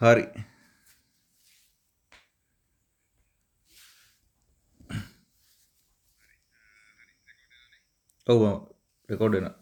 [0.00, 0.26] හරි.
[8.26, 8.40] ඔව්
[9.08, 9.54] රෙකෝඩ් වෙනවා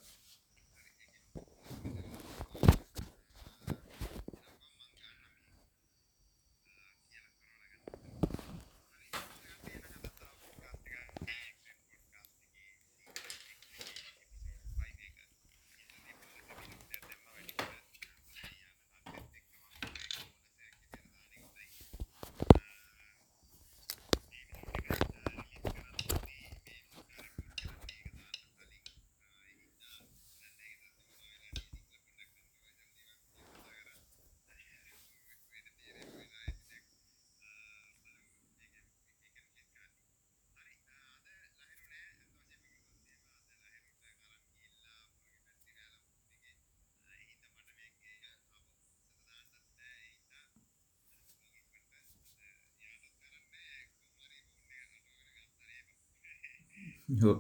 [57.09, 57.39] ඔව්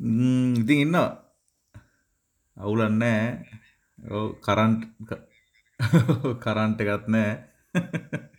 [0.00, 1.08] ම්ම්, ඉතින් ඉන්නවා
[2.56, 3.30] අවුලක් නැහැ.
[3.98, 4.82] ඔව් කරන්ට්
[6.42, 7.34] කරන්ට් එකක් නැහැ.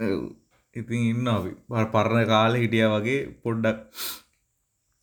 [0.00, 0.22] ඔව්.
[0.74, 1.50] ඉතින් ඉන්නවා අපි.
[1.68, 3.78] ප- පරණ කාලේ හිටියා වගේ පොඩ්ඩක්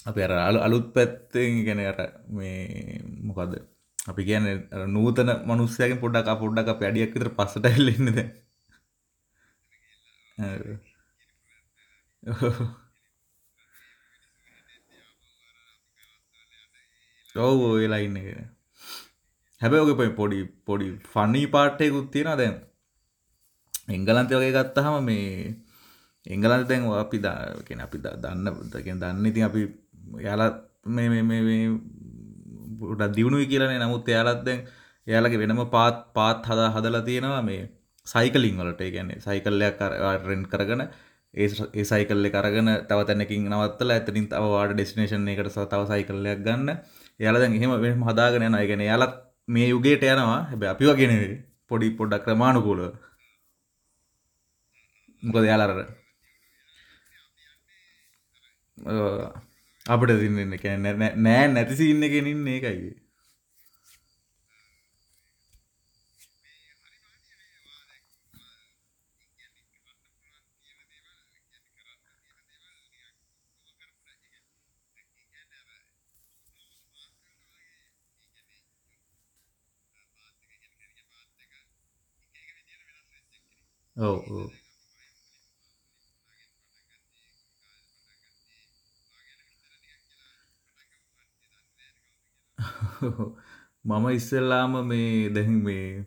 [0.05, 2.55] අපි අර අලු- අලුත් පැත්තෙන් කියන්නේ අර මේ
[3.27, 3.51] මොකද
[4.07, 8.31] අපි කියන්නේ අර නූතන මිනිස්සයාගෙන් පොඩ්ඩක් අප පොඩ්ඩක් අපි අඩියක් විතර පස්සට ඇවිල්ලා ඉන්නේ දැන්.
[12.31, 12.57] ඔව්.
[17.35, 18.27] ඔව් ඔව් ඒ ලයින් එක.
[19.61, 22.55] හැබැයි ඔගේ පොයි පොඩි පොඩි ෆනි පාර්ට් එකකුත් තියෙනවා දැන්.
[23.89, 25.55] එංගලන්තේ වගේ ගත්තාම මේ
[26.25, 29.61] එංගලන්තේ දැන් අපි දා- කියන්නේ අපි ද- දන්න කියන්නේ දන්නේ ඉතින් අපි
[30.21, 30.49] එයාලා
[30.87, 31.63] මේ මේ මේ මේ
[32.79, 34.61] පොඩ්ඩක් දියුණුයි කියලානේ නමුත් එයාලත් දැන්
[35.07, 37.61] එයාලගේ වෙනම පාත් පාත් හදා හදලා තියෙනවා මේ
[38.07, 38.81] සයිකලින් වලට.
[38.81, 39.81] ඒ කියන්නේ සයිකල් එකක්
[40.29, 40.81] රෙන්ට් කරගෙන
[41.35, 45.69] ඒ ස- ඒ සයිකල් එක අරගෙන තව තැනකින් නවත්තලා එතනින් තව වාට ඩෙස්ටිනේෂන් එකකට ස-
[45.73, 46.69] තව සයිකල් එකක් ගන්න.
[47.19, 48.61] එයාලා දැන් එහෙම වෙනම හදාගෙන යනවා.
[48.63, 49.13] ඒ කියන්නේ එයාලත්
[49.47, 50.39] මේ යුගයට යනවා.
[50.51, 51.35] හැබැයි අපි වගේ නෙවෙයි.
[51.69, 52.85] පොඩි පොඩ්ඩක් ක්‍රමානුකූලව.
[55.23, 55.81] මොකද එයාලා අර
[58.77, 58.93] අ,
[59.93, 61.99] අපිට තින්නේ කියන්නේ නෑ නෑ නැති සීන්
[83.95, 84.35] ඉන්නේ ඒකයි
[93.01, 93.31] ඔව් ඔව්
[93.85, 96.05] මම ඉස්සෙල්ලාම මේ දැන් මේ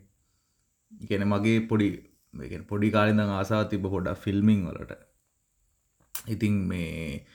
[1.09, 1.89] ගැන මගේ පොඩි
[2.33, 4.93] කියන්නේ පොඩි කාලින්ද ආසාව තිබ පොඩක් ෆිල්මිං වලට.
[6.27, 7.25] ඉතින් මේ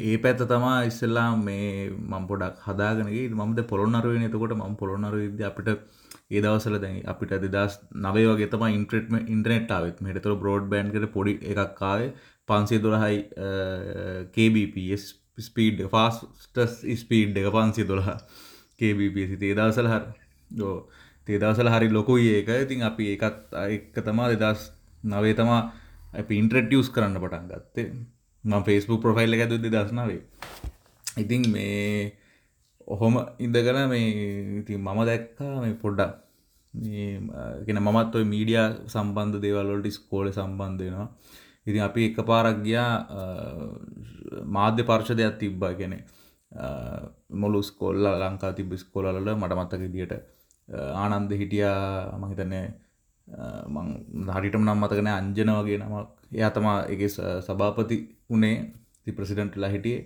[0.00, 5.68] ඒ පැත්ත තමා ඉස්සෙල්ලා මේ මම පොඩක් හදාගෙනගේ මමද පොළොන්නරුවෙන් එතකොට මම පොළොන්නරු විද්‍ය අපිට
[6.30, 11.34] ඒ දවසල දැන් අපිට දෙදස් නවේ වගේ තම ඉන්ට්‍රට්ම ඉන්ටනෙට් ආවත් මෙටතුර බ්‍රෝඩ් බෑන්්කට පොඩි
[11.46, 12.12] එකක් ආවේ.
[12.48, 13.18] පන්සේ දොළහයි
[14.34, 15.08] KBPස්
[15.40, 18.12] ස්පීඩ් ෆාස්ටස් ස්පීඩ් එක පන්සේ දොළහ
[18.80, 20.04] KBPසි තේදවසල හර.
[20.54, 20.76] යෝ
[21.26, 22.54] තේදවසල හරි ලොකුයි ඒක.
[22.58, 24.70] ඉතින් අපි ඒකත් එක්ක තමා දෙදස්
[25.06, 25.60] නවේ තමා
[26.14, 27.90] අපි ඉන්ට්‍රටියස් කරන්න පටන් ගත්තේ.
[28.44, 30.22] ම ෆෙස්බුක් ප්‍රොෆයිල් එක දුද්දි දස්නාවේ
[31.16, 32.12] ඉතින් මේ
[32.94, 34.06] ඔහොම ඉඳගන මේ
[34.60, 36.14] ඉතින් මම දැක්කා මේ පොඩ්ඩක්.
[37.66, 38.60] ගෙන මමත් ඔයි මීඩිය
[38.94, 41.08] සම්බන්ධ දේවල්වලට ස්කෝල සම්බන්ධ වෙනවා.
[41.68, 42.92] ඉතින් අපි එක පාරක් ගියා
[44.56, 45.94] මාධ්‍ය පර්ශදයක් තිබ්බා ගැන
[47.40, 49.06] මොලු ස්කොල්ල ලංකා තිබ ස්කොලල
[49.40, 50.12] මට මත්තක දිට
[51.02, 52.66] ආනන්ද හිටියා මහිතන්නේ
[54.36, 56.06] හරිටම නම් මතකන අංජන වගේ නමක්.
[56.38, 57.00] එයා තමා එක
[57.46, 57.96] සභාපති
[58.30, 58.56] වනේ
[59.04, 60.02] ති ප්‍රසිඩන්ට්ලා හිටියේ.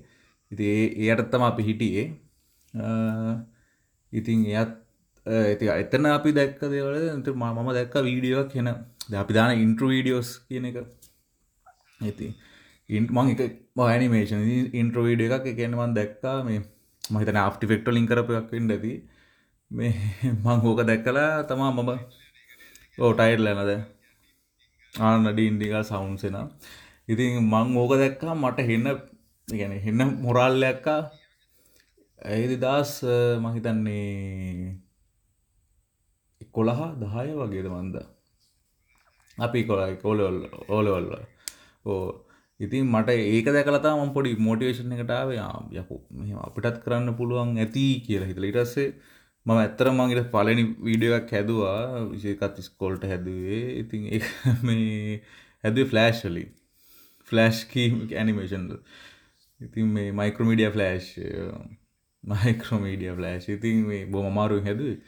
[0.53, 0.65] ඉති
[1.03, 2.07] ඒයටත්තම අපි හිටියේ.
[4.13, 4.73] ඉතින් එයත්
[5.27, 8.69] ඇති එතන අපි දැක්ක දේවල මම දැක්ක වීඩියෝක් හෙන
[9.15, 10.77] අපි දාන ඉන්ට්‍ර වීඩියෝස් කියන එක.
[12.01, 12.35] ඇති
[12.89, 13.41] ඉන්ට මං එක
[13.77, 14.43] මනිමේෂන්
[14.75, 16.61] ඉන්ට්‍ර වීඩිය එකක් එකෙන්මන් දැක්කා මේ
[17.05, 18.99] මහිතන ආෆ්ටි ෆෙක්ටල් ලින් කරපයක් ඉඩදී
[19.71, 19.93] මේ
[20.35, 21.91] මං හෝක දැක්කලා තමා මම
[22.99, 23.73] ඕටයිර් ලැනද
[24.95, 26.37] ආනඩි ඉන්ඩිකල් සවුන්සෙන
[27.09, 28.89] ඉතින් මං ඕක දැක්කා මට හෙන්න
[29.49, 31.01] ගැන හෙන්න මොරල්ලයක්කා
[32.23, 32.93] ඇයිදි දස්
[33.41, 34.75] මහිතන්නේ
[36.55, 37.97] කොළහ දහය වගේද මන්ද?
[39.39, 40.39] අපි කොලයි කෝලවල්
[40.69, 41.09] ඕලවල්ල
[41.87, 42.03] ඕ
[42.61, 45.33] ඉතින් මට ඒක දැකලතා ම පොඩි මෝටිවේෂන් එකටාව
[45.75, 48.31] යකු මෙ අපිටත් කරන්න පුළුවන් ඇති කියලා.
[48.31, 48.89] හිතල ඉටස්සේ
[49.47, 53.63] මම ඇත්තර මගේට පලනි වීඩියක් හැදවා විශේකත් ස්කෝල්ට හැදුවේ.
[53.83, 54.03] ඉතින්
[54.67, 55.23] මේ
[55.65, 56.45] හැදුව ෆලෑශ්ලි
[57.29, 58.73] ෆලෑශ්කී ඇනිමේෂන්ද
[59.61, 61.09] ඉතින් මේ මයික්‍රමීඩිය ෆලෑශ්
[62.25, 64.99] මයික්‍රමීඩිය ෆලෑශ් ඉතින් මේ බොම මාරු හැදුවේ.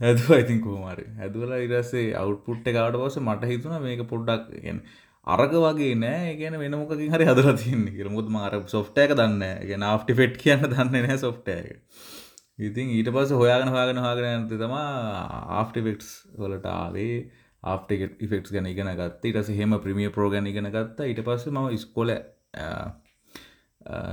[0.00, 4.80] හැදුව ඉතින් කෝමාර හැදුවලා ඉරස්සේ අවුට්පුට් එකාට පස මට හිතුන මේක පොඩ්ඩක් ගැන
[5.26, 6.34] අරක වගේ නෑ.
[6.36, 10.98] ගැන වෙන මොකින් හරි හදර තින්න කියරමුත් මාර සොෆ්ටයක දන්න ගැන ආෆ්ටි ෆෙට් කියන්න දන්න
[10.98, 11.70] නෑ සොෆ්ටයක
[12.58, 14.90] ඉතින් ඊට පස හොයාගෙන හොයාගෙන හගෙන ඇත තමා
[15.54, 17.16] ආෆ්ටිෆෙක්ස් වලට ආවේ.
[17.62, 19.24] ආෆ්ටිකෙට් ඉෆෙක්ස් ගැන ඉගෙන ගත්ත.
[19.26, 21.06] ඉටස හෙම ප්‍රමිය ප්‍රෝගැන ඉගෙන ගත්තා.
[21.06, 22.12] ඊට පස්ස ම ස්කොල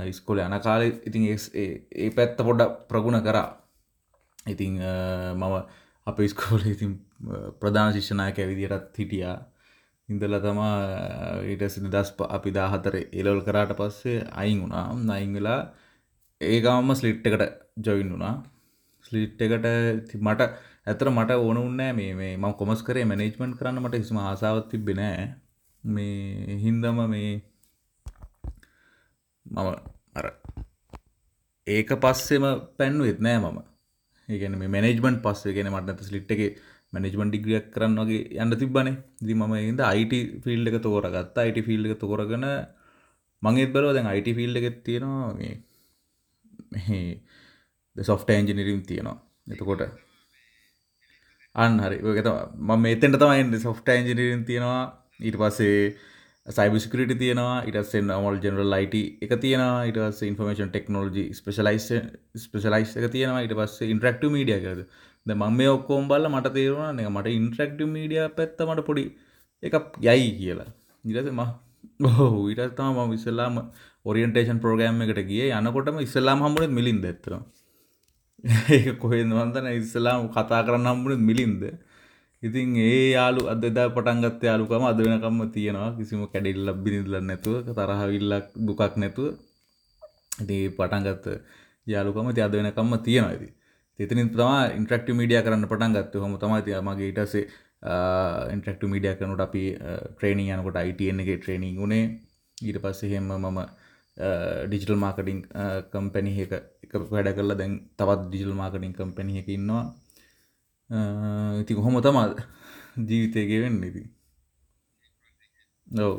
[0.06, 3.48] ඉස්කොල යන කාලෙ ඉතින් ඒ පැත්ත පොඩ්ඩ ප්‍රගුණ කරා.
[4.46, 4.76] ඉතිං
[5.34, 5.54] මම
[6.06, 6.92] අප ස්කෝල ඉතින්
[7.60, 9.36] ප්‍රධාන ශිෂ්ෂනායක විදිහටත් හිටියා.
[10.08, 10.74] ඉඳල තමා
[11.44, 14.86] ඊටස් නිදස් අපි දාහතර එලවල් කරාට පස්සේ අයින් වුණා.
[15.10, 15.60] නයින් වෙලා
[16.40, 17.44] ඒගමම ස්ලිට් එකට
[17.78, 18.34] ජොයින් වුණා.
[19.04, 20.50] ස්ලිට් එකට මට
[20.86, 25.26] ඇතර මට ඕන උන්නෑ මේ මේ මම කොමස් කරේ මැනේජ්මන්ට් කරන්න මට හිස්ම ආසාවත් තිබෙනෑ
[25.84, 27.30] මේ හින්දම මේ
[29.54, 29.68] මම
[30.18, 30.26] අර
[31.66, 32.44] ඒක පස්සෙම
[32.78, 33.58] පැන්නුවෙත් නෑ මම.
[34.28, 36.40] ඒගැන මේ මැනේජ්මන්ට් පස්සේ ගෙන මට ස්ලිට් එක
[36.92, 38.96] මැනේජ්මන්ට් ඩිග්‍රියක් කරන්න වගේ යන්න තිබ්බනේ.
[39.26, 40.12] දි ම ඉද අයිට
[40.44, 41.36] ෆිල්ඩ එක තෝරගත්ත.
[41.44, 42.46] අයිට ෆිල්ඩ එක තෝරගන
[43.42, 49.18] මංගේත් බලව දැන් අයිට ෆිල්ඩ එකෙත් තියෙනවා මේ සොෆ්ට ඇන්ජිනිරිම් තියෙනවා.
[49.52, 49.82] එතකොට
[51.54, 51.96] අන්න හරි.
[52.16, 52.28] ගත
[52.68, 54.82] ම එතෙන්ට තමයි සොෆ්ට ඇන්ජිනිරින් තියෙනවා.
[55.20, 55.78] ඊට පස්සේ
[56.48, 58.94] සයිබිස්කරිට තියෙනවා ඉටස්සෙන් මල් ජනරල් ලයිට
[59.24, 61.86] එක තියෙනවා ඉටස් ඉන්ෆර්මේෂන් ටෙක්නෝජි ස්පෙශලයිස්
[62.36, 64.80] ස්පෙශලයිස් එක තියෙනවා ඉට පස්සේ ඉන්ට්‍රක්ට මීඩිය කරද
[65.26, 69.04] ද මං මේ ඔක්කෝම් බල්ල මට තේරුණා එක මට ඉන්ට්‍රක්ට මීඩිය පැත්ත මට පොඩි
[69.62, 70.70] එක යයි කියලා.
[71.04, 71.42] ඉරස ම
[72.08, 73.62] ඔහු ඉටත්තම ම විස්සල්ලාම
[74.06, 75.46] ඔරියන්ටේෂන් ප්‍රෝගෑම් එකට ගිය.
[75.52, 77.38] යනකොටම ඉස්සල්ලාම් හම්බුණත් මිලින් දෙත්තර
[78.74, 81.62] ඒ කොහෙන් වන්දන ඉස්සලාම් කතා කරන්න හම්බුණත් මිලින්ද?
[82.42, 85.90] ඉතින් ඒ යාලු අද එදා පටන්ගත් යාලුකම අද වෙනකම්ම තියෙනවා.
[85.98, 89.28] කිසිම කැඩිල්ල බිනිදල නැතුව තරහවිල්ලක් දුකක් නැතුව.
[90.42, 91.26] ඉති පටන්ගත්ත
[91.86, 93.48] යාලුකම ති අද වෙනකම්ම තියෙනවා ඇති
[93.98, 96.14] එතනින් තමා ඉන්ට්‍රක්ට මීඩිය කරන්න පටන් ගත්ත.
[96.24, 97.44] හොම තමයි මගේ ඉටසේ
[98.54, 99.64] ඉන්ට්‍රක්ට මීඩිය කනුට අපි
[100.16, 102.04] ට්‍රේනිං යනකොට අයිටන් එක ට්‍රේනිං වුණේ
[102.58, 103.58] ඊට පස්සේ හෙම මම
[104.68, 105.40] ඩිජිටල් මාර්කටිං
[105.92, 106.52] කම්පැනි එක
[106.84, 109.84] එක වැඩ කරලා දැන් තවත් ඩිජිල් මාර්කටිං කම්පැනි එක ඉන්නවා.
[111.62, 112.26] ඉති කොහොම තමා
[113.08, 114.02] ජීවිතයගේ වෙන්න ඉති
[116.06, 116.16] ඔව.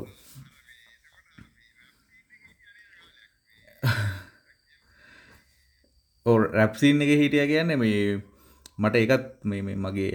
[6.26, 7.98] ඕ රැප්සින් එක හිටිය කියන්න මේ
[8.82, 10.12] මට එකත් මේ මගේ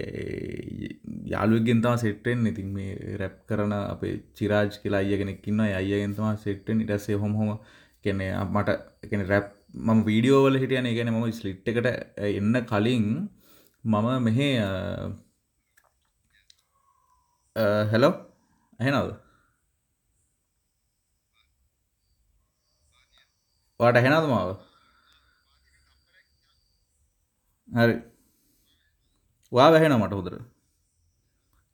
[1.32, 7.20] යාළුවගෙන් තම සෙට්ටෙන් ඉතින් මේ රැප් කරන අපේ චිරාජ් කියලා අයගෙනෙක්කින්න අයගෙන් තම සෙට්ටෙන් ඉටසේ
[7.22, 7.50] හොම හොම
[8.04, 8.68] කෙනෙ මට
[9.04, 9.46] එකන රැප්
[9.86, 10.88] මම වීඩියෝවල හිටියන.
[10.96, 11.86] ගැන මම ස්ලිට් එකට
[12.30, 13.06] එන්න කලින්
[13.84, 14.48] මම මෙහෙ
[17.90, 18.14] හැලෝ
[18.80, 19.10] ඇහෙනවද
[23.80, 24.50] වාට ඇහෙනද මාව?
[27.68, 27.94] හරි.
[29.52, 30.34] වා වැහෙන මට හොදර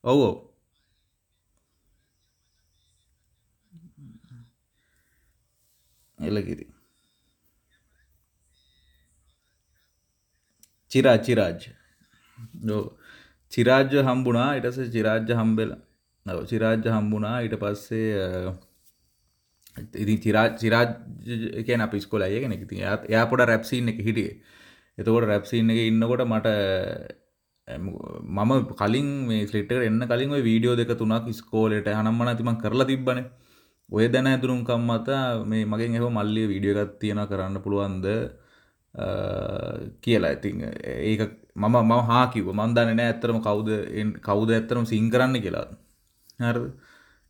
[0.05, 0.37] ඔව් ඔව්.
[6.19, 6.67] එලකිරි
[10.91, 11.76] චිරා චිරාජ්
[13.53, 15.71] චිරාජ්‍ය හම්බුණා ඉටස චිරාජ්‍ය හම්බෙල
[16.27, 18.55] නව චිරාජ්‍ය හම්බුණා ඊට පස්සේ
[19.95, 20.89] ඉති චිරා චිරාජ්
[21.67, 24.35] කියන පිස්කොල අයගෙන ඉති එයා පොඩ රැප්සිීන් එක හිටියේ.
[24.99, 26.49] එතකොට රැප්සිීන් එක ඉන්නකොට මට
[27.69, 33.21] මම කලින් මේ ස්ලිට්ට එන්න කලින් වීඩියෝ දෙක තුනක් ස්කෝලට හනම්මන තිම කරලා තිබ්බන.
[33.91, 35.09] ඔය දැන ඇතුරුම්කම් මත
[35.47, 38.07] මේ මගෙන් එහ මල්ලිය වීඩියගත් තියෙන කරන්න පුළුවන්ද
[40.03, 40.35] කියලා.
[40.37, 40.65] ඉතින්
[41.03, 43.69] ඒක මම මම හාකිව මන්දන්න නෑ ඇත්තරම කවුද
[44.21, 45.67] කවුද ඇත්තරම සිං කරන්න කියලා.
[46.41, 46.59] හර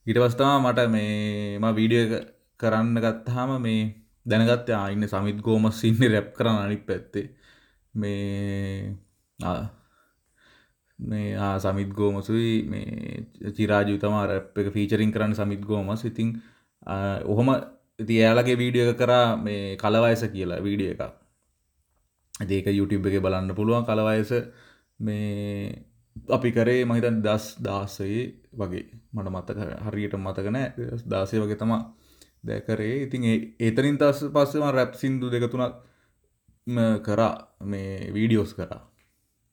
[0.06, 2.21] ඊට පස්තමා මට මේ ම වීඩියෝ
[2.61, 3.80] කරන්න ගත්තාම මේ
[4.26, 7.26] දැනගත් අන්න සමිත් ගෝම සින්න රැප් කරන්න අනි පැත්තේ.
[7.95, 8.97] මේ
[10.99, 12.56] මේ සමිත් ගෝමසුයි.
[12.64, 16.04] මේ චිරාජු තම රැප් එක ෆීචරින් කරන්න සමිත් ගෝමස්.
[16.04, 16.28] ඉතින්
[17.26, 17.49] ඔහොම
[17.99, 21.25] ඉති එයාලගේ වීඩියෝ එක කරා මේ කලවයස කියලා වීඩිය එකක්.
[22.40, 24.33] ඒක YouTube එක බලන්න පුළුවන් කලවයස
[24.99, 25.87] මේ
[26.28, 28.87] අපි කරේ මහිතන් දස් දාසයේ වගේ.
[29.14, 30.66] මට මතක හරියට මතකනෑ
[31.12, 31.83] දාසය වගේ තමා
[32.47, 33.23] දැකරේ ඉතින්
[33.61, 35.75] ඒතරින් තස් පස්සම රැප් සිින්දු දෙක තුනක්
[37.02, 37.35] කරා.
[37.62, 38.83] මේ වීඩියෝස් කරා.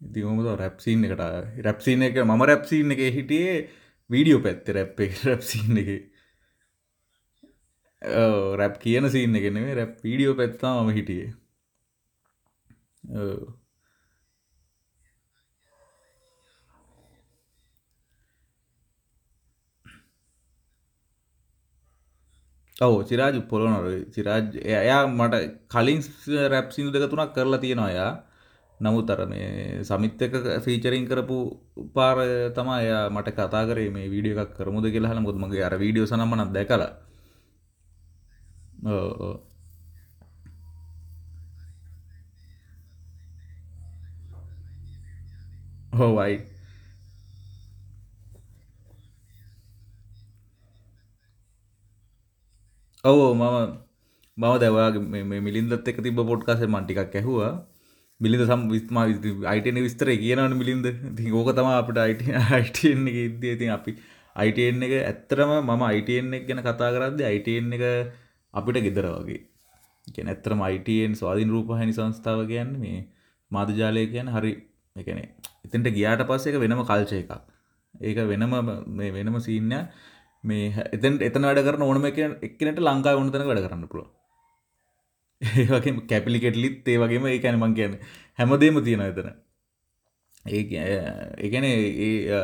[0.02, 1.22] ඉතිහොමද රැප්සිීන් එකට
[1.66, 3.56] රැප්සිීන එක මම රැප්සිීන් එක හිටියේ
[4.10, 5.90] වීඩියෝ පැත්ත රැප් එක රැප්සිීන් එක.
[8.60, 11.32] රැප් කියන සින්න එකනෙේ රැප් වීඩියෝ පැත්තා මම හිටියේ.
[22.82, 22.94] ඔව.
[23.10, 25.36] චිරාජ් පොලොනොර චිරාජ් එයා මට
[25.74, 26.00] කලින්
[26.54, 28.12] රැප් සිදු දෙක තුනක් කරලා තියෙනවා එයා.
[28.80, 30.34] නමුත් අර මේ සමිත් එක
[30.66, 31.38] ෆීචරින් කරපු
[31.96, 32.18] පාර
[32.58, 35.10] තමා එයා මට කතා කරේ මේ වීඩියෝ එකක් කරමුද කියලා.
[35.12, 36.92] අහලා මොකද මගේ අර වීඩියෝ සනම්මනක් දැකලා.
[38.86, 39.53] ඔව් ඔව්.
[45.94, 46.18] ඔව්
[53.04, 53.84] ඔව මම
[54.38, 57.52] මම දැවගේ මිලින්දත් එක තිබ පොට්කාසේ මන්ටිකක් ඇහවා.
[58.20, 58.98] මිලිඳ සම් විස්ම
[59.46, 60.88] අයිටන විස්තර කියනවන මිලින්ද.
[61.18, 63.56] ති ඕක තම අපට අයිට අයිටන්න එක ඉද්දී.
[63.60, 63.92] ති අපි
[64.36, 67.84] අයිටන් එක ඇත්තරම මම අයිටන් එක ගැන කතා කරද්ද අයිටන් එක
[68.54, 69.42] අපිට ගෙදර වගේ.
[70.08, 73.00] ගැන ඇත්තරම අයිටන් ස්වාධීන් රූපහනි සංස්ථාව කියන්න මේ
[73.52, 74.54] මාධජාලය කියන හරි
[74.96, 75.20] එකන
[75.66, 77.32] එතන්ට ගියාට පස්ස එක වෙනම කල්චය එකක්.
[77.96, 78.54] ඒක වෙනම
[79.16, 79.78] වෙනම සීන්න
[80.44, 84.12] මේ එතන් එතන වැඩ කරන ඕනම එක එක්කනට ලංකාව ඕනතන වැඩ කරන්න පුළුව
[85.42, 87.94] ඒවගේ කැපිලිකෙටලිත් ඒ වගේම ඒ කැන මං කියන
[88.40, 89.30] හැමදේම තියෙන එතන.
[90.46, 90.62] ඒ
[91.40, 92.40] ඒගැන ඒ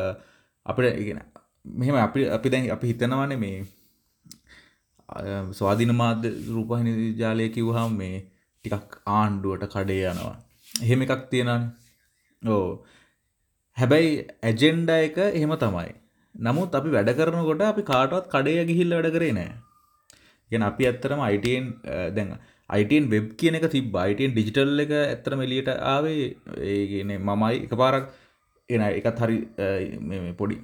[0.66, 1.20] අපට ඉගෙන
[1.78, 3.58] මෙහෙම අපි අපි දැන් අපි හිතනවන මේ
[5.52, 8.16] ස්වාධීන මාධ්‍ය රූපහිනි ජාලය කිව්හම් මේ
[8.64, 10.36] ටිකක් ආණ්ඩුවට කඩේ යනවා.
[10.82, 11.64] එහෙම එකක් තියෙනන්
[12.42, 12.64] ඕ
[13.76, 14.12] හැබැයි
[14.50, 15.90] ඇජෙන්ඩ එක එහෙම තමයි.
[16.34, 19.52] නමුත් අපි වැඩ කරනකොට අපි කාටවත් කඩේ ගිහිල්ල වැඩ කරේ නෑ.
[20.50, 21.66] ගෙන අපි ඇත්තරම අයිටන්
[22.16, 22.30] දැන්
[22.76, 26.26] අයිටන් වෙබ් කියන එක තිබ අයිටන් ඩිජිටල් එක ඇත්තරම එලියට ආවේ
[26.72, 28.10] ඒගෙන මමයි එක පාරක්
[28.68, 29.38] එන එකත් හරි
[30.40, 30.56] පොඩි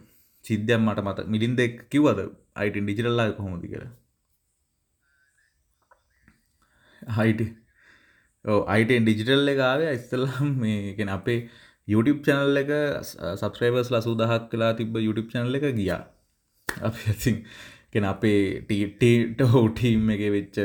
[0.44, 2.20] සිද්ධයම් මට මත මිලින් දෙක් කිව්වද?
[2.60, 3.84] අයිටන් ඩිජිටල්ලා කොහොමති කර
[7.18, 7.40] හයිට
[8.74, 11.40] අයිටන් ඩිජිටල් එක ආවේ ඉස්සල්ලම් මේගෙන අපේ
[11.88, 16.02] YouTube චැනල් එක uh, සබස්ක්‍රයිබර්ස් ලසූ දහක් කලා තිබ YouTube චැනල් එක ගියා.
[16.68, 17.36] අප ඇසින්
[17.92, 20.56] කෙන අපේ ටීට හෝටීම් එක වෙච්ච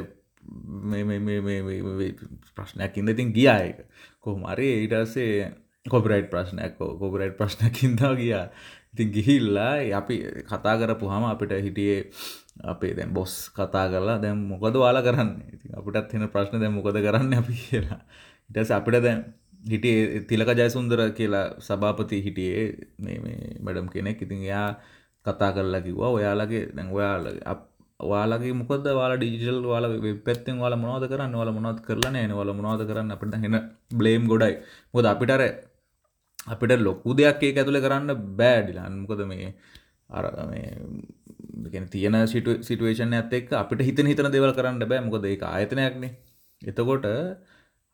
[2.58, 3.78] ප්‍රශ්නයක් ඉද ඉතින් ගියා එක
[4.20, 5.52] කොහමරි ඊටස්සේ
[5.86, 8.46] කොපරයිට් ප්‍රශ්නයක් කොපරයිට් ප්‍රශ්නකින්දා ගියා.
[8.94, 10.16] ඉතින් ගිහිල්ලා අපි
[10.50, 12.00] කතා කරපු හම අපිට හිටියේ
[12.64, 15.32] අපේ දැන් බොස් කතා කරලා දැම් මොකද වාලා කරන්න?
[15.54, 18.02] ඉති අපිටත් එෙන ප්‍රශ්න දැ මොකද කරන්න අපි කියලා.
[18.50, 19.22] ඉටස අපිට දැන්
[19.64, 22.66] හිටියේ තිලක ජයසුන්දර කියලා සභාපති හිටියේ
[23.00, 24.22] මේ බඩම් කෙනෙක්.
[24.22, 24.70] ඉතින් එයා
[25.26, 27.58] කතා කරලා කිව්වා ඔයාලගේ දැන් ඔයාලගේ
[28.00, 29.86] ඔයාලගේ මොකද වාලා ඩිජිටල් වාල
[30.28, 31.36] පැත්තෙන් වාල මොනවද කරන්න?
[31.40, 32.32] වාල මොනවද කරලා නෑ.
[32.40, 33.14] වාල මොනවද කරන්න?
[33.16, 33.58] අපිට හෙන
[34.00, 34.56] බ්ලේම් ගොඩයි.
[34.94, 35.44] මොකද අපිට අර
[36.48, 39.54] අපිට ලොකු දෙයක් ඒක ඇතුළේ කරන්න බෑඩිලා මොකද මේ
[40.10, 45.02] අර මේ තියෙන සිටුවේෂන් ඇත් එක් අපිට හිතන හිතන දෙවල් කරන්න බෑ.
[45.08, 46.12] මොකද ඒ ආයතනයක්නේ
[46.62, 47.06] එතකොට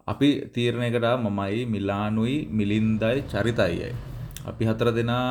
[0.08, 3.92] අපි තීරණයකට මමයි මිලානුයි මිලින්දයි චරිතයියයි.
[4.50, 5.28] අපි හතර දෙනා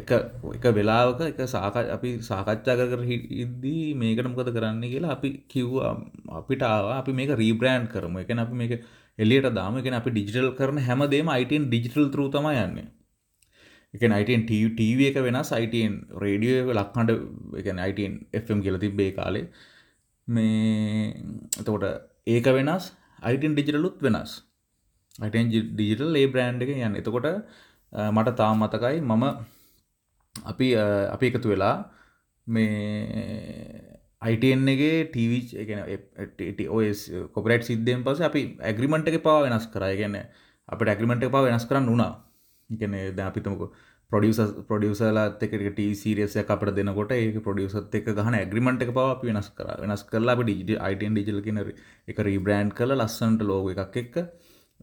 [0.00, 0.10] එක
[0.56, 3.02] එක වෙලාවක එක සාක අපි සාකච්ඡා කර
[3.44, 5.92] ඉද්දී මේකට මොකද කරන්න කියලා අපි කිව්වා
[6.40, 8.18] අපිට ආවා අපි මේක රීබ්‍රෑන්ඩ් කරමු.
[8.20, 8.72] ඒ කියන්නේ අපි මේක
[9.18, 9.78] එලියට දාමු.
[9.78, 12.86] ඒ කියන්නේ අපි ඩිජිටල් කරන හැමදේම ITN ඩිජිටල් through තමයි යන්නේ.
[13.94, 14.44] ඒ කියන්නේ ITN
[14.80, 17.10] TV එක වෙනස් ITN රේඩියෝ එක ලක්හඬ
[17.58, 19.46] ඒ කියන්නේ ITN FM කියලා තිබ්බේ කාලේ.
[20.28, 21.10] මේ
[21.60, 21.84] එතකොට
[22.26, 22.92] ඒක වෙනස්
[23.22, 24.32] අයිටන් ඩිජිටලුත් වෙනස්.
[25.18, 27.28] අයිටන් ඩිජිටල් ඒ බ්‍රෑන්් එක යන්න එතකොට
[27.92, 29.24] මට තා මතකයි මම
[30.34, 30.68] අපි
[31.08, 31.76] අපි එකතු වෙලා
[32.46, 37.00] මේ අයිටන්ගේ ටීවි ඔස්
[37.34, 40.16] කොපරට් සිද්ධයෙන් පස අපි ඇග්‍රිමට එක පවා වෙනස් කරයි ගැන්න
[40.68, 42.12] අපට ඇග්‍රිමට එක පා වෙනස් කරන්න වුණා
[42.70, 43.62] එකන ද අපිතමක
[44.10, 49.48] පොඩියස පොඩියසලාත් එක ටීසිරියස අපට දෙනකොට ඒ පොඩියසත් එක ගහන ඇග්‍රිමට එක පව අපි වෙනස්
[49.50, 49.68] කර.
[49.82, 51.58] වෙනස් කරලා ඩිජි අයිටන් ඩිජල් කියන
[52.08, 54.16] එක රීබ්‍රන්් කල ලස්සන්ට ලෝග එකක් එක්ක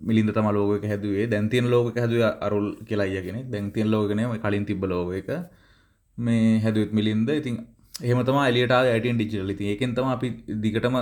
[0.02, 5.30] මිලින්ද තම ලෝක හැදුවේ දැන්තියන් ලෝක හැදුව අරුල් කියලායගෙන දැන්තියන් ලෝගනම කලින් තිබ ලෝක එක.
[6.18, 7.30] මේ හැදුවත් මිලින්ද.
[7.32, 7.56] ඉතින්
[8.04, 10.28] එහමතම එලියට ඇටන් ඩිජිටල් ති ඒකෙන් තම අපි
[10.62, 10.96] දිගටම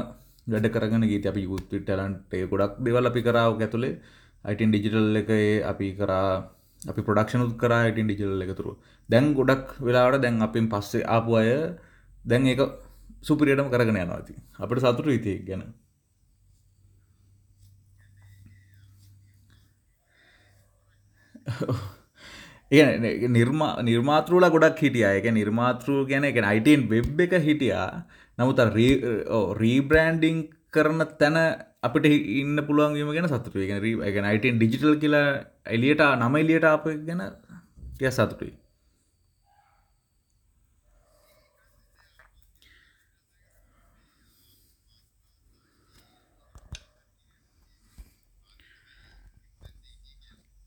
[0.47, 3.93] වැඩ කරගන ගේ අපි යුත් ටලන්ට ගොඩක් දෙවල් අපි කරාව ඇතුළේ
[4.45, 5.29] අයිටන් ඩිජිටල් එක
[5.65, 6.31] අපි කරා
[6.89, 8.73] අපි ප්‍රඩක්ෂනුත් කරා ඉටින් ඩිජිටල් එකතුරු
[9.09, 11.49] දැන් ගොඩක් වෙලාට දැන් අපින් පස්සේ ආපු අය
[12.25, 12.61] දැන් ඒක
[13.27, 14.33] සුපිරියටම කරගෙන යනවාති
[14.63, 15.63] අපට සතුට ඉතිය ගැන.
[22.71, 22.83] ඒ
[23.37, 25.05] නිර්මා නිර්මාතෘල ගොඩක් හිටිය.
[25.19, 27.89] එක නිර්මාතෘ ගැන එක අයිටන් වෙබ් එක හිටියා.
[28.37, 28.59] නමුත
[29.61, 30.37] රීබ්‍රෑන්ඩිං
[30.73, 31.37] කරන තැන
[31.83, 35.27] අපිට ඉන්න පුළුවන්ගේම ගැන සතුට ගෙන රීගෙන අයිටන් ඩිජිටල් කියලා
[35.67, 37.21] එලියට නම එලියට අප ගැන
[37.95, 38.53] ටිය සතුටුයි.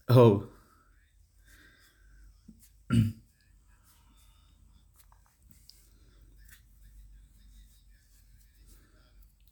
[0.09, 0.35] ඔව්.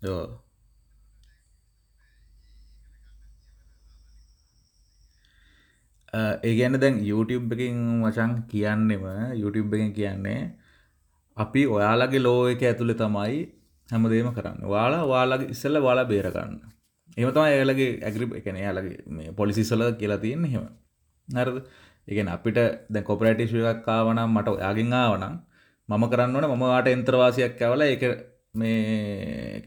[0.02, 0.41] ඒ
[6.12, 9.04] ගැන දැන් YouTube එකින් මචන් කියන්නෙම
[9.42, 10.40] YouTube එකෙන් කියන්නේ
[11.36, 13.38] අපි ඔයාලගේ ලෝ එක ඇතුළේ තමයි
[13.88, 14.60] හැමදේම කරන්න.
[14.74, 16.58] වාලා වාලාගේ ඉස්සල්ල වාලා බේරගන්න
[17.16, 20.68] එම තම ඒලගේ ඇගරි එකන යාලගේ මේ පොලිසිස්සල කියලා තියෙන හෙම
[21.28, 21.56] නරද
[22.08, 22.58] එකන අපිට
[22.92, 25.34] දැ කොපරටේශයක් කාවනම් මට යාගෙන් ආවනම්
[25.88, 28.04] මම කරන්නවන මම වාට එන්ත්‍රවාසියක් ඇවල එක
[28.54, 29.62] මේ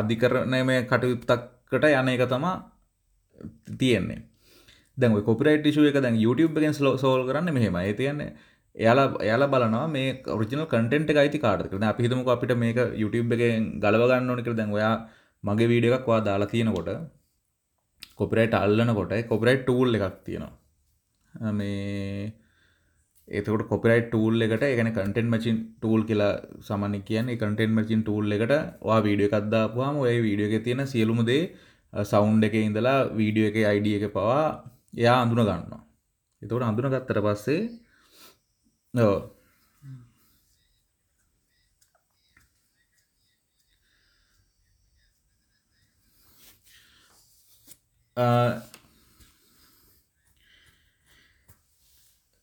[0.00, 2.56] අධිකරණය මේ කටයුත්තක්කට යන එක තමා
[3.78, 4.20] තියෙන්නේ.
[4.98, 8.30] දැන් කොපරට ශුව එක දැන් YouTube එකෙන් ලෝ සෝල් කරන්න මෙහෙම තියන්නේ
[8.76, 11.82] එයාලා එයාලා බලනවා මේ ඔරිජිනල් කටෙන්ට් එක අයිති කාටද කියලා.
[11.82, 14.60] දැන් අපි හිතමුකෝ අපිට මේක YouTube එකෙන් ගලව ගන්න ඕනේ කියලා.
[14.60, 14.94] දැන් ඔයා
[15.44, 16.90] මගේ වීඩියෝ එකක් ඔයා දාලා තියෙනකොට
[18.20, 20.54] කොපිරයිට් අල්ලනකොට කොපිරයිට් ටූල් එකක් තියෙනවා.
[21.58, 22.32] මේ
[23.28, 26.32] එතකොට කොපිරයිට් ටූල් එකට ඒ කියන්නේ කන්ටෙන්ට් මැචින් ටූල් කියලා
[26.68, 28.54] සාමාන්‍යයෙන් කියන්නේ කන්ටෙන්ට් මැචින් ටූල් එකට
[28.88, 31.42] ඔයා වීඩියෝ එකක් දාපුවාම ඔය වීඩියෝ එකේ තියෙන සියලුම දේ
[31.92, 34.42] සවුන්ඩ් එකේ ඉඳලා වීඩියෝ එකේ ID එක පවා
[34.98, 35.82] එයා අඳුන ගන්නවා.
[36.42, 37.60] එතකොට අඳුන ගත්තට පස්සේ
[38.94, 39.16] ඔව්.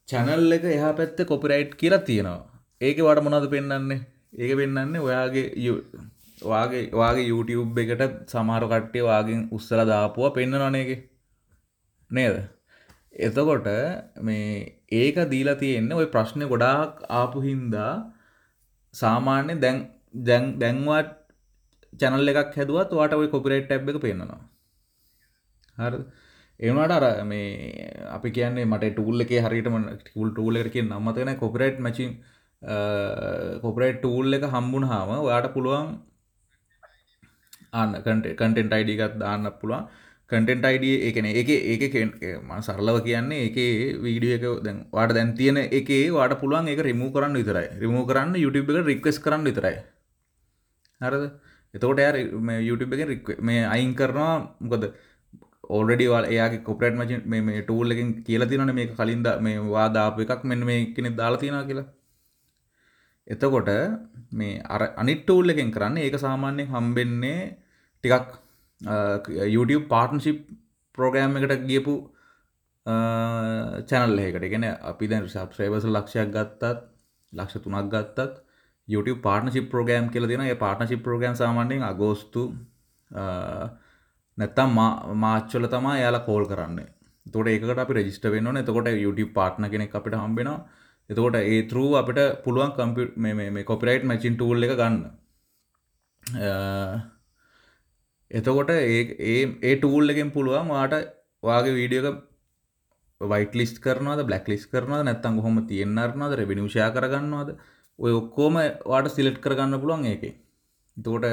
[0.08, 2.42] චැනල් එක එහා පැත්ත කොපිරයිට් කියලා තියෙනවා.
[2.82, 4.02] ඒක වට මොනද පෙන්න්නන්නේ
[4.36, 5.48] ඒක පෙන්න්නන්නේ ඔයාගේ
[6.44, 10.90] වාගේ වාගේ YouTube එකට සමහර කට්ටේ වාගෙන් උත්සල දාපුවා පෙන්න්න නනේක
[12.16, 12.36] නේද?
[13.18, 13.68] එතකොට
[14.22, 14.48] මේ
[14.94, 17.94] ඒක දීලා තියෙන්නේ ඔය ප්‍රශ්නය ගොඩාක් ආපු හින්දා
[18.94, 19.78] සාමාන්‍ය දැන්
[20.28, 21.10] දැන් දැන්වත්
[21.94, 24.42] චැනල් එකක් හැදුවත් වාට ඔය කොපිරේට් ඇබ් එක පෙන්න්නවා
[25.78, 26.00] හරි
[26.60, 27.48] ඒනට අර මේ
[28.10, 32.12] අපි කියන්නේ මට ටූල් එක හරිටම ටූල් ටූල් එක කිය නම්මතෙන කොපරේට් මචින්
[33.62, 35.90] කොපරේට් ටූල් එක හම්බුණ හාම ඔයාට පුළුවන්
[37.74, 39.88] අන්න කටෙන්ට අයිඩිකත් දාන්න පුළුවන්.
[40.30, 41.96] කටෙන්ට අයිඩ එකන එක ඒක
[42.42, 43.58] ම සරලව කියන්නේ එක
[44.06, 47.68] වීඩිය එක දැන් වාට දැන් තියෙන එක වාට පුළුවන් එක රිමූ කරන්න විතරයි.
[47.82, 49.76] රිමූ කරන්න YouTube එක රික්වස් කරන්න විතරයි.
[51.02, 51.26] හරද?
[51.74, 54.86] එතකොට ය YouTube එක මේ අයින් කරනවා මොකද?
[55.76, 60.42] ඕල්ඩඩි වල් එයාගේ කොපරට් මච මේ ටූල් එකින් කියලා තිනන මේ කලින්ද මේ වාදාප එකක්
[60.44, 61.86] මෙන්න මේ කෙනෙ දාලා තියෙන කියලා.
[63.28, 63.70] එතකොට
[64.40, 67.40] මේ අර අනිට්ටූල් එකෙන් කරන්න ඒක සාමාන්‍යයෙන් හම්බෙන්නේ
[68.04, 68.34] ටිකක්
[68.86, 70.42] YouTube පාර්ටන්ශිප්
[70.98, 71.94] ප්‍රෝගෑම් එකට ගියපු
[73.90, 76.84] චැනල් එකට ගෙන අපි දැන් සබ්ස්්‍රේවස ලක්ෂයක් ගත්තත්
[77.34, 78.42] ලක්ෂ තුනක් ගත්තත්
[78.88, 82.44] YouTube පාර්ටනශිප් ප්‍රෝගෑම් කියල දෙන පාර්ටනශිප් ප්‍රෝගෑම් සාමාන්‍යයෙන් අගෝස්තු
[84.38, 84.80] නැත්තම්
[85.26, 86.80] මාච්චල තමා යාලා කෝල් කරන්න.
[87.26, 90.60] තොට ඒකට අපි රජිස්ට වෙන්න එතකොට YouTube පාට්න කෙනෙක් අපිට හම්බෙනවා
[91.10, 95.04] එතකොට ඒ තරු අපිට පුළුවන් කම්පියුට් මේ කොපිරයිට් මැචින් ටූල් එක ගන්න.
[98.36, 99.02] එතකොට ඒ
[99.64, 100.96] ඒ ටූල් එකෙන් පුළුවන් වාට
[101.44, 102.18] වාගේ වීඩියෝක
[103.22, 107.50] වයිට ලිස් කරනවද බ්ලක් ලිස් කරනවද නැත්තං හොම තියෙන්න්නරනවද රෙබිනිෂා කරගන්නවාද?
[108.00, 110.24] ඔය ඔක්කෝම වාට සිලෙට් කරගන්න පුළුවන් ඒක
[110.98, 111.26] තෝට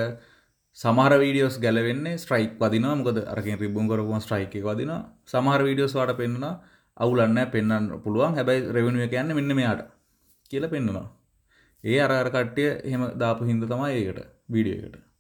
[0.79, 2.95] සමහර වීඩියෝස් ගැලවෙන්නේ ස්ට්‍රයික් වදිනවා.
[2.95, 5.01] මොකද අරකින් රිබුම් කරපුම ස්ට්‍රයික් එක වදිනවා.
[5.27, 6.55] සමහර වීඩියෝස් වාට පෙන්වනවා
[6.97, 8.37] අවුලන්න පෙන්වන්න පුළුවන්.
[8.37, 9.83] හැබැයි රෙවෙනියු එක යන්නේ මෙන්න මෙයාට
[10.51, 11.09] කියලා පෙන්වනවා
[11.85, 14.21] ඒ අර අර කට්ටිය එහෙම දාපු හින්දා තමයි ඒකට
[14.55, 15.12] වීඩියෝ එකට.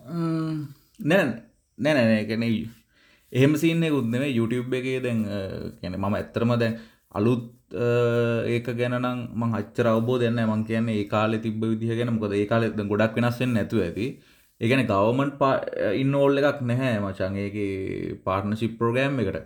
[0.00, 1.24] නෑ
[1.78, 2.52] නෑ නෑ නෑ කියන්නේ
[3.32, 5.22] එහෙම සීන් එකකුත් නෙමෙයි YouTube එකේ දැන්
[5.80, 6.78] කියන්නේ මම ඇත්තටම දැන්
[7.18, 9.06] අලුත් ඒක ගැනම්
[9.40, 12.12] මං අච්චර අවබෝධ යන්න මං කියන්නේ ඒ කාලේ තිබ්බ විදිහ ගැන.
[12.14, 14.06] මොකද ඒ කාලේ දැන් ගොඩක් වෙනස් වෙන්නේ නැතුව ඇති.
[14.60, 15.42] ඒ කියන්නේ ගවර්න්මන්ට්
[16.02, 17.36] ඉන්නෝල් එකක් නැහැ මචං.
[17.44, 19.38] ඒකේ පාර්ට්නර්ෂිප් ප්‍රෝග්‍රෑම් එකට.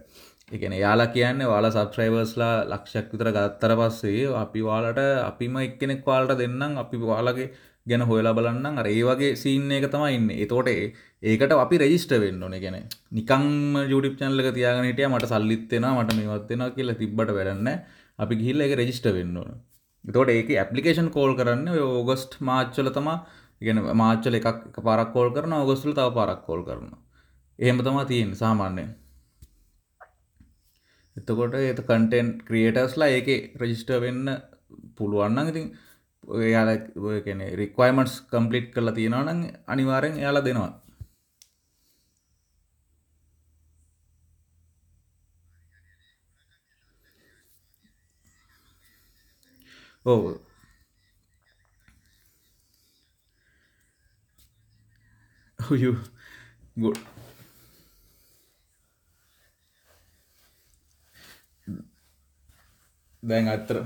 [0.52, 6.38] ඒ කියන්නේ යාලා කියන්නේ ඔයාලා සබ්ස්ක්‍රයිබර්ස්ලා ලක්ෂයක් විතර ගත්තට පස්සේ අපි ඔයාලට අපිම එක්කෙනෙක් ඔයාලට
[6.42, 6.80] දෙන්නම්.
[6.84, 7.52] අපි ඔයාලගේ
[7.86, 10.38] ගැන හොයලා බලන්න අර ඒ වගේ සීන් එක තමයි ඉන්නේ.
[10.42, 10.68] ඒතකොට
[11.30, 12.60] ඒකට අපි රෙජිස්ටර් වෙන්න ඕනේ.
[12.64, 12.84] කියන්නේ
[13.18, 17.62] නිකන්ම YouTube channel එක තියාගෙන හිටියා මට සල්ලිත් එනවා මට මේවත් එනවා කියලා තිබ්බට වැඩක්
[17.68, 18.02] නැහැ.
[18.22, 19.54] අපි ගිහිල්ලා ඒක රෙජිස්ටර් වෙන්න ඕන.
[20.04, 23.16] එතකොට ඒකේ ඇප්ලිකේෂන් කෝල් කරන්නේ ඔය ඕගස්ට් මාර්ච් වල තමයි.
[23.60, 27.00] කියන්නේ මාර්ච් වල එකක් එකපාරක් කෝල් කරනවා ඕගස්ට් වල තව පාරක් කෝල් කරනවා.
[27.58, 28.90] එහෙම තමයි තියෙන්නේ සාමාන්‍යයෙන්.
[31.16, 34.30] එතකොට ඒ කන්ටෙන්ට් ක්‍රියේටර්ස්ලා ඒකේ රෙජිස්ටර් වෙන්න
[34.98, 35.66] පුළුවන් නම් ඉතින්
[36.54, 36.70] යාල
[37.24, 40.72] කැන රික්වයිමන්ස් කම්පලිට් කරලා තියෙනවන අනිවාරෙන් යාල දෙනවා.
[50.06, 50.20] ඕ
[56.76, 56.98] ගොඩ්
[63.22, 63.76] දැන් අත්තර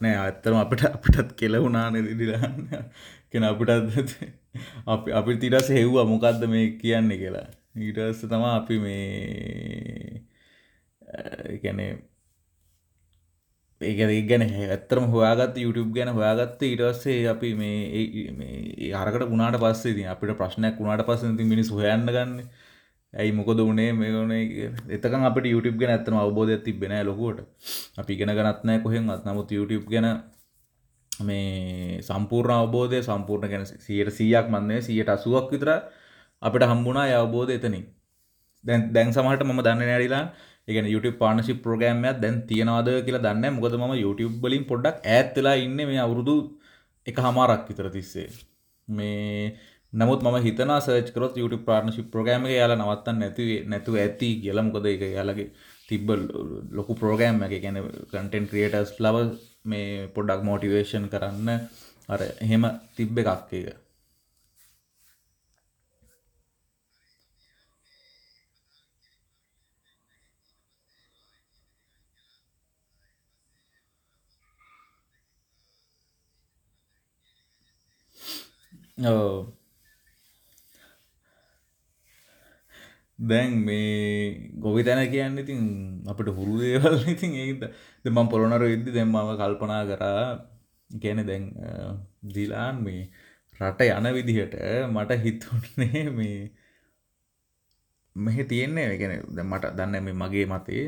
[0.00, 2.68] නෑ අත්තම අපට අපිටත් කෙලවුනාන දිදිලන්න
[3.30, 4.12] කෙන අපිටත්
[4.94, 7.48] අපි අපි තිරස හෙව්වා මොකක්ද මේ කියන්නේ කියලා.
[7.86, 10.22] ඊටස්ස තමා අපි මේ
[11.64, 11.90] ගැනේ
[13.80, 13.98] ඒක
[14.30, 21.06] ගැන ඇත්තරම හොයාගත් YouTube ගැන හොයාගත්ත ඊටස්සේ අපි මේ අරකට ගුණාට පස්සේ අපිට ප්‍රශ්නයක් වුණාට
[21.08, 22.32] පස්ස ති මිනිස් හොයන්න ගන්න.
[23.14, 27.46] ඇයි මොකද වනේ මේනේ එතකන් අපට YouTube ගැන ඇත්තන අවබෝධයක් තිබෙන ලොකුවට.
[27.98, 29.22] අපි ගෙන ගනත්නෑ කොහෙන්වත්.
[29.26, 30.08] නමුත් YouTube ගැන
[31.20, 35.70] මේ සම්පූර්ණ අවබෝධය සම්පූර්ණ ගැන සියට සීයක් මන්නේ සියට අසුවක් විතර
[36.42, 37.86] අපිට හම්බුණා අවබෝධ එතනින්.
[38.64, 40.24] දැන් දැන් සමහට මම දන්න නැරිලා
[40.68, 45.80] එකන YouTube පානශි ප්‍රෝගෑම්යක් දැන් තියෙනවාද කියලා දන්න මොකද ම YouTube බලින් පොඩ්ඩක් ඇත්වෙලා ඉන්න
[45.90, 46.36] මේ අවුරුදු
[47.06, 48.28] එක හමාරක් විතර තිස්සේ.
[48.88, 49.56] මේ
[49.92, 55.48] නමුත් ම හිතන සර්චකරොත් YouTube පාර්නශි ප්‍රෝගෑම යාල නවත්තන්න නැති නැතු ඇති කියලමකොද එක යාලගේ
[55.88, 56.20] තිබ්බල්
[56.78, 57.78] ලොකු ප්‍රෝගෑම් එක ගැන
[58.12, 59.16] කටෙන් ක්‍රියටස් ලව
[59.70, 61.48] මේ පොඩ්ඩක් මෝටිවේෂන් කරන්න.
[62.12, 62.64] අර එහෙම
[62.96, 63.66] තිබ්බ එකක් එක
[79.06, 79.57] ඕ
[83.18, 85.60] දැන් මේ ගොවි තැන කියන්න ඉතින්
[86.06, 87.62] අපට හුරු දේවල් ඉතින් ඒද
[88.04, 90.22] දෙමම් පොළොනර විද්දි දෙම මම කල්පනා කරා
[90.90, 91.44] ගැන දැන්
[92.24, 93.02] දිලාන් මේ
[93.60, 94.54] රට යන විදිහට
[94.88, 96.38] මට හිතුන්නේ මේ
[98.16, 100.84] මෙහෙ තියෙන්නේ ගැන මට දන්න මේ මගේ මතේ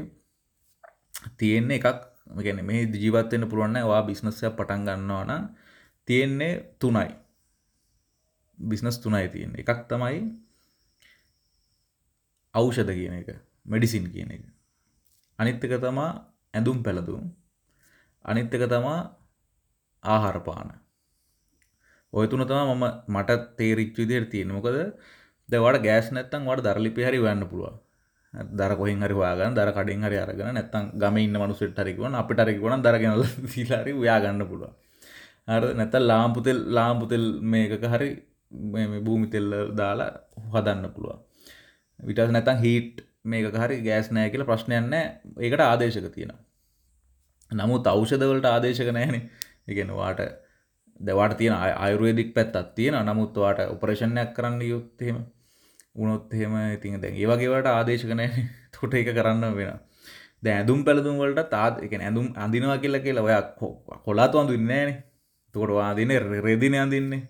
[1.38, 1.98] තියෙන්නේ එකක්
[2.38, 5.42] ගැන මේ ජීවත්වන්න පුළුවන්න වා බිස්නස්සයක් පටන් ගන්නවාන
[6.08, 7.10] තියෙන්නේ තුනයි.
[8.58, 10.18] බිස්නස් තුනයි තියෙන එකක් තමයි
[12.54, 13.28] ඖෂධ කියන එක
[13.66, 14.44] මෙඩිසින් කියන එක.
[15.38, 16.10] අනිත් එක තමා
[16.54, 17.24] ඇඳුම් පැළඳුම්.
[18.24, 18.98] අනිත් එක තමා
[20.04, 20.70] ආහාරපාන
[22.12, 24.68] ඔය තුන තමා මම මට තේරිච්ච විදිහට තියෙන මොකද
[25.48, 27.76] දැන් ඔයාලට ගෑස් නැත්තම් ඔයාලට දරලිපි හරි හොයන්න පුළුවන්.
[28.32, 32.42] දර කොහෙන් හරි හොයාගන්න දර කඩෙන් හරි අරගෙන නැත්තම් ගමේ ඉන්න මිනිස්සුන්ට හරි කිව්වනම් අපිට
[32.44, 34.74] හරි කිව්වනම් දර ගෙනල්ලා දීලා හරි හොයා ගන්න පුළුවන්.
[35.48, 38.10] හරිද නැත්තම් ලාම්පු තෙල් ලාම්පු තෙල් මේකක හරි
[38.72, 39.46] මේ භූමි තෙල්
[39.80, 40.10] දාලා
[40.52, 41.18] හදන්න පුළුවන්.
[42.02, 46.32] විටස් නැතන් හිට් මේක හරි ගෑස් නෑ කියලා ප්‍රශ්නයන්න ඒකට ආදේශක තියෙන
[47.50, 49.28] නමුත් අවෂධවලට ආදේශක නෑන.
[49.68, 50.22] ඉගෙනවාට
[51.00, 55.20] දවාට තියෙන අයුරේදික් පැත්තත් තියෙන නමුත්වාට උපරේෂණයක් කරන්න යුත්තහෙම
[55.96, 59.78] උනොත් එහෙම ඉතින් දැන් ඒ වගේවට ආදේශක නෑ තොට එක කරන්න වෙන
[60.42, 63.48] දැ ඇදුම් පැළදුම් වලට තාත් එක ඇඳුම් අඳිනවා කියලා කියලා ඔයක්
[64.04, 64.98] කොලාතු අඳුන්නේනේ
[65.54, 67.28] තොට වාදින රෙදින අඳින්නේ.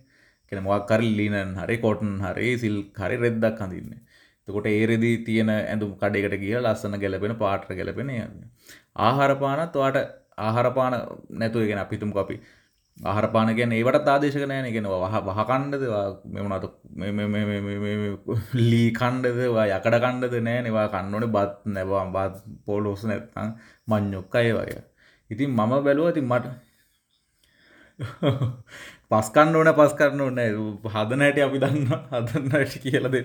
[0.48, 4.00] කෙන මොක්කර ලීනන් හරි කොටන් හරි සිල් හරි රෙද්දක් අඳින්නේ.
[4.50, 8.14] තකොට ඒරෙදී තියෙන ඇඳුම් කඩෙකට කිය ලස්සන ගැලපෙන පාට්‍ර ගැලපෙන
[9.00, 10.00] ආහාරපානත් වාට
[10.38, 10.96] ආහාරපාන
[11.34, 12.36] නැතුව ගෙන අපිතුම් අපි
[12.98, 14.68] ආහරපාන ගැන ඒවට ආදේශක නෑන.
[14.68, 16.68] ගෙනවා වහ වහකණ්ඩදවා මෙමනතු
[18.62, 22.34] ලී කණ්ඩදවා යකඩ කණ්ඩද නෑ නවා කන්නවන බත් නැවා බත්
[22.66, 23.54] පෝලෝස නැත්තං
[23.88, 24.82] මං්ඥොක්ක අය වගේ.
[25.30, 26.46] ඉතින් මම බැලුව ති මට
[29.10, 30.38] පස්කන්න ඕන පස් කරන්න ඕන
[30.90, 33.16] හදනෑට අපි දන්න හදන්නට කියලද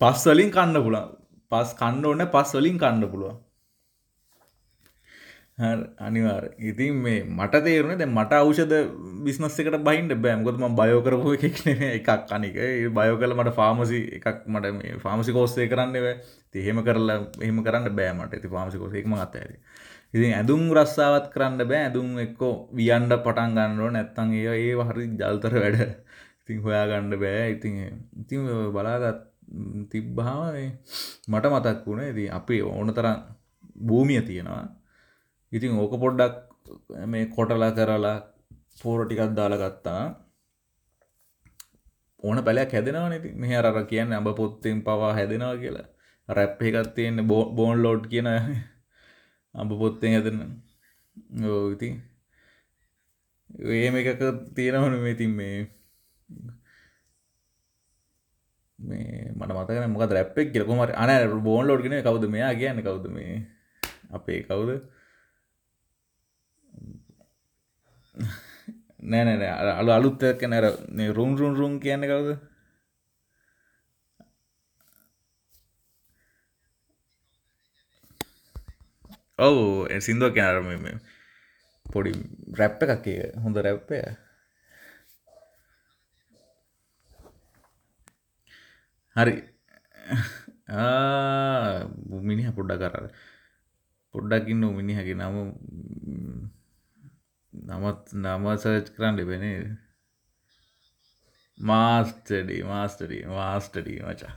[0.00, 1.14] පස් වලින් කන්න පුළන්
[1.52, 3.38] පස් කන්න ඕන පස් වලින් කන්න පුළුවන්.
[6.00, 8.72] අනිවාර ඉතින් මේ මට තේරුණ දැ මට අවෂද
[9.24, 12.56] බිස්නස් එකට බයින්ට බෑම්කොත්ම බයෝ කරපු එකක්න එකක් අනික.
[12.90, 16.06] බයෝ කල මට ෆාමසි එකක් මට මේ ෆාමසි කෝස්සේ කරන්නව
[16.52, 19.50] තිහෙම කරලා එහෙම කරන්න බෑමට ඇති ෆාමසි කෝසෙක්ම අතඇර
[20.14, 21.82] ඉතින් ඇදුම් රස්සාවත් කරන්න බෑ.
[21.82, 25.82] ඇදුම් එක්කෝ වියන්ඩ පටන් ගන්නඩෝ නැත්තන් ඒ ඒ හරි ජල්තර වැඩ.
[26.40, 27.44] ඉතින් හොයා ගණ්ඩ බෑ.
[27.50, 27.76] ඉතින්
[28.16, 29.29] ඉතින් බලාගත්
[29.90, 30.56] තිබ්බාම
[31.28, 33.16] මට මතක් වුණේ දී අපි ඕන තරම්
[33.86, 34.64] භූමිය තියෙනවා.
[35.52, 36.34] ඉතින් ඕක පොඩ්ඩක්
[37.06, 38.18] මේ කොටලා කරලා
[38.82, 40.02] පෝර ටිකක් දාලා ගත්තා
[42.22, 45.88] ඕන පැලයක් හැදෙනවා නති මෙහ අර කියන්න අඹ පොත්තෙන් පවා හැදෙනවා කියලා.
[46.28, 48.28] රැප් එකත් තියෙන්නේ බෝන් ලෝඩ් කියන
[49.54, 50.38] අඹ පොත්තෙන් හැදෙන.
[51.44, 51.94] ඕ ඉතින්
[53.76, 54.22] ඒම එකක
[54.54, 56.59] තියෙනවන මේ තින් මේ මේ
[58.80, 60.64] මට මතකන මොක රැප්ෙක් කියල.
[60.64, 63.46] කොමට අන බෝන් ලෝඩ්ගෙන කවුද මෙයා කියන්න කවුද මේ?
[64.10, 64.70] අපේ කවුද?
[69.02, 70.54] නෑ නෑ අලු අලුත් කැන
[71.18, 72.38] රුම් රුම් රුම් කියන්න කවුද?
[79.38, 79.62] ඔවු
[80.00, 80.98] සිින්දුව කැනරම
[81.86, 82.12] පොඩි
[82.58, 83.06] රැප්ප එකක්
[83.44, 84.00] හොඳ රැප්පය
[89.16, 89.36] හරි.
[92.28, 93.06] මිනිහ පොඩ්ඩ කරර
[94.14, 95.36] පොඩ්ඩකින්න මිනිහකි නම.
[97.52, 99.60] නමත් නම සර්ච් කරන්න එබෙනේ
[101.58, 104.34] මාස්ටඩි මාස්ටඩි මාස්ටඩී මචා.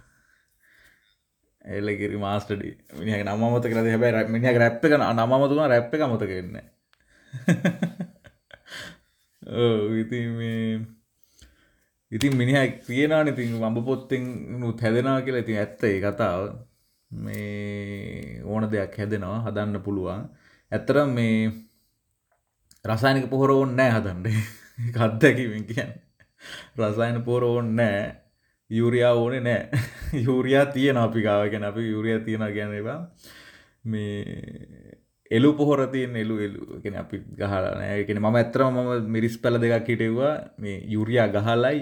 [1.75, 6.57] එල්ලකිරි මාස්ටඩි මිනිහ නමත කර හැබයි මිනිහ රැප් එක නමතුන රැප් එක මත කරන්න
[10.01, 10.19] ඉති
[12.13, 14.23] ඉතින් මිනිහ කියනා ඉතින් වම්බ පොත්තෙන්
[14.59, 16.41] නුත් හැදෙනවා කියලා ඉතින් ඇත්ත ඒ කතාව.
[17.11, 20.23] මේ ඕන දෙයක් හැදෙනවා හදන්න පුළුවන්.
[20.71, 21.51] ඇත්තර මේ
[22.85, 24.27] රසායනික පොහොර ඕන්න නෑ හදන්ඩ
[24.95, 25.93] කත්දැකිවෙන් කියන්න.
[26.77, 28.01] රසායන පොර ඕන්න නෑ
[28.69, 29.61] යුරයා ඕනෙ නෑ
[30.25, 32.99] යුරයා තියෙන අපි ගාවගෙන අපි යුරයා තියෙන ගැනවා
[33.85, 34.99] මේ
[35.31, 40.33] එලු පොහොර තියෙන් එලු එලුගෙන අපි ගහලා නෑගෙන ම ඇතරම මම මිරිස් පැල දෙකක් හිටෙවා
[40.57, 41.79] මේ යුරයා ගහලයි.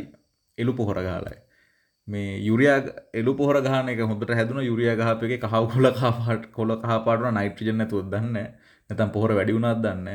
[0.58, 1.38] එලු පොහොර ගහලයි
[2.08, 2.78] මේ යුරයා
[3.14, 8.08] එලු පොහර ගහන එක හොඳට හැදුන යුරිය ගහපගේ කහව කොල කාපාට කොල කහපාටන නයිට්‍රජන තුොත්
[8.08, 8.38] දන්න
[8.90, 10.10] නැතම් පොහොර වැඩිවුණත් දන්න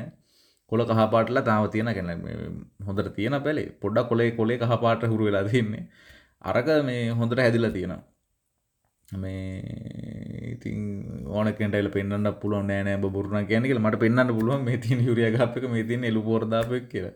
[0.72, 2.10] කොල කහපාටල තාව තියෙන ගැන
[2.86, 5.84] හොඳට තියෙන පැලේ පොඩ්ඩක් කොලේ කොලේ කහපාට හුරු වෙලා තින්නේ.
[6.42, 8.02] අරක මේ හොඳට හැදිලා තියෙනවා.
[9.16, 10.78] මේ ඉතින්
[11.28, 16.04] ඕනකෙන්ටයිල පෙන්න්න පුළුව නෑනෑ බොරුණ ගැනක මට පෙන්න්න පුළුවන් මේ තින් යුරිය ගපක මේ තින්
[16.04, 17.14] එලු පොරදාපක් කියලා.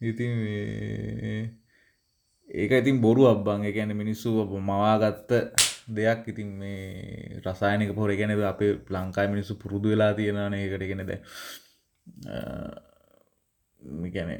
[0.00, 0.32] ඉතින්
[2.52, 4.30] ඒක ඉතින් බොරු අබ්බන් ගැන මිනිස්සු
[4.62, 5.30] මවාගත්ත
[5.88, 11.12] දෙයක් ඉතින් මේ රසායනක පොර ගැන අපේ ලංකායි මිනිස්සු පුරුදු වෙලා තියෙනන එකට ගෙනද
[14.10, 14.30] ගැන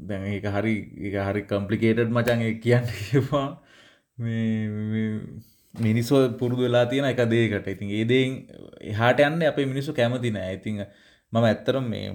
[0.00, 0.74] දැන් ඒක හරි
[1.08, 3.48] එක හරි කම්පලිකේටඩ් මචන් කියන්න කියවා
[5.74, 8.36] මිනිස්සෝ පුරුදු වෙලා තියෙන එක දේකට ඉතින් ඒදෙන්
[8.92, 10.84] එහාට යන්න අපේ මිනිස්සු කැමතින ඇතිං
[11.32, 12.06] මම ඇත්තරම් මේ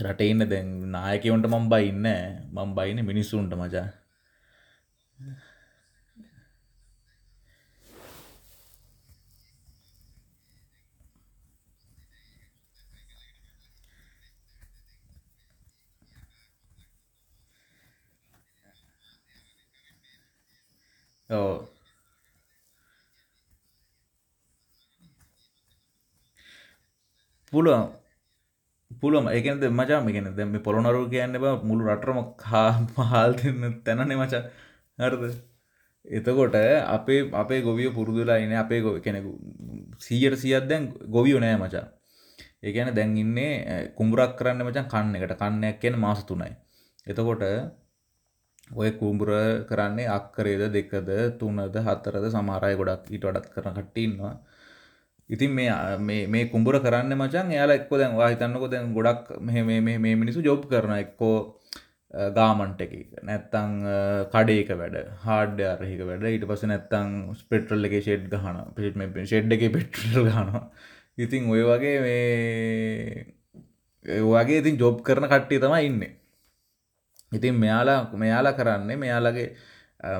[0.00, 2.06] රට ඉන්න දැන් නායකවන්ට මම් බයින්න
[2.54, 3.88] මම් බයින මිනිස්සුන්ට මචා.
[21.30, 21.68] ඔව්
[27.52, 27.82] පුළුවන්.
[29.00, 34.42] පුළුවම ඒකනද මචා මේකන දැම පොළොනරු කියන්න බ මුළු රටරම කා මහල් දෙන්න තැනනෙ මචා.
[34.98, 35.22] හරද?
[36.04, 36.56] එතකොට
[36.96, 39.30] අපේ අපේ ගොවිය පුරුදුලා ඉන අපේ ගොව කෙනෙකු
[40.06, 40.84] සීයට සියත් දැන්
[41.16, 41.86] ගොවියෝ නෑ මචා.
[42.66, 43.52] ඒකන දැන් ඉන්නේ
[43.98, 45.36] කුඹරක් කරන්න මචන් කන්න එකට.
[45.42, 46.52] කන්නයක් කියන මාස තුනයි.
[47.06, 47.42] එතකොට
[48.72, 49.30] ඔය කුඹුර
[49.68, 54.34] කරන්නේ අක්කරේද දෙකද තුනද හතරද සමහරය ගොඩක් ඊට වඩත් කරන කට්ටඉන්නවා
[55.30, 60.68] ඉතින් මේ මේ කුඹුර කරන්න මචන් එයාල එක්ක දැන් වාහිතන්නකො දැන් ගොඩක් මේ මිනිසු ජොබ්
[60.68, 61.36] කරන එක්කෝ
[62.34, 62.92] ගාමන්ට එක.
[63.22, 63.72] නැත්තං
[64.32, 66.24] කඩේක වැඩ හාඩ්‍ය අරහික වැඩ.
[66.24, 70.62] ඊට පස නැත්තං ස්පෙට්‍රල් එක ෂෙඩ් ගහන පිට ෂෙඩ් එක පෙට්‍රල් ගනවා
[71.18, 73.24] ඉතින් ඔය වගේ මේ
[74.24, 76.12] වගේ ඉතින් ජොබ් කරන කට්ටිය තමයි ඉන්නේ.
[77.32, 79.48] ඉතින් මෙයාලා මෙයාලා කරන්නේ මෙයාලගේ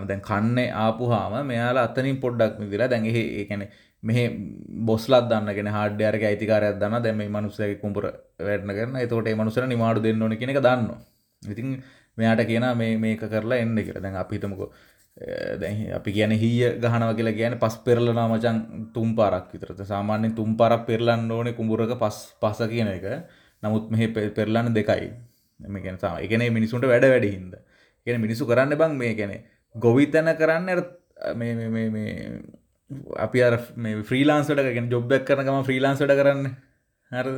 [0.07, 3.71] දැන් කන්නේ ආපුහාම මෙයාලා අතනින් පොඩ්ඩක් විදිලා දැන් එහෙ ඒ කියන්නේ
[4.03, 4.25] මෙහෙ
[4.83, 8.05] බොස්ලත් දන්නගෙන හාඩ්‍යයරක අයිතිකාරයක් දන්න දැම මේ මනුස්සයගේ කුඹුර
[8.41, 10.91] වැඩන කරන එතකොට ඒ මනුසර නිමාඩු දෙන්න ඕන කියන එක දන්න
[11.43, 11.83] ඉතින්
[12.19, 14.03] මෙයාට කියන මේ මේක කරලා එන්න කියලා.
[14.03, 14.71] දැන් අපිතමකෝ
[15.57, 18.59] දැ අපි කියන හිය ගහනව කියලා කියන පස් පෙරලනා මචන්
[18.95, 23.07] තුම් පාරක් විතරත සාමාන්‍යෙන් තුම් පරක් පෙරලන්න ඕන කුඹුරක පස් පස කියන එක.
[23.63, 25.11] නමුත් මෙහ පෙරලන්න දෙකයි.
[25.61, 27.55] මේකෙන සම එකන මිනිසුන්ට වැඩ වැඩ හින්ද.
[28.07, 29.35] කියෙන මිනිසු කරන්න බං මේ ගැන
[29.75, 30.69] ගොවිතැන කරන්න
[33.19, 33.59] අපි අර
[34.03, 36.47] ෆ්‍රීලාන්සට ගෙන ජොබ්බක් කරනගම ෆ්‍රීලාන්සට කරන්න.
[37.11, 37.29] හර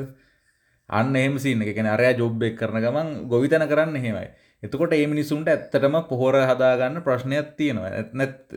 [0.88, 4.28] අන්න එම සින්න එකන අරයා ජොබ්බෙක් කරන ගමන් ගොවිතැන කරන්න හෙමයි
[4.62, 7.90] එතකොට ඒ මිනිසුන්ට ඇත්තටම පොහොර හදාගන්න ප්‍රශ්නයක් තියෙනවා.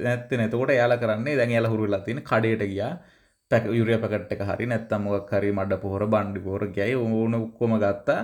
[0.06, 2.93] ඇත්ත නතකොට යාලා කරන්නේ දැන් යාල හුරුලා තියෙන කඩේට ගියා.
[3.52, 8.21] පැක යුරිය පැකට් එක හරි නැත්තම්මක් හරි මඩ පොහොර බණ්ඩි පොහොර ගැයි ඕන ඔක්කොම ගත්තා.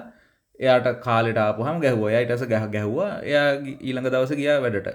[0.60, 2.10] එයාට කාලෙට ආපුහම ගැහුව.
[2.12, 3.12] යිටස ගැහ ගැහ්වා.
[3.24, 3.48] එයා
[3.80, 4.90] ඊළඟ දවස ගියා වැඩට.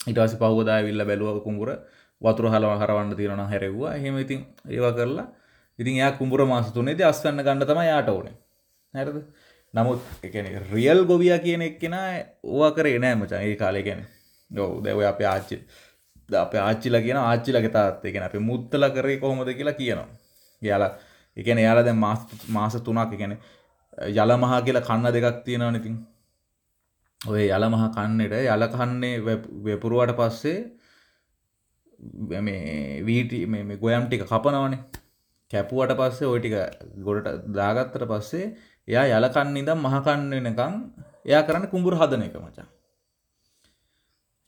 [0.00, 1.70] ඉටවසි පහුවදා විල්ල බැලුව කුඹුර
[2.20, 3.94] වතුර හලව හරවන්න තියෙන හැරෙව්වා.
[3.94, 5.26] එහෙම ඉතින් ඒවා කරලා
[5.78, 8.34] ඉතින් එයා කුඹුර මාස තුනේදී අස්වැන්න ගන්න තමයි යාට ඕනේ.
[8.94, 9.18] හරිද?
[9.74, 11.96] නමුත් එකන රියල් ගොවිය කියන එක්කෙන
[12.44, 14.04] ඕවා කරේ නෑ මචන් ඒ කාලේ ගැන
[14.50, 15.56] ඔව් දැව අප ආච්චි
[16.28, 20.08] අප ආච්චිල කියන ආච්චිලගේ තාත්තේ ගැන අප මුත්තල කරේ කොහොමද කියලා කියනවා.
[20.62, 20.92] යාලා
[21.36, 21.96] එකන යාලා දැ
[22.50, 23.36] මාස තුනක් ගැන
[23.98, 25.96] යල මහා කියලා කන්න දෙකක් තියෙනවා ඉතින්.
[27.20, 29.14] ඔය යල මහා කන්නේට යල කන්නේ
[29.66, 30.58] වෙපුරුවට පස්සේ
[32.40, 34.80] මේ වීටි මේ ගොයම් ටික කපනවනේ.
[35.50, 36.56] කැපුවට පස්සේ ওই ටික
[37.06, 38.46] ගොඩට දාගත්තට පස්සේ
[38.88, 40.74] එයා යල කන්න ඉඳන් මහ කන්න වෙනකන්
[41.24, 42.68] එයා කරන්නේ කුඹුර හදන එක මචං.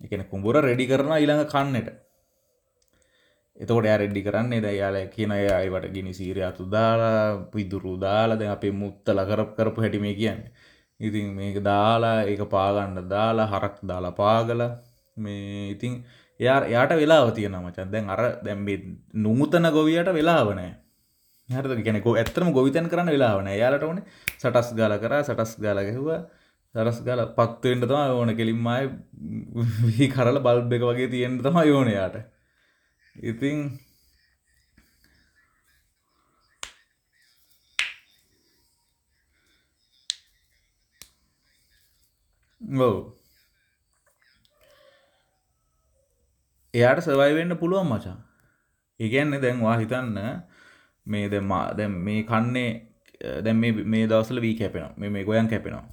[0.01, 1.89] ඒ කියන්නේ කුඹුර රෙඩි කරනවා ඊළඟ කන්නේට.
[3.61, 7.21] එතකොට එයා රෙඩි කරන්නේ දැන් යාලා කියන එයා ඒවට ගිනි සීරයතු දාලා
[7.53, 10.53] පිදුරු දාලා දැන් අපේ මුත්තල කරප කරපු හැටි මේ කියන්නේ.
[11.01, 14.71] ඉතින් මේක දාලා ඒක පාගන්න දාලා හරක් දාලා පාගලා
[15.17, 15.93] මේ ඉතින්
[16.41, 17.91] එයා එයාට වෙලාව තියෙනවා මචං.
[17.93, 18.79] දැන් අර දැන් මේ
[19.17, 20.75] නුමුතන ගොවියට වෙලාව නැහැ.
[21.49, 21.83] හරිද?
[21.83, 23.59] කියන්නේ ගෝ ඇත්තටම ගොවිතැන් කරන්න වෙලාව නැහැ.
[23.59, 26.21] එයාලට ඕනේ සටස් ගාලා කරා සටස් ගාලා ගැහුවා.
[26.75, 28.39] සටස් ගාලා පත් වෙන්න තමයි ඕනේ.
[28.41, 28.91] කෙලින්ම ආයේ
[29.89, 32.36] වී කරලා බල්බ් එක වගේ තියෙන්න තමයි ඕනේ යාට.
[33.23, 33.59] ඉතින්
[42.87, 42.97] ඔව්
[46.75, 48.19] එයාට සර්වයිව් වෙන්න පුළුවන් මචං.
[49.01, 50.19] ඒ කියන්නේ දැන් ඔයා හිතන්න
[51.07, 51.49] මේ දැන්
[51.79, 52.71] දැන් මේ කන්නේ
[53.45, 54.93] දැන් මේ මේ දවස්වල වී කැපෙනවා.
[54.99, 55.85] මේ මේ ගොයන් කැපෙනවා.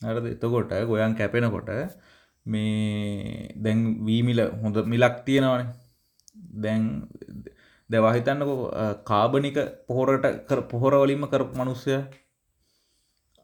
[0.00, 0.26] හරිද?
[0.34, 1.68] එතකොට ගොයන් කැපෙනකොට
[2.46, 5.85] මේ දැන් වී මිල හොඳ මිලක් තියෙනවනේ.
[6.56, 6.82] දැන්
[7.90, 8.58] දැවා හිතන්නකෝ
[9.04, 10.24] කාබනික පොහොරට
[10.70, 12.02] පොහොර වලින්ම කරපු මිනිස්සයා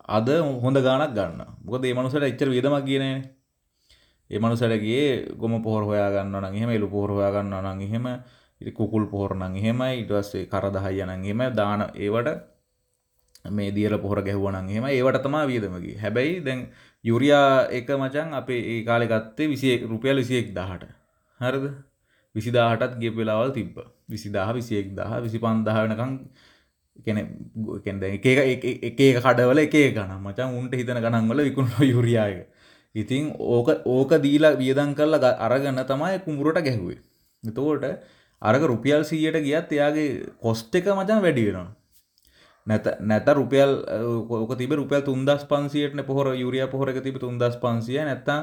[0.08, 0.28] අද
[0.60, 1.40] හොඳ ගාණක් ගන්න.
[1.64, 3.30] මොකද මේ මනුස්සයාට එච්චර වියදමක් ගියේ නෑනේ.
[4.30, 8.06] ඒ මනුස්සයාට ගියේ ගොම පොහොර හොයා ගන්නවා නම් එහෙම එළු පොහොර හොයා ගන්නවා නම් එහෙම
[8.60, 12.28] ඉතින් කුකුල් පොහොර නම් එහෙමයි ඊට පස්සේ කරදහයිය නම් එහෙම දාන ඒවට
[13.50, 15.98] මේ දියර පොහොර ගැහුවා නම් එහෙම ඒවට තමයි වියදම ගියේ.
[15.98, 16.60] හැබැයි දැන්
[17.04, 20.90] යුරියා එක මචං අපේ ඒ කාලේ ගත්තේ 21 රුපියල් 21000ට.
[21.40, 21.64] හරිද?
[22.34, 23.76] විසිදාහටත් ගිය වෙලාවල් තිබ්බ.
[24.08, 26.12] විසිදාහ විසි එක්දාහ විසි පන්දාහ වෙනකං
[26.98, 27.18] කෙන
[27.84, 32.42] කෙන්ද එක එක කඩවල එක ගන මචන් උන්ට හිතන ගනන්වල විකුණු යුරියාය
[32.94, 36.98] ඉතින් ඕක ඕක දීලා වියදන් කරලා අරගන්න තමයි කුඹුරට ගැහුවේ.
[37.42, 37.84] එතෝට
[38.42, 41.68] අරක රුපියල් සීයට ගියත් එයාගේ කොස්ට එක මචන් වැඩි වෙනවා.
[42.66, 43.72] නැත නැත රුපියල්
[44.36, 48.40] ඕක තිබ රුපියල් තුන්දස් පන්සියටන පොහොර යුරිය පොහොරක තිබ තුන්දස් පන්සිය නැත්තා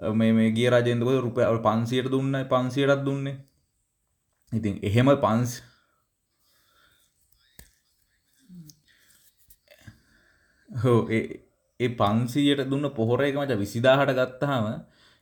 [0.00, 3.36] මේ මේ ගිය රජෙන්දක රුපියල් පන්සියට දුන්න පන්සියටත් දුන්නේ.
[4.52, 5.62] ඉතින් එහෙම පන්ස්
[10.70, 14.70] හෝ ඒ පන්සීයට දුන්න පොහොර එක මච විසිදාහට ගත්තහම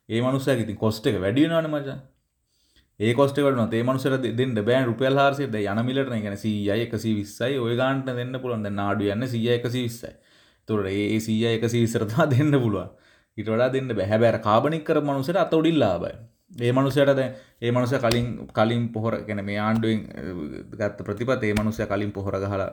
[0.09, 1.99] ඒ මනුස්සය ඉතින් කොස්ට එක වැඩියෙනවන මචා.
[3.01, 7.75] ඒ කොස්ට වට ඒ මනුසර දෙන්න බෑන් රුපියල් හාරසිද යනමිලට ගැන සීය එකසි විස්සයි ඔය
[7.77, 8.69] ගාන්ට දෙන්න පුළුවන්.
[8.73, 10.13] නාඩු යන්න සීය එකසි විස්සයි
[10.69, 12.89] තුොට ඒ සීය එකසි විසරතා දෙන්න පුළුවන්.
[13.37, 16.17] ඊට වඩා දෙන්න බැහැබැර කාබනික් කර මනුසට අත උඩින් ලාබයි
[16.59, 17.29] ඒ මනුසයට දැ
[17.61, 20.01] ඒ මනුස කලින් කලින් පොහොර ගැන මේ ආණ්ඩුවෙන්
[20.73, 22.71] ගත්ත ප්‍රතිපත් ඒ මනුසය කලින් පොහොර ගහලා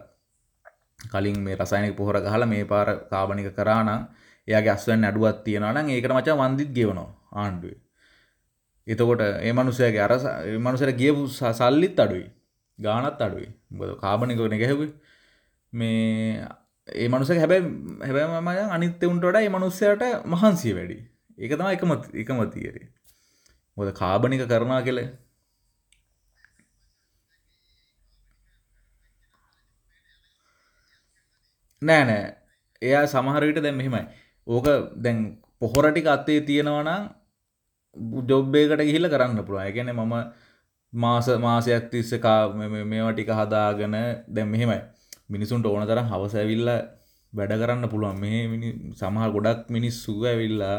[0.99, 4.08] කලින් මේ රසයිනික පොහොර ගහලා මේ පාර කාබනික කරානම්
[4.47, 7.80] එයාගේ අස්වෙන් අඩුවත් තියෙනවා නම් ඒකට මචං වන්දිත් ගෙවනවා ආණ්ඩුවේ.
[8.88, 10.13] එතකොට ඒ මනුස්සයගේ අර
[10.60, 12.28] මනුසට ගියපු සල්ලිත් අඩුයි.
[12.80, 13.49] ගානත් අඩුයි.
[13.71, 14.91] බද කාබනිකවන ගැහැවේ.
[15.73, 16.47] මේ
[16.88, 17.65] ඒ මනුස හැබැයි
[18.04, 20.98] හැබැම මයන් අනිත්‍යවුන්ට වඩා ඒ මනුස්සයට මහන්සිය වැඩි.
[21.38, 21.91] ඒක තම එකම
[22.22, 22.88] එකම තියරේ
[23.78, 25.00] මොද කාබනික කරනා කෙල
[31.82, 32.24] නෑ නෑ.
[32.82, 34.04] එයා සමහරවිට දැන් මෙහෙමයි.
[34.48, 34.67] ඕක
[35.04, 35.19] දැන්
[35.60, 37.04] පොහොරටික අත්තේ තියෙනවනම්
[38.30, 39.65] ජොබ්බේකට ගිහිල්ල කරන්න පුළුවන්.
[39.65, 40.15] ඒ කියන්නේ මම
[40.93, 43.96] මාස මාසයක් තිස්සේ කා මේවා ටික හදාගෙන
[44.36, 44.80] දැන් මෙහෙමයි.
[45.30, 46.80] මිනිසුන්ට ඕන තරම් හවස ඇවිල්ලා
[47.34, 48.18] වැඩ කරන්න පුළුවන්.
[48.20, 50.78] මේ සමහර ගොඩක් මිනිස්සු ඇවිල්ලා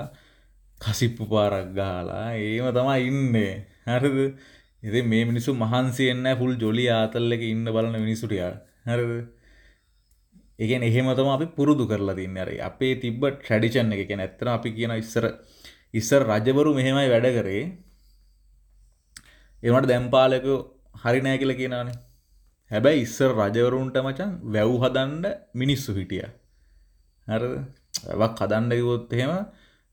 [0.81, 3.55] කසිප්පු පාරක් ගාලා ඒම තමයි ඉන්නේ.
[3.87, 4.19] හරිද?
[4.83, 8.55] ඉතින් මේ මිනිස්සු මහන්සි වෙන්නේ ෆුල් ජොලි ආතල් එකේ ඉන්න බලන මිනිස්සුට යාර
[8.89, 9.13] හරිද?
[10.59, 12.45] ඒ කියන්නේ එහෙම තමයි අපි පුරුදු කරලා තින්නේ.
[12.45, 14.03] අර අපේ තිබ්බ ට්‍රැඩිෂන් එක.
[14.09, 15.25] කියන්නේ ඇත්තටම අපි කියන ඉස්සර
[15.93, 17.65] ඉස්සර රජවරු මෙහෙමයි වැඩ කරේ.
[19.63, 20.59] ඒ වුණාට දැන් පාලකයෝ
[21.03, 21.97] හරි නෑ කියලා කියනවානේ.
[22.75, 25.25] හැබැයි ඉස්සර රජවරුන්ට මචං වැව් හදන්න
[25.55, 26.33] මිනිස්සු හිටියා
[27.27, 27.55] හරිද
[28.13, 29.33] වැවක් හදන්න කිව්වොත් එහෙම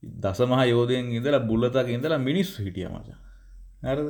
[0.03, 3.17] දසමහා යෝධයෙන් ඉඳලා බුලතක ඉඳලා මිනිස්සු හිටිය මචං.
[3.85, 4.09] හරිද?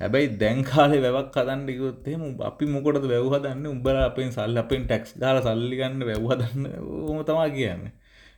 [0.00, 3.72] හැබැයි දැන් කාලේ වැවක් හදන්න කිව්වොත් එහෙම අපි මොකටද වැව් හදන්නේ?
[3.74, 6.64] උඹලා අපෙන් සල්ලි අපෙන් ටැක්ස් දාලා සල්ලි ගන්න වැව් හදන්න
[7.08, 7.92] ඕම තමයි කියන්නේ.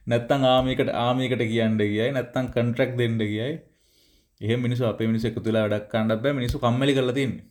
[0.06, 3.54] නැත්තම් ආමියකට ආමියකට කියන්න ගියයි නැත්තම් කොන්ට්‍රැක්ට් දෙන්න ගියයි.
[4.40, 6.36] එහෙම මිනිස්සු අපේ මිනිස්සු එකතු වෙලා වැඩක් කරන්න බෑ.
[6.40, 7.46] මිනිස්සු කම්මැලි කරලා තින්නේ.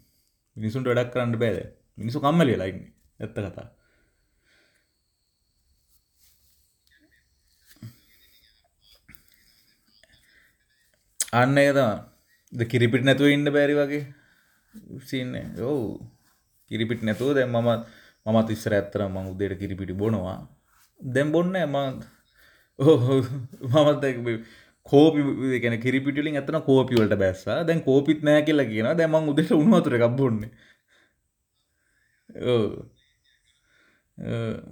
[0.58, 1.66] මිනිසුන්ට වැඩක් කරන්න බෑ
[1.98, 2.04] දැන්.
[2.04, 2.92] මිනිස්සු කම්මැලි වෙලා ඉන්නේ.
[3.20, 3.70] ඇත්ත කතාව.
[11.42, 14.04] අන්න එක තම කිරිපිට නැතුව ඉන්න බැරි වගේ
[15.10, 15.34] සින්න
[15.70, 15.86] ඔවු.
[16.72, 17.70] කිරිපිට නැතුව දැ මම
[18.26, 20.38] මමත් ඉස්සර ඇත්තර මං උදේට කිරිපිටි බොනවා.
[21.00, 21.76] දැම් බොන්න ම
[23.74, 24.04] මමත්
[24.86, 25.20] කෝපි
[25.64, 27.44] ගැන කිරිපිටිලින් ඇතන කෝපිවලට බැස්ස.
[27.68, 30.42] දැන් කෝපිත් නෑ කියලා කියන දැම උදෙට උන්වතුර එකක් බොන්න.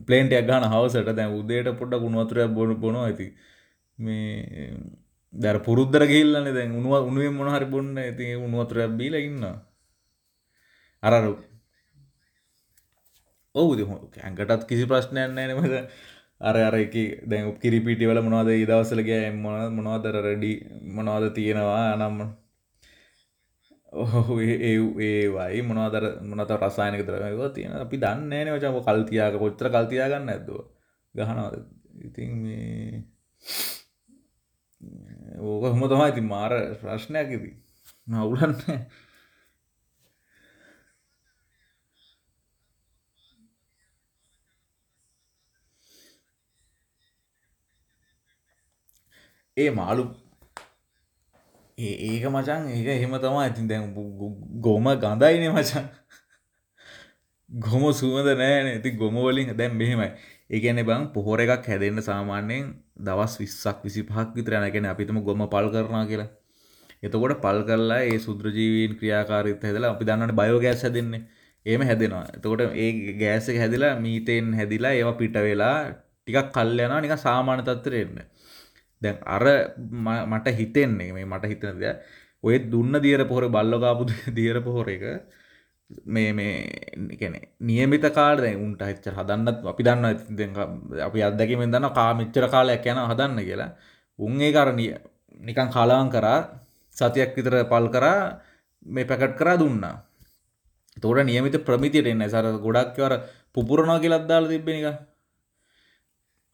[0.06, 3.28] පලේන්ටයක් ගන හවසට දැන් උදේට පොඩ්ඩ ගුණවතුරයක් බොන බොන ඇති
[3.98, 4.78] මේ
[5.34, 7.98] දැර පුරුද්දර ගිල්ලන්න දැන් උනුව උනුවෙන් මොනහරි බොන්න.
[7.98, 9.44] ඇති උනුවතුරයක් බීල ඉන්න
[11.04, 11.34] අරරු
[13.56, 15.76] ඔවුද ඇඟටත් කිසි ප්‍රශ්නයක් නෑ නමද
[16.42, 16.96] අර අර එක
[17.26, 20.54] දැන් කිරිපිටි වල මොනවද ඒ දවස්වල ගියා මොනවද මොනවද රෙඩි
[20.92, 22.18] මොනවද තියෙනවා නම්
[23.94, 28.78] ඔහු ඒ ඒ වයි මොනවද මොනවද රසායනික ද්‍රව්‍ය ඒවා තියෙන අපි දන්නේ නැහැ නේ මචං
[28.78, 30.50] ඔය කල් තියාග කොච්චර කල් තියා ගන්න නැද්ද.
[31.16, 31.56] ගහනවාද?
[32.02, 33.04] ඉතින් මේ
[35.40, 36.10] ඕක කොහොම තමයි.
[36.10, 37.56] ඉතින් මාර ප්‍රශ්නයක් ඉතින්.
[38.08, 38.80] නවුලන්නේ
[49.58, 50.04] ඒ මාළු
[51.78, 53.94] ඒක මචන් ඒක එහෙම තමා ඇතින් දැන්
[54.62, 55.86] ගොම ගඳයිනේ මචන්
[57.50, 58.68] ගොම සුවඳ නෑන.
[58.68, 60.10] ඇති ගොමවලින් දැන් මෙහෙමයි.
[60.50, 62.66] ඒගැන බං පොහොර එකක් හැදෙන්න්න සාමාන්‍යයෙන්
[63.00, 66.30] දවස් විස්සක් විසි පහක් විතරන ගැන අපිතම ගොම පල් කරනා කියලා.
[67.02, 71.24] එතකොට පල් කරලා ඒ සුද්‍රජීවීන් ක්‍රියාකාරිත හැදලා අපි දන්නට බයෝගෑස් හැදෙන්නේ.
[71.66, 72.26] ඒම හැදෙනවා.
[72.36, 78.18] එතකොට ඒ ගෑසක හැදිලා මීතයෙන් හැදිලා ඒවා පිට වෙලා ටිකක් කල්යනවා නික සාමාන්‍ය තත්තරෙන්න
[79.04, 79.46] දැන් අර
[80.28, 81.98] මට හිතෙන්නේ මේ මට හිතන දෙයක්
[82.44, 84.04] ඔය දුන්න දියර පොහොර බල්ලකාපු
[84.38, 85.06] දියර පොහොර එක
[86.06, 90.06] මේ මේ ගැන නියමිත කාල දැ උන්ට හිච්චර හදන්නත් අපි දන්න
[91.00, 93.72] අපි අදැකිමෙන් දන්න කාමිච්චර කාලයක් යන හදන්න කියලා.
[94.20, 94.88] උන් ඒ කරණය
[95.40, 96.40] නිකන් කාලාවන් කරා
[96.96, 98.40] සතියක් විතර පල් කරා
[98.86, 99.96] මේ පැකට් කරා දුන්නා.
[100.98, 102.24] තෝට නියමිත ප්‍රමිතියට එන්න.
[102.26, 103.14] සර ගොඩක්වර
[103.54, 105.00] පුපුරනවා කියලත් දාල තිබෙන එක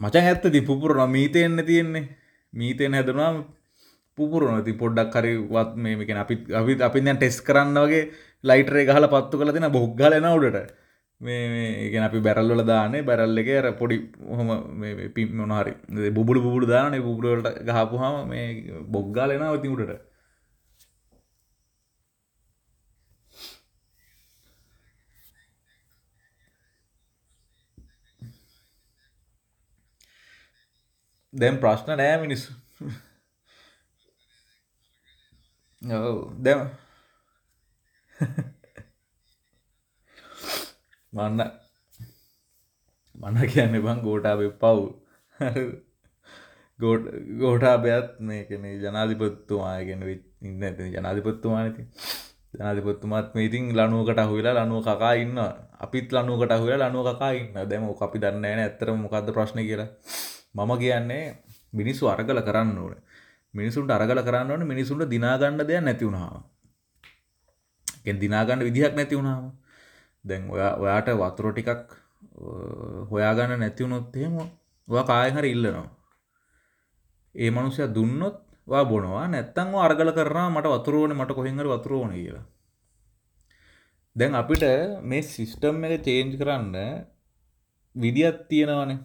[0.02, 2.19] මචන් ඇත්තති පුපුරන මීතයෙන්න්න තියෙන්නේ.
[2.54, 3.32] මීතයෙන් හැදනවා
[4.18, 8.04] පුපුරන ති පොඩ්ඩක් හරිවත් මේකෙන අපි අපි අපි දැන් ටෙස් කරන්න වගේ
[8.44, 10.70] ලයිටරේ ගහල පත්තු කළ තින බොග්ගලන උඩට.
[11.22, 13.98] මේ ගෙන අපි බැරල්ල දානේ බැරල්ල එක අර පොඩි
[14.30, 14.50] හොම
[15.16, 15.74] පි මොනහරි
[16.12, 18.46] බුබුලු බුබුලු දාන බුබුලට ගහපුහම මේ
[18.88, 20.09] බොග්ගාලෙන ඔති උඩට.
[31.34, 32.54] දැම් ප්‍රශ්න නෑ මිනිස්සු.
[35.82, 36.62] ඔව දැම
[41.14, 41.44] මන්න
[43.16, 44.80] මන්න කියන්න බං ගෝටාබ පව්
[46.80, 47.06] ගෝට
[47.40, 50.04] ගෝටාබයත් මේකන ජනාධිපත්තුමාගෙන
[50.42, 51.88] ඉන්න ඇති ජනාධිපත්තුමානති
[52.54, 55.38] ජනාධිපත්තුමත් ඉතින් ලනුවකට හුලා ලනුව කකා ඉන්න
[55.80, 59.90] අපිත් ලනුවකට හුලා ලනුව කකා ඉන්න දැම අපි දන්න ෑන ඇතරම මොකක්ද ප්‍රශ්න කියලා.
[60.60, 61.24] මම කියන්නේ
[61.74, 62.96] මිනිස්සු අරගල කරන්න ඕන.
[63.54, 66.44] මිනිසුන්ට අරගල කරන්න ඕන මිනිසුන්ට දිනාගන්න දෙයක් නැති වුණාම.
[68.18, 69.52] දිනාගන්න විදිහක් නැති වුණාම.
[70.26, 71.88] දැන් ඔයා ඔයාට වතුර ටිකක්
[73.10, 74.36] හොයාගන්න නැතිවුණොත් එහෙම
[74.88, 75.88] ඔයා කායෙන් හරි ඉල්ලනවා.
[77.36, 78.38] ඒ මනුස්සය දුන්නොත්
[78.68, 79.28] වා බොනවා.
[79.28, 82.46] නැත්තං අරගල කරනා මට වතුරෝන මට කොහෙන්හර වතුරෝන කියලා.
[84.16, 84.64] දැන් අපිට
[85.02, 86.76] මේ සිිස්ටම් එක චේන්ජ් කරන්න
[87.96, 89.00] විදිත් තියෙනවනේ.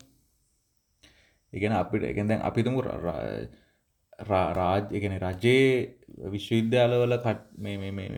[1.54, 5.94] එකන අපිට එකෙන් දැන් අපිතුමු රාජ් එකන රජයේ
[6.26, 7.40] විශ්වවිද්‍යාලවල කට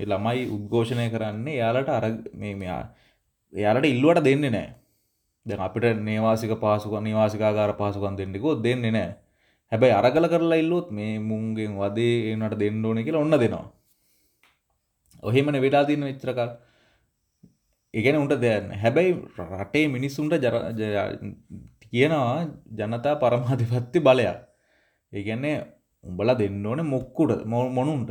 [0.05, 2.95] ළමයි උද්ඝෝෂණය කරන්නේ යාලට අර මෙයා
[3.53, 4.75] එයාලට ඉල්ලුවට දෙන්නේ නෑ
[5.47, 9.17] දැන් අපිට නේවාසික පාසුක නිවාසිකාගාර පාසුකන් දෙන්නෙකෝ දෙන්නේ නෑ
[9.73, 13.73] හැබැයි අරගල කරලා ඉල්ලොත් මේ මුන්ගෙන් වදේ ඒනට දෙන්න ඕන කියලා ඔන්න දෙනවා.
[15.23, 16.51] ඔහෙමන වෙලා තින්න විච්චරකල්
[17.95, 19.23] ඉගෙන උන්ට දෙයන්න හැබැයි
[19.55, 20.55] රටේ මිනිස්සුන්ට ජර
[21.93, 22.37] කියනවා
[22.79, 24.39] ජනතා පරමාධිපත්ති බලයක්.
[25.13, 25.57] ඒගැන්නේ
[26.05, 27.45] උඹල දෙන්න ඕන මොක්කුට
[27.77, 28.11] මොනුන්ට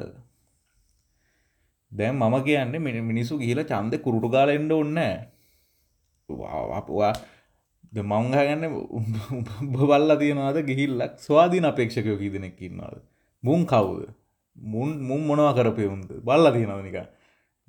[1.91, 4.99] දැන් මම කියන්නේ මිනිසු ගිහිල චන්ද කුරුටු ගාල එන්න ඔන්න
[6.29, 7.13] වා.
[7.93, 8.63] ද මංහගන්න
[9.71, 12.99] බල්ල තියෙනවාද ගිහිල්ලක් ස්වාධීන අපේක්ෂකයෝ කී දෙනෙක් ඉන්නවාද?
[13.43, 14.01] මුන් කවුද?
[14.55, 16.97] මුන් මුන් මොනවා කරපයවුන්ද බල්ල තියෙනව නික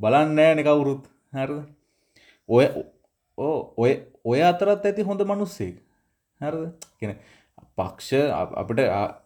[0.01, 1.05] බලන්නෑ කවුරුත්.
[1.33, 1.51] හර
[2.49, 2.67] ඔය
[3.39, 3.93] ඕ ඔය
[4.25, 5.77] ඔය අතරත් ඇති හොඳ මනුස්සෙක්.
[6.41, 6.65] හරද?
[7.01, 7.13] කෙන
[7.79, 8.11] පක්ෂ
[8.55, 8.81] අපට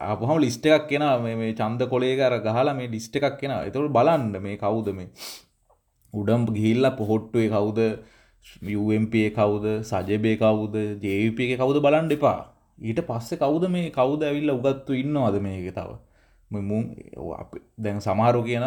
[0.06, 4.56] අපහම ලිස්ට එකක් කියෙන මේ චන්ද කොලේකර ගහලා මේ ලිස්ට එකක් කියෙන එතුට බලන්න මේ
[4.56, 5.10] කවුද මේ?
[6.14, 7.80] උඩම් ගිහිල්ල පොහොට්ටුවේ කවුද?
[8.74, 9.66] UMP කවුද?
[9.82, 10.74] සජබේ කවුද?
[11.02, 12.38] ජේප එක කවුද බලන්න එපා.
[12.78, 15.90] ඊට පස්සේ කවුද මේ කවුද ඇවිල්ල උගත්තු ඉන්නවාද මේක තව?
[16.50, 16.84] මුම්
[17.78, 18.66] දැන් සමහරු කියන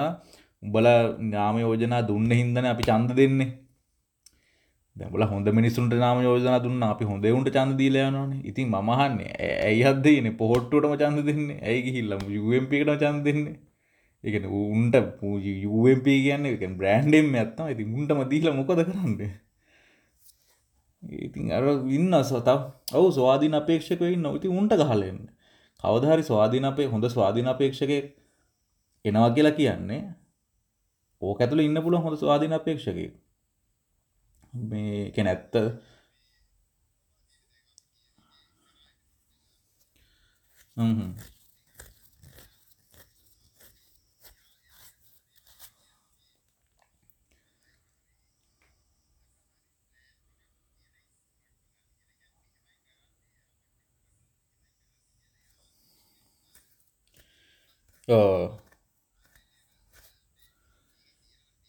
[0.64, 0.88] උඹල
[1.32, 3.52] නාම යෝජනා දුන්න හින්දන අපි චන්ද දෙන්නේ.
[4.96, 9.30] දැබල හොඳ මිනිසුන්ට නාම යෝජන දුන්න අපි හොඳ උන්ට චන්ද දීලයනන ඉතින් මහන්නේ
[9.68, 11.46] ඇයි අදදන පොහොට්ටුවටම චන්ද දෙන්න?
[11.62, 13.42] ඇයි හිල්ලම යුවම්පිකට චන්ද දෙන්න?
[14.24, 19.16] එකන උන්ට පූජි යුවම්ප කියන්න එක බ්‍රන්්ඩෙම් ඇත්තම ඉති උන්ටම දීල මොකද කරන්න?
[21.24, 22.62] ඉතින් අර ඉන්න සතම්
[22.94, 25.20] ඔවු ස්වාධීන අපේක්ෂක ඉන්න ඉති උන්ට ගහලෙන්න
[25.84, 27.98] කවදහරි ස්වාධීන අපේ හොඳ ස්වාධීන අපේක්ෂක
[29.06, 30.02] එනවා කියලා කියන්නේ
[31.22, 33.10] ඕක ඇතුළ ඉන්න පුළුව හොඳ ස්වාධීන අපේක්ෂකය
[34.54, 35.54] මේ කෙන ඇත්ත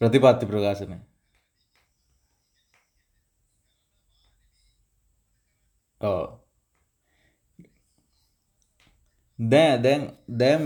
[0.01, 0.97] ප්‍රතිපත්ති ප්‍රකාශනය.
[9.51, 10.03] දෑ දැන්
[10.41, 10.63] දැම්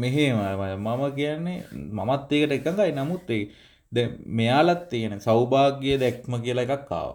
[0.00, 0.36] මෙහෙම
[0.84, 1.58] මම කියන්නේ
[1.96, 2.92] මමත් ඒකට එකඟයි.
[2.98, 3.28] නමුත්
[3.94, 3.96] ද
[4.38, 7.12] මෙයාලත් තියෙන සෞභාග්‍ය දැක්ම කියලා එකක් කාව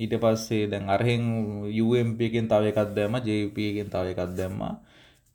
[0.00, 1.24] ඊට පස්සේ දැන් අරහෙන්
[1.84, 4.60] UMPකෙන් තව එකක් දැම්ම ජපගෙන් තව එකක් දැම්ම.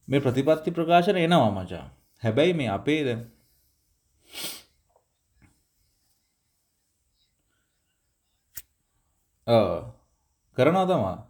[0.08, 1.86] මේ ප්‍රතිපත්ති ප්‍රකාශන එනවා මචා.
[2.24, 3.22] හැබැයි මේ අපේ දැන්
[10.58, 11.27] කරනවා තමා?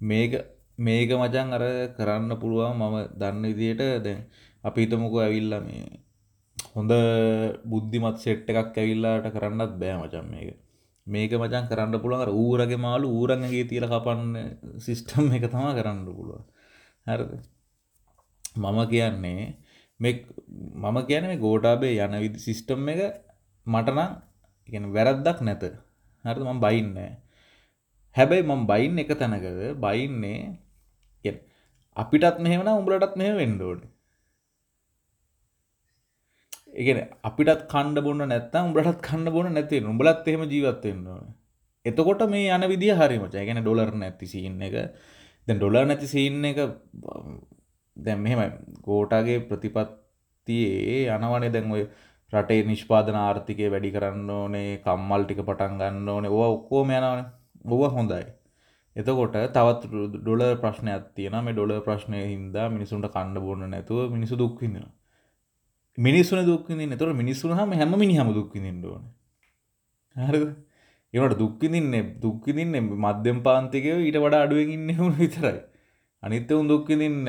[0.00, 0.32] මේක
[0.78, 1.64] මේක මචන් අර
[1.96, 4.20] කරන්න පුළුවන් මම දන්න විදියට දැන්
[4.64, 5.84] අපි හිතමුකෝ ඇවිල්ලා මේ
[6.74, 6.92] හොඳ
[7.64, 10.48] බුද්ධිමත් සෙට් එකක් ඇවිල්ලාට කරන්නත් බෑ මචන් මේක.
[11.06, 14.34] මේක මචන් කරන්න පුළුවන් අර ඌරගේ මාළු ඌරන්ගේ තියලා කපන්න
[14.86, 16.44] සිස්ටම් එක තමයි කරන්න පුළුවන්.
[17.06, 17.32] හරිද?
[18.56, 19.46] මම කියන්නේ
[20.00, 20.14] මේ
[20.82, 23.00] මම කියන්නේ මේ ගෝඨාභය යන විදි සිස්ටම් එක
[23.66, 24.12] මට නම්
[24.68, 25.64] කියන්නේ වැරද්දක් නැත.
[26.24, 26.44] හරිද?
[26.46, 27.29] මම බයින්නේ නැහැ.
[28.16, 30.40] හැබැයි මම බයින් එක තැනකද බයින්නේ
[31.96, 33.90] අපිටත් මෙහෙම නම් උඹලටත් මෙහෙම වෙන්න ඕනේ.
[36.78, 39.90] ඒ කියන්නේ අපිටත් කන්න බොන්න නැත්නම් උඹලටත් කන්න බොන්න නැති වෙන.
[39.94, 41.34] උඹලත් එහෙම ජීවත් වෙන්න ඕනේ.
[41.84, 43.38] එතකොට මේ යන විදිය හරි මචං.
[43.38, 44.76] ඒ කියන්නේ ඩොලර් නැති සීන් එක.
[45.46, 46.58] දැන් ඩොලර් නැති සීන් එක
[47.96, 48.48] දැන් මෙහෙමයි.
[48.86, 51.84] ගෝටාගේ ප්‍රතිපත්තියේ යනවනේ දැන් ඔය
[52.32, 56.30] රටේ නිෂ්පාදන ආර්ථිකය වැඩි කරන්න ඕනේ, කම්මල් ටික පටන් ගන්න ඕනේ.
[56.30, 57.39] ඕවා ඔක්කොම යනවනේ.
[57.64, 58.24] ඔව හොඳයි.
[58.96, 59.82] එතකොට තවත්
[60.14, 64.88] ඩොල ප්‍රශ්නයක් තියෙන මේ ඩොල ප්‍රශ්නය හින්දා මිනිසුන්ට කණ්ඩ බොන්න නැතුව මිනිසු දුක්විඳෙන
[65.98, 69.04] මිනිස්සුන දුක්විඳ තොර මිනිස්සුන හම හැම මිනිහම දුක්විඳන්න ඕන.
[70.16, 70.40] හරි
[71.14, 75.60] ඒවට දුක්විදින්නේ දුක්විදින්න මධ්‍යම් පාන්තිකය ඊට වඩා අඩුවගන්න හුණ විතරයි.
[76.22, 77.28] අනිත්ත උන් දුක්විදින්න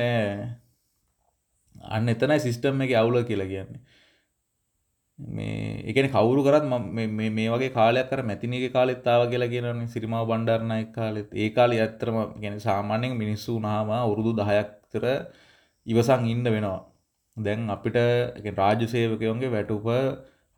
[1.90, 3.80] අන්න එතනයි සිිස්ටම් එක අවුල කියලා කියන්නේ.
[5.28, 6.64] මේ එකන කවුරු කරත්
[7.10, 11.28] මේ වගේ කාලයක් කර මැතිනගේ කාලෙත් තාව කියලා කියනන්නේ සිරිමාව බණ්ඩාරණය කාලෙත්.
[11.34, 15.04] ඒ කාලි ඇත්තරම ගැන සාමාන්‍යෙන් මිනිස්සු නාම උරුදු දහයක්තර
[15.86, 16.80] ඉවසං ඉන්න වෙනවා.
[17.36, 17.96] දැන් අපිට
[18.54, 19.86] රාජ්‍ය සේවකයොන්ගේ වැටුප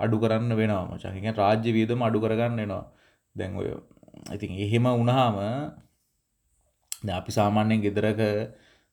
[0.00, 2.84] අඩු කරන්න වෙනවා මචහික රාජ්‍ය වීදම අඩු කරගන්න එනවා
[3.34, 3.68] දැන් ඔය
[4.28, 5.36] ඉතින් එහෙම වුණහාම
[7.12, 8.20] අපි සාමාන්‍යයෙන් ගෙදරක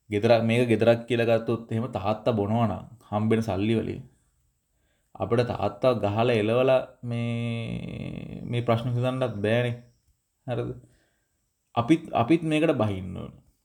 [0.09, 4.01] ගෙදර මේක ගෙදරක් කියලගත්තොත් එහෙම තාත්තා බොනවනම් හම්බෙන සල්ලි වලින්
[5.21, 6.71] අපට තාත්තා ගහල එලවල
[7.03, 9.75] මේ මේ ප්‍රශ්න හිතන්නත් බෑනේ.
[10.47, 10.71] හරද?
[11.75, 13.13] අපිත් අපිත් මේකට බහින්න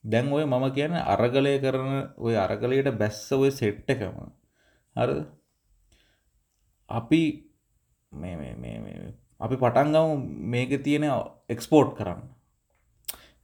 [0.05, 4.17] දැන් ඔය මම කියන අරගලය කරන ඔය අරගලයට බැස්ස ඔය සෙට්ට එකම.
[4.97, 5.21] හරද?
[6.91, 7.23] අපි
[9.41, 10.11] අපි පටන්ගම
[10.47, 11.05] මේක තියෙන
[11.49, 12.23] එක්ස්පෝර්ට් කරන්න.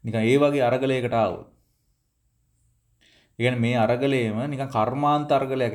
[0.04, 1.34] නික ඒ වගේ අරගලයකට ආව
[3.38, 5.74] ඉගන මේ අරගලේම නික කර්මාන්ත අර්ගලයක්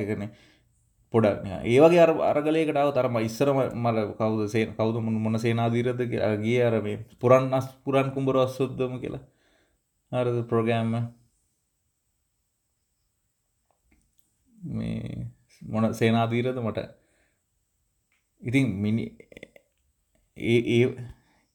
[1.14, 6.00] එකනේ පොඩක් ඒ වගේ අර අරගලයකටාව තරම ඉස්සරම මල කවුද සේ කවුද මොන සේනාදීරද
[6.42, 9.22] ගිය අර මේ පුරන්නස් පුරන් කුඹර අස්සුද්දම කියලා.
[10.12, 10.94] හරද ප්‍රෝගෑම්ම
[14.52, 15.30] මේ
[15.62, 16.78] මොන සේනාදීරද මට.
[18.42, 19.04] ඉතින් මිනි
[20.36, 20.86] ඒ ඒ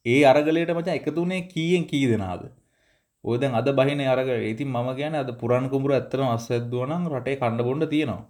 [0.06, 2.44] ඒ අරගලයට මච එකතුනේ කීයෙන් කී දෙනාද?
[3.24, 7.90] ඕදැන් අද බහින අරග ඉතින් මම කියන අද පුරන් කුඹුර ඇත්තරම අස්සැද්දුවනම් රටේ කණ්ඩ බොන්ඩ
[7.90, 8.24] තියෙනවා.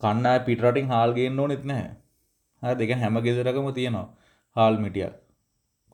[0.00, 1.92] කන්න පිටරටින් හාල් ගේන්න ඕනෙත් නැහැ.
[2.62, 4.08] හරි දෙක හැම ගෙදරකම තියෙනවා
[4.56, 5.14] හාල් මිටියක්.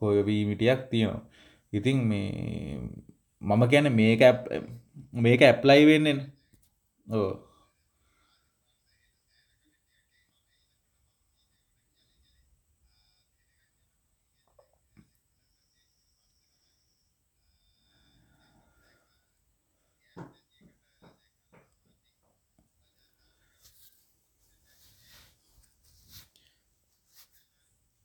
[0.01, 1.21] කොය වී මිටියක් තියෙනවා.
[1.73, 2.79] ඉතින් මේ
[3.41, 4.21] මම කියන්නේ මේක
[5.15, 6.17] මේක ඇප්ලයි වෙන්නේ
[7.07, 7.23] ඔව්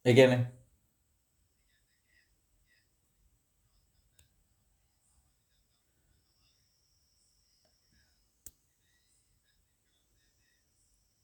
[0.09, 0.45] ඒ කියන්නේ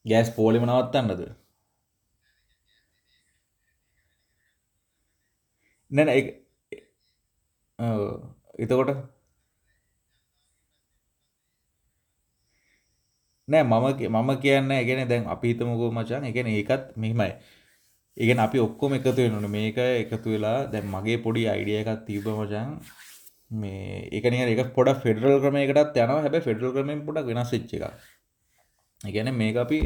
[0.04, 1.22] ගෑස් පෝලිම නවත්තන්නද?
[5.90, 6.08] නැන
[8.58, 8.90] එතකොට?
[13.48, 17.32] නෑ මම මම කියන්න එකන දැන් අපිහිතමකෝ මචන් එකන ඒකත් මෙහිමයි.
[18.16, 22.74] ඒගෙන අපි ඔක්කොම එකතු වෙනන මේක එකතු වෙලා දැන් මගේ පොඩි අයිඩිය එකක් තිීබ මචන්
[23.50, 29.34] මේ එකන එක පොඩ ෆෙඩරල් ක්‍රමයකටත් යන හැබ ෆෙඩරල් ක්‍රමෙන් පොඩ වෙනස් වෙච්ච එක ගැන
[29.34, 29.80] මේක අපි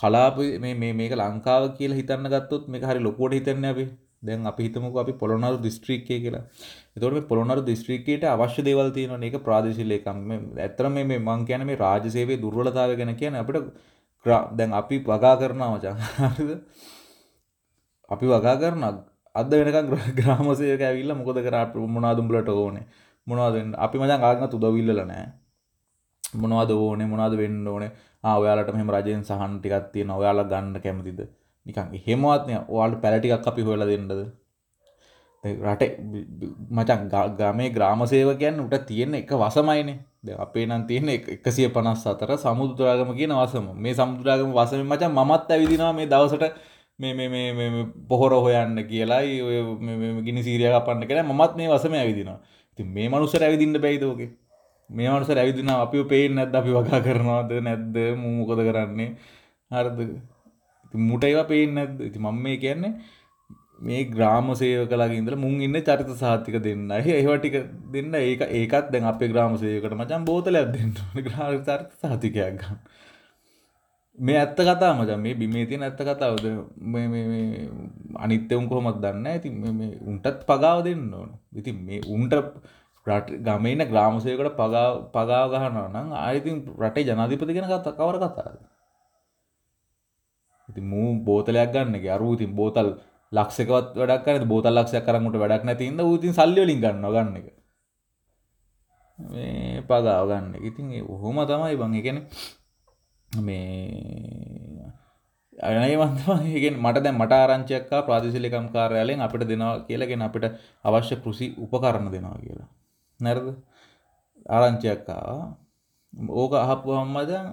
[0.00, 3.86] කලාප මේ මේක ලංකාව කියලා හිතන්න ගත්තොත් මේ හරි ලොකුවට හිතන්න අපි
[4.22, 6.44] දැන් අපි හිතමුකෝ අපි පොළොන්නරු දිස්ත්‍රික්කය කියලා.
[6.96, 9.18] එතකොට මේ පොළොන්නරු දිස්ත්‍රික්කයට අවශ්‍ය දේවල් තියෙනවා.
[9.18, 10.18] මේක ප්‍රාදේශීය ලේකම්.
[10.58, 13.66] ඇත්තටම මේ මේ මං කියන්නේ මේ රාජ්‍ය සේවයේ දුර්වලතාවය ගැන කියන්නේ අපිට
[14.54, 15.98] දැන් අපි වගා කරනවා මචං.
[16.36, 16.52] හරිද?
[18.08, 18.92] අපි වගා කරනවා.
[19.34, 19.88] අද වෙනකන්
[20.18, 22.84] ග්‍රාම සේවක ඇවිල්ලා මොකද කරා මොනවද උඹලට ඕනේ?
[23.26, 23.72] මොනවද වෙන්න?
[23.76, 25.28] අපි මචං ආගමත් උදව් ඉල්ලලා නැහැ.
[26.34, 27.06] මොනවද ඕනේ?
[27.06, 27.90] මොනවද වෙන්න ඕනේ?
[28.24, 30.20] ආ ඔයාලට මෙහෙම රජයෙන් සහන් ටිකක් තියෙනවා.
[30.20, 31.20] ඔයාලා ගන්න කැමතිද?
[31.66, 34.12] නිකන් එහෙමවත් නෑ ඔයාලට පැල ටිකක් අපි හොයලා දෙන්නද
[35.44, 35.90] රටේ
[36.70, 37.00] මචන්
[37.36, 43.10] ගමේ ග්‍රාම සේවකයන් උට තියෙන එක වසමයිනේ ද අපේ නම් තියෙන එකසිය පනස් අතර සමුදුරාගම
[43.14, 46.44] කියන වසම මේ සමුදුරාගම වසම මචන් මත් ඇවිදිනවා මේ දවසට
[46.98, 49.56] මේ මේ පොහොර හොයන්න කියලායි ඔය
[50.26, 52.38] ගිනි සීරිය කපන්න කියලා මත් මේ වසම ඇවිදිනවා.
[52.70, 54.30] ඉතින් මේ මනුස්සර ඇවිදින්න බැයිදෝගේ
[54.90, 56.54] මේ මනුස්සර ඇවිදින අපි පේෙන් නැද්ද?
[56.54, 57.96] අපි වගා කරනවාද නැද්ද?
[58.16, 59.10] මූමොකද කරන්නේ?
[59.70, 60.00] හරද?
[60.94, 62.00] මුට ඒවා පේෙන් නැද්ද?
[62.00, 62.92] ඉති මම මේ කියන්නේ
[63.80, 67.56] මේ ග්‍රාම සේවකලාගේ ඉඳලා මුන් ඉන්න චරිත සාතික දෙන්න ඒවටික
[67.92, 68.14] දෙන්න.
[68.16, 70.94] ඒක ඒකත් දැන් අපේ ග්‍රාම සේවකට මචන් බෝතලයක් දෙන්න
[71.26, 72.80] ග්‍රාම චරිත සාතිකයක් ගන්න.
[74.18, 76.44] මේ ඇත්ත කතා මචන් මේ බිමේ තියෙන ඇත්ත කතාවද
[76.86, 77.68] මේ මේ
[78.16, 81.30] අනිත්‍යවුන් කොහොමද දන්න ඉතින් මේ උන්ටත් පගාව දෙන්න ඕන.
[81.52, 82.32] ඉතින් මේ උන්ට
[83.06, 88.56] රට ගමේන ග්‍රාමසයකට පගාව පගාව ගහනවා නම් ආයිතින් රටේ ජනාධිපති ගැන කතා කවර කතාද
[90.68, 92.88] ඉතින් මූ බෝතලයක් ගන්න එක අරු ඉතින් බෝතල්
[93.32, 97.36] ලක්ෂකවත් වැඩක් කරන බෝතල් ලක්ෂයක් කරන්නට වැඩක් නැති ඉඳ ඌ ඉතින් සල්ලි වලින් ගන්නවා ගන්න
[97.40, 97.46] එක.
[99.18, 100.62] මේ පගාව ගන්න එක.
[100.70, 102.24] ඉතින් ඔහොම තමයි බං ඒ කියන්නේ
[103.32, 104.92] මේ
[105.58, 110.22] අනේ මම තමයි කියන්නේ මට දැන් මට ආරංචියක් ආ ප්‍රාදේශීයකම් කාර්යාලයෙන් අපිට දෙනවා කියලා කියන
[110.22, 110.44] අපිට
[110.84, 112.68] අවශ්‍ය කෘෂි උපකරණ දෙනවා කියලා.
[113.20, 113.38] නේද?
[114.48, 115.56] ආරංචියක් ආවා.
[116.34, 117.46] ඕක අහපුවම දැන්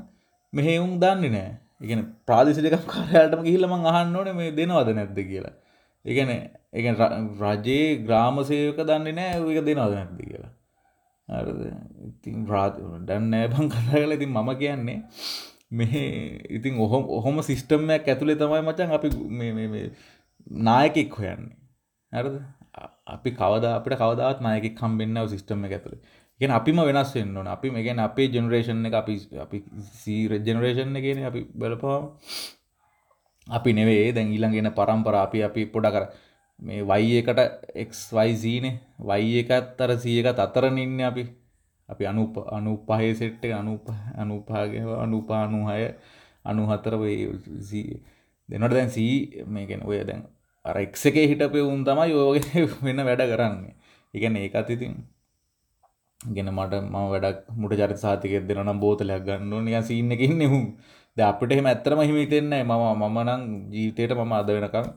[0.54, 1.64] මෙහෙ උන් දන්නේ නැහැ.
[1.82, 5.56] එකන ප්‍රාදිසිලිකම් කාරයාටම ගිහිල්ලම අහන්න ඕනේ මේ දෙනවද නැද්ද කියලා.
[6.06, 6.30] එකන
[6.74, 6.86] එක
[7.42, 10.52] රජයේ ග්‍රාමසයක දන්නේ නෑ ඒක දෙනවද නැද්ද කියලා.
[11.28, 11.62] හරිද?
[12.10, 12.46] ඉතින්
[13.08, 15.00] දැන් නෑ බං කතා කරලා ඉතින් මම කියන්නේ
[15.74, 16.08] මේ
[16.50, 19.86] ඉතින් ඔහොම ඔහොම සිස්ටම් එකක් ඇතුලේ තමයි මචං අපි මේ මේ මේ
[20.62, 21.56] නායකෙක් හොයන්නේ.
[22.12, 22.36] හරිද?
[23.08, 26.02] අපි කවදා අපිට කවදාවත් නායකෙක් හම්බෙන්නේ නැහැ සිස්ටම් එක ඇතුලේ.
[26.42, 29.58] ගෙන අපිම වෙනස් වෙන්න ඕන අපි ගැන අපේ ජෙනරේෂන් එක අපි අපි
[29.96, 32.06] සීර ජෙනරේෂන් එකගෙන අපි බලපවාම
[33.48, 36.06] අපි නෙවේ දැන් ඊළඟෙන පරම්පර අපි අපි පොඩ කර
[36.60, 37.40] මේ වයි එකට
[37.76, 38.68] එක්වයිසීන
[39.02, 41.24] වයි එකත් අර සියකත් අතරන ඉන්න අපි
[41.90, 45.86] අපි අනු අනු පහය සෙට්ට අනුප අනුපාගේ අනුපානුහය
[46.46, 46.96] අනු හතර
[48.50, 50.22] දෙනට දැන් සී මේකෙන ඔය දැන්
[50.66, 52.36] අර එක් එකේ හිටපේ උන් තමයි යෝග
[52.86, 53.74] වෙන්න වැඩ කරන්නේ.
[54.14, 54.94] ඉගැන ඒකත් ඉතින්
[56.22, 60.60] ගෙන මට ම වැඩක් මුට චරිත සාතිකෙත් දෙන නම් බෝතලයක් ගන්න නිය සින්න එකන්න හු
[61.18, 63.42] ද අපිට එහෙම ඇත්තරම හිමිතෙන්නේ මම මම නං
[63.74, 64.88] ජීවිතයට මම අද වෙනකම්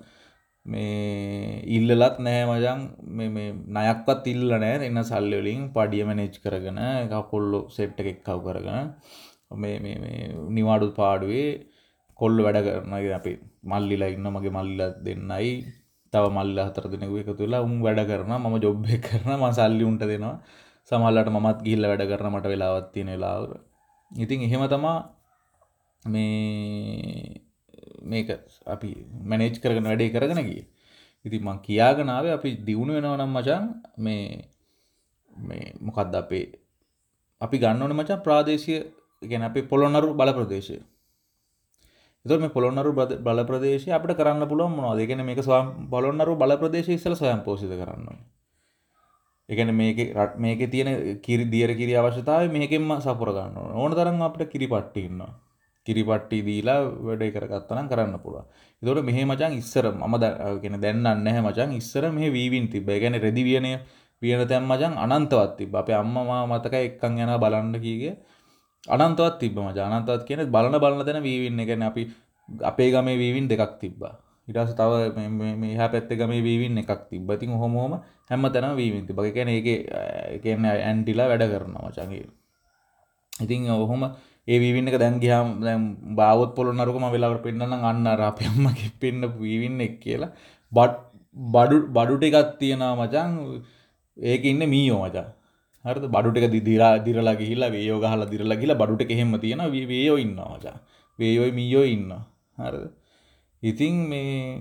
[0.66, 2.82] මේ ඉල්ලලත් නෑ මජන්
[3.18, 3.46] මේ
[3.76, 8.92] නයක්වත් ඉල්ල නෑ එන්න සල්ලවලින් පඩිය මැනෙච් කරගෙන එක කොල්ලො සෙට්ට එකක් කව් කරගෙන
[9.62, 9.96] මේ
[10.50, 11.48] නිවාඩු පාඩුවේ
[12.18, 13.32] කොල්ල වැඩ කරනගේ අපි
[13.64, 15.50] මල්ලිලා ඉන්න මගේ මල්ලිල දෙන්නයි.
[16.12, 20.36] තව මල්ල හතර දෙනෙකු එක තුලා උම් වැඩ කරන මම ජොබ්බ කරන මසල්ලි උන්ට දෙනවා.
[20.90, 23.50] සමල්ලට මත් ගිල්ල වැඩ කරන මට වෙලාවත් තියෙන වෙලාවර
[24.10, 24.98] ඉතින් එහෙම තමා
[26.04, 27.45] මේ
[28.07, 28.28] මේක
[28.66, 28.90] අපි
[29.24, 30.62] මැනේජ් කරගෙන වැඩේ කරගෙන ගිය.
[31.24, 33.64] ඉතින් මං කියාගෙනාවේ අපි දියුණු වෙනව නම් මචන්
[33.98, 34.48] මේ
[35.42, 36.44] මේ මොකක්ද අපේ
[37.40, 38.76] අපි ගන්නවන මචන් ප්‍රාදේශය
[39.22, 40.78] ගැන අපේ පොළොන්නරු බල ප්‍රදේශය.
[42.24, 45.00] එතුර මේ පොළොන්නරු බල ප්‍රදේශය අපට කරන්න පුළුවන් මොනවද?
[45.00, 48.26] ඒ කියන්නේ මේක ස්වයං පොළොන්නරු බල ප්‍රදේශය ඉස්සෙල්ලා ස්වයං පෝෂිත කරන්න ඕනේ.
[49.48, 53.92] එකන මේක රට මේක තියෙන කිරි දියර කිරි අවශ්‍යතාව මේකෙන්ම සපුර ගන්න ඕන.
[53.92, 55.22] තරම් අපට කිරිපට්ටි ඉන්න
[55.87, 58.45] කිරිපට්ටි දීලා වැඩේ කරගත්තනම් කරන්න පුළුව
[58.82, 60.16] එතොට මෙහ මචන් ඉස්සර මම
[60.62, 63.72] ගෙන දැන්න නැහැ මචන් ඉස්සර මේ වීවින් තිබ ගැන රෙදි වියනය
[64.22, 68.14] වියන තැම් මචන් අනන්තවත් තිබ අපේ අම්මමා මතක එක්කන් යන බලන්න කීගේ.
[68.89, 69.78] අනන්තවත් තිබ මච.
[69.78, 72.03] අනන්තවත් කියන බලන බලන තැන වීවින්න ගැන අපි
[72.64, 74.14] අපේ ගමේ වීවින් දෙකක් තිබ්බා.
[74.49, 74.93] ඉටස් තව
[75.61, 77.99] මේ පැත්ත ගම වීවින් එකක් තිබ්බතින් හොමෝම
[78.30, 79.68] හැම තැන වීවින්ති බග කැන එක
[80.37, 82.26] එකන්න ඇන්ටිලා වැඩ කරනවා මචගේ
[83.43, 84.03] ඉතින් ඔහොම
[84.49, 88.66] ඒ වීවින්න එක දැන් ගහම් බාවත් පොල නරුකම වෙලාවට පෙන්න්න අන්න රපයම්ම
[89.01, 90.32] පෙන්න්න වීවින්න එක් කියලා.
[90.72, 90.94] බට්
[91.36, 93.32] බඩු බඩුට එකත් තියෙනවා මචන්
[94.16, 95.26] ඒක ඉන්න මීයෝ මචා.
[95.84, 96.05] හරද?
[96.09, 100.76] බඩුට දිරා දිරලා ගිහිලා වේයෝ ගහලා දිරලා ගිහිලා බඩුට එහෙම තියෙන වේයෝ ඉන්නවා මචා.
[101.18, 102.12] වේයෝයි මීයෝ ඉන්න
[102.59, 102.86] හරිද?
[103.62, 104.61] ඉතින් මේ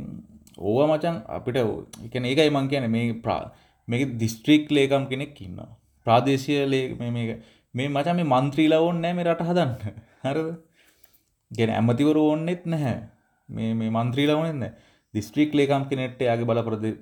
[0.59, 1.57] ඕව මචන් අපිට
[2.05, 3.41] එකන ඒකයි මං කියන මේ ප්‍රා
[3.87, 5.59] මේක දිස්ත්‍රික් ලේකම් කෙනෙක් ඉන්න
[6.05, 7.35] ප්‍රාදේශය ලේ මේ
[7.75, 9.71] මේ මචන් මේ මන්ත්‍රීලා ඕන්න නෑ මේ රට හදන්න.
[10.23, 10.49] හරද?
[11.51, 12.97] ගෙන ඇමතිවර ඕන්නෙත් නැහැ.
[13.49, 14.73] මේ මේ මන්ත්‍රීලා ඕනෙත් නෑ
[15.13, 16.61] දිස්ත්‍රික් ලේකම් කෙනෙට්ට යාගේ බල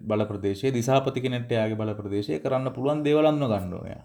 [0.09, 3.95] බල ප්‍රදේශයේ දිසාපති කෙනෙට්ට යාගේ බල ප්‍රදේශය කරන්න පුළුවන් දේවලන්න ගන්න ඕනය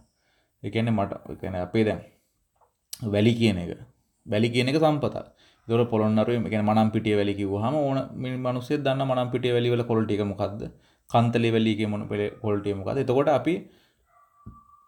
[0.63, 2.01] ඒ කියන්නේ මට කියන්නේ අපේ දැන්
[3.07, 3.73] වැලි කියන එක.
[4.27, 5.27] වැලි කියන එක සම්පතක්.
[5.69, 10.25] දොර පොළොන්නරුවේ මේ කියන්නේ මනම්පිටිය වැලි කිව්වහම ඕන මිනිස්සෙක් දන්න මනම්පිටිය වැලි වල ක්වොලිටි එක
[10.25, 10.65] මොකද්ද?
[11.11, 13.03] කන්තලේ වැලි එකේ මොන ක්වොලිටි එක මොකද්ද?
[13.05, 13.55] එතකොට අපි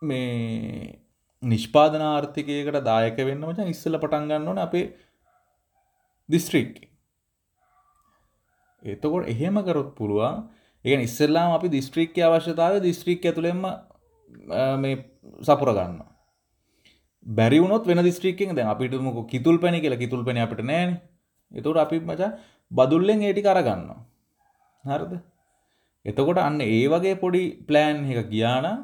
[0.02, 0.98] මේ
[1.42, 4.86] නිෂ්පාදන ආර්ථිකයකට දායක වෙන්න මචං ඉස්සෙල්ලා පටන් ගන්න ඕනේ අපේ
[6.28, 6.90] දිස්ත්‍රික්කේ
[8.82, 10.48] එතකොට එහෙම කරොත් පුළුවන්.
[10.84, 13.60] ඒ ඉස්සෙල්ලාම අපි දිස්ත්‍රික්කය අවශ්‍යතාව දිස්ත්‍රික් ඇතුළෙම
[14.78, 14.96] මේ
[15.42, 15.98] සපුර ගන්න
[17.26, 19.98] බැරිවුණොත් වෙන දිස්ත්‍රික්කෙන් දැන් අපිටමක කිතුල් පැණි කියලා.
[19.98, 21.00] කිතුල් පැණි අපිට නෑනේ.
[21.52, 22.32] එතකොට අපි මචං
[22.70, 24.00] බදුල්ලෙන් ඒ ටික අරගන්නවා
[24.84, 25.12] හරිද?
[26.04, 28.78] එතකොට අන්න ඒ වගේ පොඩි ප්ලෑන් එක ගියා නම්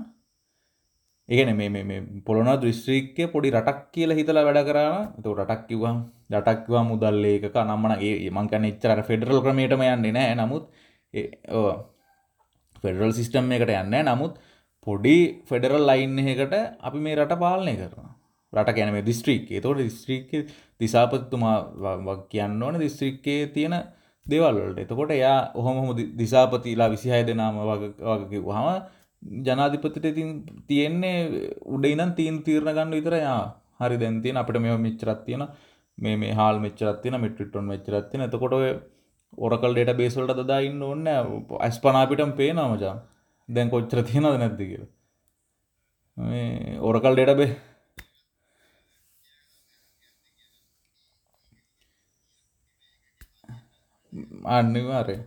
[1.29, 5.97] ඒගැන මේ පොළොන දෘෂ්ත්‍රික්කය පොඩි රටක් කියල හිතලා වැඩ කරන තු රටක් කිවම්
[6.33, 10.35] රටක්වා මුදල් ඒක නම්මන ඒ මංකන එච්චර ෆෙඩරල් ක්‍රමේටම යන්නේ නෑ.
[10.37, 10.64] නමුත්
[12.83, 14.39] ෆෙඩරල් සිිස්ටම් එකට යන්න නමුත්
[14.87, 18.12] පොඩි ෆෙඩරල් ලයින් එකට අපි මේ රට පාලනය කරන
[18.53, 20.31] රට කැන මේ දිස්ත්‍රික් තෝට දිස්ත්‍රික්
[20.81, 23.74] දිසාපත්තුමා කියන්න ඕන දිස්ත්‍රික්කේ තියෙන
[24.27, 28.70] දෙවල්ලට එතකොට එයා ඔහොම දිසාපතිලා විසිහය දෙනාම වගකිව හම
[29.47, 30.29] ජනාධිපතිට ඉතින්
[30.70, 31.16] තියෙන්නේ
[31.74, 33.41] උඩ ඉනම් තීන් තීරණ ගන්න විතර යා
[33.81, 33.97] හරි.
[34.03, 35.45] දැන් තියෙන අපිට මේව මෙච්චරක් තියෙන.
[35.99, 38.27] මේ මේ හාල් මෙච්චරක් තියෙන මෙට්‍රික් ටොන් මෙච්චරක් තියෙන.
[38.29, 38.68] එතකොට ඔය
[39.47, 41.18] ඔරකල් ඩේටා බේස් වලට දදා ඉන්න ඕනේ
[41.68, 42.99] අස්පනා අපිටම පේනවා මචං.
[43.49, 44.91] දැන් කොච්චර තියෙනවද නැද්ද කියලා.
[46.16, 47.53] මේ ඔරකල් ඩේටා බේ
[54.57, 55.24] අනිවාර්යයෙන්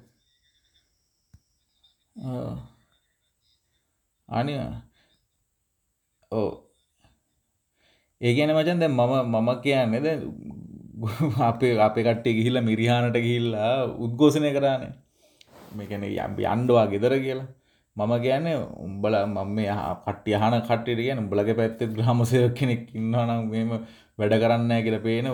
[4.29, 4.53] අනි.
[6.31, 6.51] ඕ
[8.21, 10.19] ඒ කියන මචන් දැන් මම මම කියන්නේ දැන්
[11.41, 14.91] අපේ අපේ කට්ටිය ගිහිල්ලා මිරිහානට ගිහිල්ලා උද්ඝෝෂණය කරානේ.
[15.75, 17.47] මේ කියන්නේ යන්නවා ගෙදර කියලා.
[17.97, 18.55] මම කියන්නේ
[18.85, 19.71] උඹලා මම මේ
[20.03, 23.71] කට්ටිය අහන කට්ටියට කියන්නේ උඹලගේ පැත්තේ ග්‍රාම සේවක කෙනෙක් ඉන්නවා නම් මෙහෙම
[24.19, 25.27] වැඩ කරන්නේ නැහැ කියලා පේන.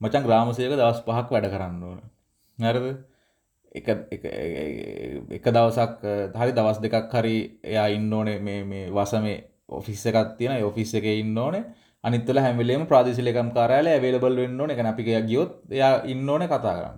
[0.00, 2.00] මචං ග්‍රාම සේවක දවස් 5ක් වැඩ කරන්න ඕන.
[2.58, 2.86] හරිද?
[3.72, 3.86] එක
[5.30, 6.02] එක දවසක්
[6.34, 9.38] හරි දවස් දෙකක් හරි එයා ඉන්න ඕනේ මේ මේ වසමේ
[9.70, 11.64] ඔෆිස් එකක් තියෙන ඔෆිස් එකේ ඉන්න ඕනේ
[12.04, 14.74] අනිත් වෙලාව හැම වෙලේම ප්‍රාදේශීය ලේකම් කාර්යාලය අවైలබල් වෙන්න ඕනේ.
[14.74, 16.96] ඒ කියන්නේ අපි ගියොත් එයා ඉන්න ඕනේ කතා කරන්න.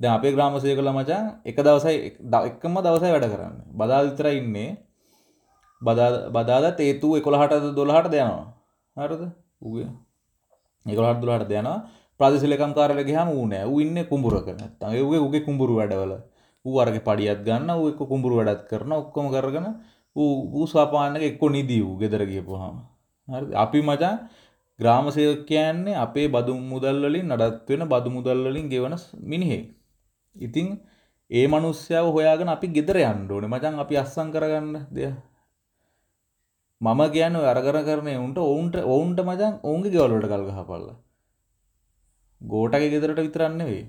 [0.00, 1.96] දැන් අපේ ග්‍රාම සේවකලා මචං එක දවසයි
[2.42, 3.66] එකම දවසයි වැඩ කරන්නේ.
[3.72, 4.70] බදාදා විතරයි ඉන්නේ.
[5.82, 8.44] බදාදා බදාදා තේතු 11ට 12ට දෙනවා.
[8.96, 9.22] හරිද?
[9.62, 9.88] ඌගේ
[10.86, 11.78] 11ට 12ට දෙනවා.
[12.20, 13.64] ප්‍රදේශලකම් කාරල ගහම ඌ නෑ.
[13.70, 14.48] ඌ ඉන්නේ කුඹුරක.
[14.60, 16.12] නැත්තම් ඒ ඌගේ ඌගේ කුඹුරු වැඩවල.
[16.64, 19.66] ඌ අරගේ පඩියත් ගන්න ඌ එක්ක කුඹුරු වැඩත් කරන ඔක්කොම කරගෙන
[20.16, 22.76] ඌ ඌ සාපාන්නක එක්ක නිදී ඌ ගෙදර ගියපුවාම.
[23.28, 23.54] හරි.
[23.64, 24.16] අපි මචං
[24.78, 28.94] ග්‍රාම සේවක කියන්නේ අපේ බදු මුදල් වලින් නඩත් වෙන බදු මුදල් වලින් ගෙවන
[29.30, 29.64] මිනිහෙක්.
[30.36, 30.68] ඉතින්
[31.30, 33.52] ඒ මිනිස්සයව හොයාගෙන අපි ගෙදර යන්න ඕනේ.
[33.54, 35.10] මචං අපි අස්සම් කරගන්න දෙය
[36.80, 40.96] මම කියන්නේ අරගර කරනේ උන්ට ඔවුන්ට ඔවුන්ට මචං ඔවුන්ගේ ගෙවල් වලට කල් ගහපල්ලා.
[42.40, 43.84] ගෝටගේ ගෙදරට විතරන්න වේ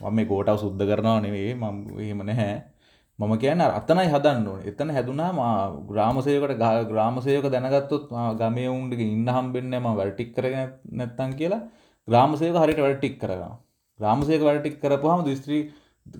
[0.00, 2.54] මම මේ ගෝටාව සුද්ධ කරනවා නෙවේ මම එහෙම නැහැ.
[3.18, 4.60] මම කියන්න අතනයි හදන්න ඕන.
[4.62, 5.30] එතන හැදුනා
[5.88, 6.56] ග්‍රාමසයකට
[6.88, 11.62] ග්‍රාමසයක දැනගත්තොත් ගමේ උන්ට ඉන්න හම්බෙන්න ම වැටික් කරගෙන නැත්තන් කියලා
[12.08, 13.42] ග්‍රාමසයක හරිට වැටික් කරග
[14.00, 15.62] ග්‍රාමසයක වැටික් කරපුහම දිස්ත්‍රී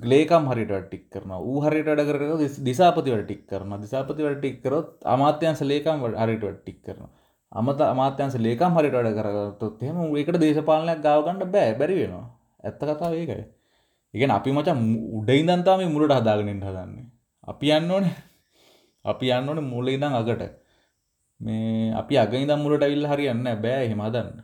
[0.05, 2.23] ලේකම් හරිට ටික් කරන ඌ හරිට වැඩ කර
[2.63, 7.11] දිසාපති වැටික් කරන දිසාපති වැටික් කරොත් අමාත්‍යන්ස ලේකම් හරිට වැටික් කරනවා.
[7.55, 12.27] අමත අමාත්‍යන්ස ලේකම් හරිට වැඩ කරගත්තොත් එහෙම ඒකට දේශපාලනයක් ගාව ගන්න බෑ බැරි වෙනවා.
[12.65, 13.45] ඇත්ත කතාව ඒකයි.
[14.15, 14.81] ඒ කියන්නේ අපි මචං
[15.19, 17.07] උඩ ඉඳන් තමයි මුලට හදාගෙන ඉන්න හදන්නේ.
[17.51, 18.17] අපි යන්න ඕනේ.
[19.05, 20.43] අපි යන්න ඕනේ මුල ඉඳන් අගට.
[21.41, 23.63] මේ අපි අග ඉඳන් මුලට අවිල්ලා හරියන්නේ නැහැ.
[23.65, 24.43] බෑ එහෙම හදන්න.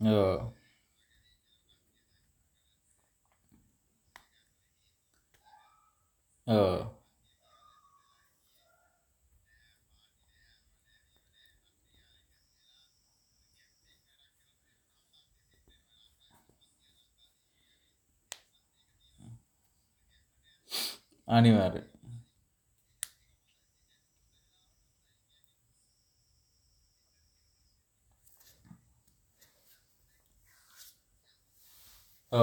[0.00, 0.59] ඔව්
[6.50, 6.76] เออ
[21.28, 21.80] அனிவாரு
[32.32, 32.42] ஓ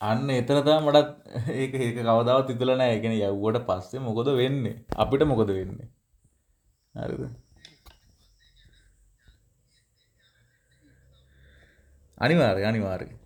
[0.00, 1.08] අන්න එතන තමයි මටත්
[1.60, 2.96] ඒක ඒක කවදාවත් හිතලා නැහැ.
[2.96, 4.76] ඒ කියන්නේ යව්වට පස්සේ මොකද වෙන්නේ?
[4.96, 5.88] අපිට මොකද වෙන්නේ?
[6.94, 7.24] හරිද?
[12.18, 13.16] අනිවාර්යයෙන් අනිවාර්යයෙන්.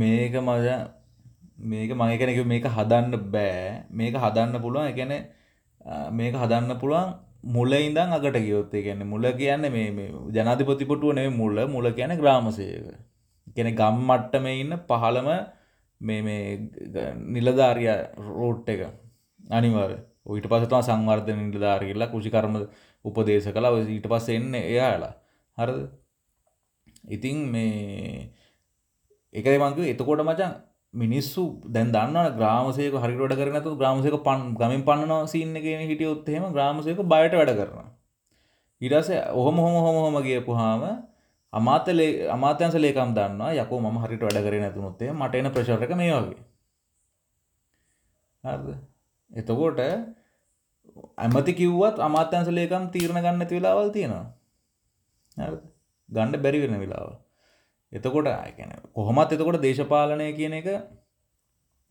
[0.00, 0.99] මේක මචං
[1.60, 3.84] මේක මම කියන්නේ කිව්වේ මේක හදන්න බෑ.
[3.90, 4.86] මේක හදන්න පුළුවන්.
[4.86, 5.20] ඒ කියන්නේ
[6.12, 8.74] මේක හදන්න පුළුවන් මුල ඉඳන් අගට ගියොත්.
[8.74, 11.66] ඒ කියන්නේ මුල කියන්නේ මේ මේ ජනාධිපති පුටුව නෙවෙයි මුල.
[11.68, 12.86] මුල කියන්නේ ග්‍රාම සේවක.
[13.46, 15.28] ඒ කියන්නේ ගම් මට්ටමේ ඉන්න පහළම
[16.00, 16.42] මේ මේ
[17.28, 17.98] නිලධාරියා
[18.28, 18.82] රූට් එක.
[19.50, 19.96] අනිවාර්ය.
[20.30, 22.54] ඊට පස්සේ තමයි සංවර්ධන නිලධාරිය කියලා කෘෂිකර්ම
[23.04, 23.78] උපදේශ කළා.
[23.88, 25.14] ඊට පස්සේ එන්නේ එයාලා.
[25.58, 25.88] හරිද?
[27.08, 28.32] ඉතින් මේ
[29.34, 30.52] ඒකයි මං කිව්වේ එතකොට මචං
[30.94, 36.28] මිනිස්සු දැන් දන්නවනේ ග්‍රාමසේවක හරියට වැඩ කරන්නේ නැතුව ග්‍රාමසේවක පන් ගමෙන් පන්නනවා සීන් එකේ හිටියොත්
[36.28, 37.88] එහෙම ග්‍රාමසේවක බයට වැඩ කරනවා.
[38.80, 40.82] ඊට පස්සේ ඔහොම ඔහොම ඔහොම ඔහොම ගියපුවාම
[41.52, 41.92] අමාත්‍ය
[42.28, 46.12] අමාත්‍යංශ ලේකම් දන්නවා යකෝ මම හරියට වැඩ කරේ නැතුනොත් එහෙම මට එන ප්‍රෙෂර් එක මේ
[46.16, 46.42] වගේ.
[48.44, 48.68] හරිද?
[49.30, 49.80] එතකොට
[51.18, 54.26] ඇමති කිව්වත් අමාත්‍යංශ ලේකම් තීරණ ගන්න නැති වෙලාවල් තියෙනවා.
[55.36, 55.64] හරිද?
[56.08, 57.14] ගන්න බැරි වෙන වෙලාවල්.
[57.92, 60.68] එතකොට ගැන කොහොමත් එතකොට දේශපාලනය කියන එක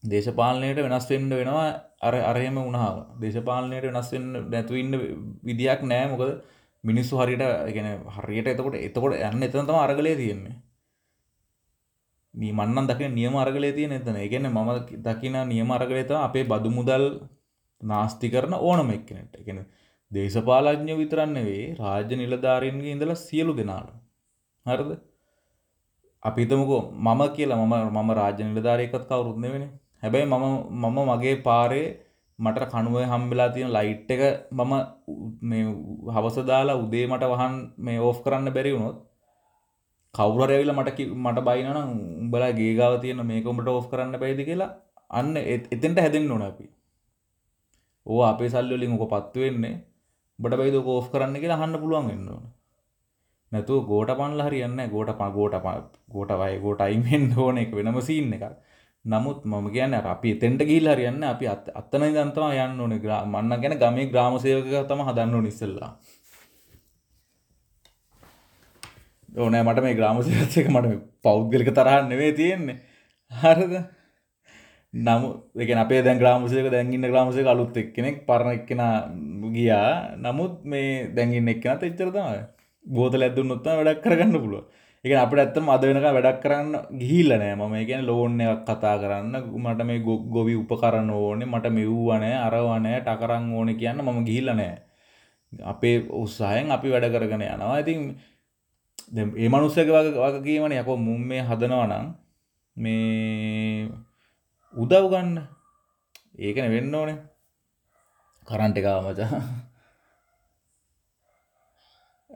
[0.04, 1.68] දේශපාලනයට වෙනස් වෙන්න වෙනවා.
[2.02, 4.94] අර අරහෙම වුණාව දේශපාලනයට වෙනස් වෙන්න නැතුවන්න
[5.44, 6.08] විදියක් නෑ.
[6.08, 6.42] මොකද
[6.84, 10.56] මිනිස්සු හරියට ගැන හරියට එතකොට එතකොට යන්න එතන තම අරගලය තියෙන්නේ.
[12.34, 14.16] මන්නන් දකින නියම අරගලය තියෙන එතන.
[14.16, 14.70] ඒගැන මම
[15.04, 17.06] දකින නියම අරගලයත අපේ බදු මුදල්
[17.82, 19.60] නාස්ති කරන ඕනම එක්කනට එකෙන
[20.12, 23.94] දේශපාලඥ විතරන්න වේ රාජ්‍ය නිලධාරීන්ගේ ඉඳලා සියලු දෙනාට
[24.66, 24.90] හරද?
[26.24, 29.72] අපි හිතමුකෝ මම කියලා මම මම රාජ්‍ය නිලධාරියෙක්වත් කවුරුත් නෙවෙයිනේ.
[30.02, 30.46] හැබැයි මම
[30.84, 31.88] මම මගේ පාරේ
[32.40, 34.74] මට කණුවේ හම්බෙලා තියෙන ලයිට් එක මම
[35.42, 35.64] මේ
[36.16, 37.56] හවස දාලා උදේ මට වහන්
[37.86, 39.00] මේ ඕෆ් කරන්න බැරි වුණොත්
[40.16, 41.90] කවුරු හරි ඇවිල්ලා මට මට බයිනවා නම්
[42.22, 44.72] උඹලා ගේ ගාව තියෙන මේක උඹට ඕෆ් කරන්න බැයිද කියලා
[45.12, 45.34] අන්න
[45.76, 46.66] එතෙන්ට හැදෙන්න ඕන අපි.
[48.06, 49.76] ඕවා අපේ සල්ලි වලින් ඔක පත්තු වෙන්නේ.
[50.40, 52.46] උඹට බැයිද ඔක ඕෆ් කරන්න කියලා අහන්න පුළුවන් වෙන්න ඕන.
[53.52, 55.56] නැතුව ගෝට පන්ල හරියන්න ගෝට ප ගෝට
[56.10, 58.46] ගෝටවයි ගෝට අයිමෙන් ඕන එක වෙනම සීන් එක
[59.06, 63.80] නමුත් මම කියන්න අපි තෙන්ට ගිල් හරියන්න අපි අත්තන දන්තම යන්න ඕන ග්‍රා මන්න ගැන
[63.80, 65.92] ගමේ ග්‍රාමසයක තම හදන්න නිස්සල්ලා
[69.30, 72.78] ඕනෑ මට මේ ග්‍රාමසයක මට පෞද්ගලික තරහන්න නෙවේ තියෙන්නේ.
[73.32, 73.74] හරද?
[74.94, 78.82] නමු එක අපේ දැන් ග්‍රාමසයක දැන්ගන්න ග්‍රාමසය අලුත් එක්කෙනෙක් පරණ එක්කෙන
[79.54, 80.18] ගියා.
[80.18, 82.42] නමුත් මේ දැන්ගන්න එක්කෙනත් එච්චර තමයි.
[82.86, 84.66] බෝතල ඇදුන්නොත් වැඩක් කරගන්න පුළුව
[85.06, 87.56] එක අපට ඇත්තම අද වෙනක වැඩක් කරන්න ගිහිල්ල නෑ.
[87.56, 89.32] මම කියන ලෝන් එකක් කතා කරන්න.
[89.56, 91.48] මට මේ ගොවි උපකරන්න ඕනේ.
[91.48, 94.76] මට මෙව්වනෑ අරවනෑ ටකරං ඕන කියන්න මම ගිහිල්ල නෑ.
[95.64, 97.80] අපේ උත්සාහයෙන් අපි වැඩ කරගෙන යනවා.
[97.80, 98.20] ඉතින්
[99.16, 102.12] ඒ මනුස්සක වගේ කියවන යකො මුම් මේ හදනවනම්
[102.78, 103.88] මේ
[104.74, 105.32] උදව් ගන්න.
[106.38, 107.18] ඒකන වෙන්න ඕනේ.
[108.48, 109.32] කරන්ට එකා මචා.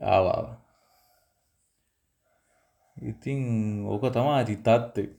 [0.06, 0.46] ආවාව
[2.98, 3.42] ඉතින්
[3.86, 5.10] ඕක තමා ඇති තත්ත්වේ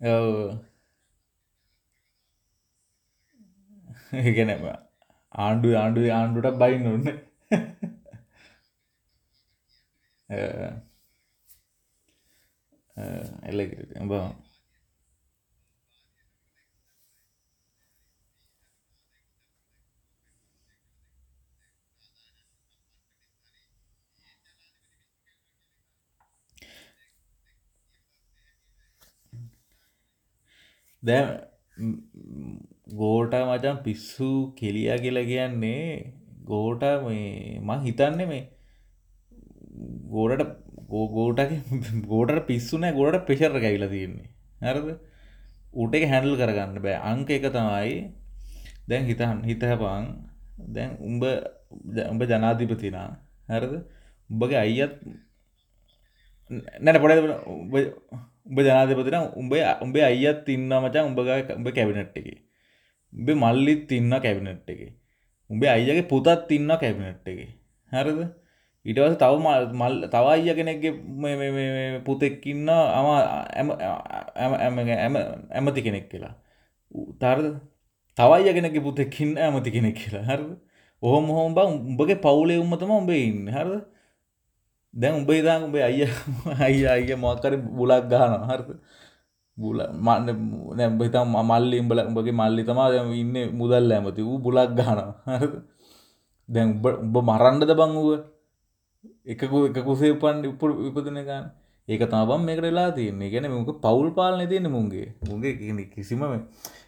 [0.00, 0.60] ඔව්
[4.12, 4.89] ඒකනම
[5.34, 7.06] ආණ්ඩු ආණ්ඩු ආණ්ඩුවට බයින්න ඔන්න
[13.48, 13.60] එල්ල
[14.00, 14.12] උඹ
[31.02, 31.24] දැ
[32.90, 36.12] ගෝට මචන් පිස්සු කෙලිය කියලා කියන්නේ
[36.44, 38.42] ගෝට මේ මං හිතන්නේ මේ
[40.10, 40.50] ගෝඩට
[40.88, 41.52] ගෝටක
[42.06, 44.28] ගෝඩට පිස්සුනෑ ගොඩට පෙෂර කැවිල තියන්නේ.
[44.60, 44.88] හරද?
[45.74, 46.98] උට එක හැඩල් කරගන්න බෑ.
[47.10, 47.96] අංක එක තමයි
[48.88, 50.06] දැන් හිතහන් හිතහපං
[50.68, 51.24] දැන් උඹ
[52.10, 53.08] උඹ ජනාධිපතිනා.
[53.48, 53.74] හරද?
[54.30, 54.94] උඹගේ අයියත්
[56.80, 57.12] නැන පොඩ
[58.46, 59.18] උඹ ජනාධපතින.
[59.36, 61.28] උඹේ උඹේ අයියත් තින්න මචා උඹග
[61.58, 62.49] උඹ කැබිනට් එක.
[63.12, 64.80] උඹේ මල්ලිත් තින්න කැබිනට් එක.
[65.50, 67.40] උඹේ අයියගේ පුතත් තින්න කැබිනට් එක.
[67.92, 68.20] හැරද?
[68.86, 69.32] ඉටවස තව
[69.80, 70.92] මල් තව අයිය කෙනෙක්ගේ
[72.06, 73.06] පුතෙක්කින්න අම
[75.56, 76.34] ඇමති කෙනෙක් කියලා.
[77.20, 77.46] තරද
[78.16, 80.24] තවයිය කෙනෙක පුතෙක්කින්න ඇමති කෙනෙක් කියලා.
[80.30, 80.50] හරද?
[81.02, 83.48] ඔහොම හොම බ උඹගේ පවුලේ උම්මතම උඹේ ඉන්න.
[83.56, 83.84] හරද?
[84.94, 86.08] දැන් උඹේ දා උඹේ අයිය
[86.66, 88.68] අයිය අයිය මොක්කර බුලක් ගාන හරද?
[89.60, 90.28] බුල මන්න
[90.78, 92.88] නැබහිතම් මල්ලි උඹල උඹගේ මල්ලි තමා
[93.22, 94.22] ඉන්න මුදල් ඇමති.
[94.22, 95.54] වූ බුලක් ගාන හරද?
[96.48, 96.68] දැන්
[97.06, 98.10] උඹ මරන්ඩද බං වුව
[99.26, 101.46] එකකු එක කුසේ උපන් උප විපදන ගන්න
[101.88, 103.30] ඒක තබම් මේකට වෙලා තියන්නේ.
[103.32, 105.08] ගැන මොක පවුල් පාලන තියෙන මුන්ගේ.
[105.28, 106.22] මුන්ගේ කිසිම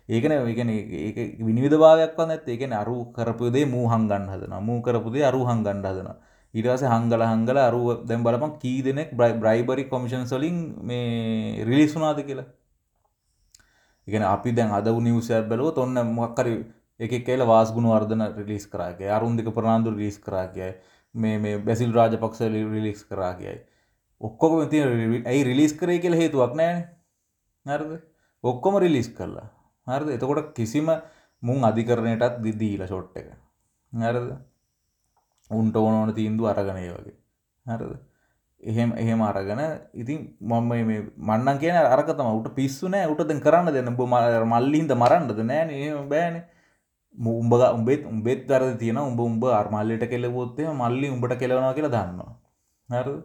[0.09, 5.25] ඒකන ඒකන ඒ විනිවිධ භාවයක් වන්න ඇත් ඒකන අරු කරපුදේ මූ හංගන්න හදන මූ කරපුදේ
[5.25, 6.11] අරු හංගන්න හදන
[6.55, 12.49] ඉරස හංගල හංගල අරුව දැම් බලපන් කී දෙනෙක් බ්‍රයි බ්‍රයිබරි කොමිෂන් සොලින් මේ රිලිස්ුනාද කියලා?
[14.09, 16.55] ඉගෙන අපි දැන් අද නිවසයක් බැලුව ඔන්න මොක්කරි
[17.01, 20.73] එක කියල වාස්ගුණ වර්ධන රිලිස් කරාගේ අරුන්දික ප්‍රනාාන්දු රිලිස් කරාගය
[21.15, 23.59] මේ මේ බැසිල් රාජපක්ෂ රිලික්ස් කරා කියයි.
[24.21, 24.79] ඔක්කොම ති
[25.25, 26.79] ඇයි රිලිස් කරේ කියල හේතුවක් නෑන
[27.67, 27.91] නරද
[28.45, 29.49] ඔක්කොම රිලිස් කරලා
[29.87, 30.09] හරද?
[30.09, 30.89] එතකොට කිසිම
[31.43, 33.29] මුන් අධිකරණයටත් දිදීල ෂොට් එක.
[33.93, 34.29] නැරද
[35.51, 37.17] උන්ට ඕනෝන තීන්දු අරගනය වගේ.
[37.67, 37.93] හරද?
[38.63, 39.61] එහෙම එහෙම අරගෙන
[39.95, 43.97] ඉතින් මම මේ මන්නන් කියන අරකතම උට පිස්සුනෑ උට දෙ කරන්න දෙන්න.
[43.97, 44.01] බ
[44.55, 46.37] මල්ලින්ද මරන්නද නෑන බෑන.
[47.15, 52.33] උඹ උඹෙත් උඹෙත් දරද තියෙන උඹ උඹ අර්මල්ලට කෙලවොත්තේ මල්ලි උඹට කෙලවනවා කියලා දන්නවා.
[52.89, 53.21] හරද?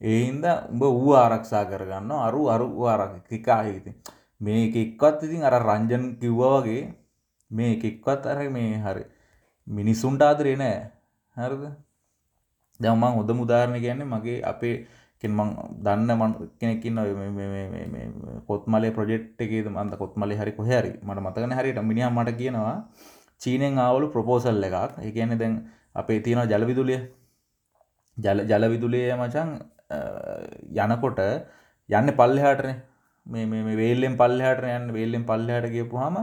[0.00, 3.92] ඒහින්ද උඹ වූ ආරක්ෂා කරගන්න අරු අරු ආරක් තිකාහිති
[4.40, 6.82] මේ එක්වත් ඉතින් අර රංජන් කිව්වා වගේ
[7.50, 9.04] මේ එකෙක්වත් අර මේ හරි
[9.66, 10.78] මිනිස්සුන්ට ආදරේ නෑ.
[11.36, 11.64] හරිද?
[12.80, 14.74] දැන් මම හොඳ උදාහරණ කියන්නේ මගේ අපේ
[15.22, 16.98] මං දන්න මන් කෙනෙකින්න
[18.46, 22.76] කොත්මලේ ප්‍රජෙට් එකේද මන්ද කොත්මලේ හරි කොහැරි මට මතකන හරිට මිනිහ මට කියනවා
[23.40, 24.76] චීනෙන් ආවලු ප්‍රපෝසල් එකක්.
[24.98, 25.54] ඒගැන දැන්
[25.94, 27.00] අපේ තියෙනවා ජලවිදුලිය
[28.16, 29.50] ජල ජලවිදුලිය මචන්
[30.84, 31.20] යනකොට
[31.88, 32.76] යන්න පල්ලෙහාටනේ.
[33.26, 34.92] මේ මේ වේල්ලෙන් පල්ලෙහාට යන්න.
[34.92, 36.16] වේල්ලෙන් පල්ලෙහාට ගියපු හම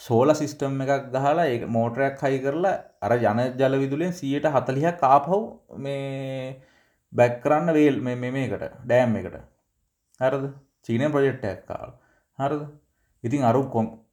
[0.00, 5.32] සෝල සිිස්ටම් එකක් ගහලා ඒ මෝටරයක් හයි කරලා අර ජන ජල විදුලෙන් සියයට හතලිහ කාපහව්
[5.78, 6.60] මේ
[7.12, 9.36] බැක් කරන්න වේල් මේකට ඩෑම් එකට.
[10.20, 10.44] හරද?
[10.84, 11.96] චීනය ප්‍රජෙට්ටයක් කාල්.
[12.38, 12.62] හරද?
[13.24, 13.62] ඉතින් අරු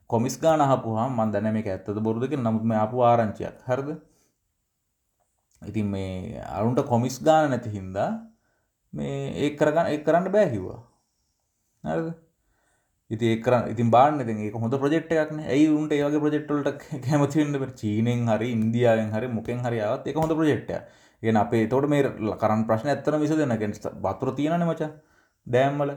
[0.07, 3.59] කොමිස් ගාන හපුහා මන්දන මේ ඇත්තද බොරුදක නමුත්ම අපපු ආරංචියක්.
[3.67, 3.89] හරද?
[5.61, 8.09] ඉතින් මේ අරුන්ට කොමිස් ගාන නැති හින්දා
[8.93, 10.81] මේ ඒ කරගන්න ඒ කරන්න බෑහිවා
[11.83, 12.22] හරද?
[13.13, 18.27] ඉති ඒකර ඉතින් බාන්න ඉතින් ඒක හොඳ ප්‍රජෙක්් එකක්න ඇයි උන්ට ඒවගේ ප්‍රජෙක්්ටලට කැමතිවෙන්න චීනෙන්
[18.33, 20.83] හරි ඉන්දියාවෙන් හරි මොකෙන් හරියාවත් එක හොඳ ප්‍රජෙක්්ය
[21.23, 22.03] ගෙන අපේ තොට මේ
[22.41, 23.73] කරන් ප්‍රශ්න ඇත්තන විස දෙන්නගෙන්
[24.05, 24.89] බතුර තියෙනන මචා.
[25.47, 25.91] දෑම්මල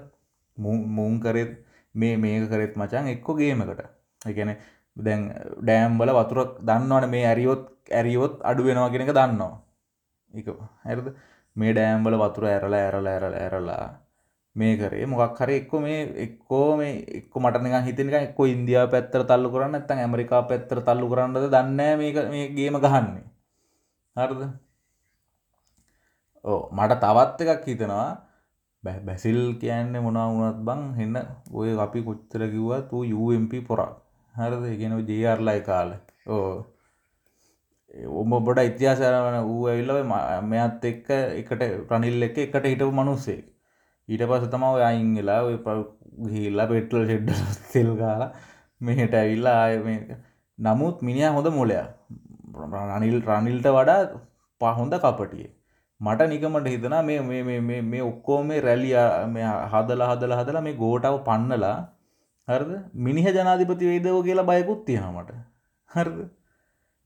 [0.58, 1.52] මුන් කරෙත්
[1.94, 3.82] මේ මේක කරෙත් මචන් එක්කො ගේමකට
[4.22, 4.52] එකන
[4.96, 5.22] දැන්
[5.60, 9.54] ඩෑම්බල වතුරක් දන්නවන මේ ඇරියොත් ඇරියොත් අඩු වෙනවා කෙනක දන්නවා.
[10.32, 10.46] එක
[10.84, 11.06] ඇරද
[11.56, 13.80] මේ ඩෑම්බල වතුර ඇරලා ඇරලා ඇරලා ඇරලා
[14.56, 15.06] මේ කරේ.
[15.06, 19.48] මොකක් හරි එක්ක මේ එක්කෝ මේ එක්ක මට නිකන් හිතෙන නිකන් එක්කෝ ඉන්දියාව පැත්තට තල්ලු
[19.52, 23.26] කරන්න නැත්නම් ඇමරිකාව පැත්තට තල්ලු කරන්නද දන්නේ මේක මේ ගේම ගහන්නේ.
[24.16, 24.42] හරිද?
[26.44, 28.12] ඔව් මට තවත් එකක් හිතෙනවා.
[28.84, 31.16] බැසිල් කියන්නේ මොනවා වුණත් බං හෙන්න
[31.52, 33.92] ඔය අපි කොච්චර කිව්වත් ඌ UMP පොරක්.
[34.34, 34.64] හරිද?
[34.64, 36.64] ඒ කියන්නේ JR ලයි කාලේ ඔව්.
[38.20, 41.06] ඔබ බොඩ ඉතිහාසයන ඌ ඇවිල්ලා මෙයත් එක්ක
[41.40, 43.44] එකට රනිල් එක්ක එකට හිටපු මිනිස්සෙක්.
[44.08, 45.56] ඊට පස තමව අයින් වෙලා ඔය
[46.24, 47.30] ගිහිල්ලා පෙට්‍රල් ෂෙඩ්ඩ
[47.72, 48.30] තෙල් කාලා
[48.80, 49.98] මෙහෙට ඇවිල්ලා ආය
[50.58, 51.86] නමුත් මිනිා හොඳ මොලයා
[52.94, 54.00] රනිල් රනිල්ට වඩා
[54.60, 55.46] පහොඳ කපටිය
[56.00, 57.20] මට නිකමට හිතනා මේ
[57.82, 58.96] මේ ඔක්කෝ මේ රැලිය
[59.72, 61.76] හදලා හදලා හදලා මේ ගෝටාව පන්නලා
[62.48, 62.72] හරද?
[62.96, 65.30] මිනිහ ජනාධිපති වේදව කියලා බයකුත් තියෙනමට
[65.90, 66.18] හරද?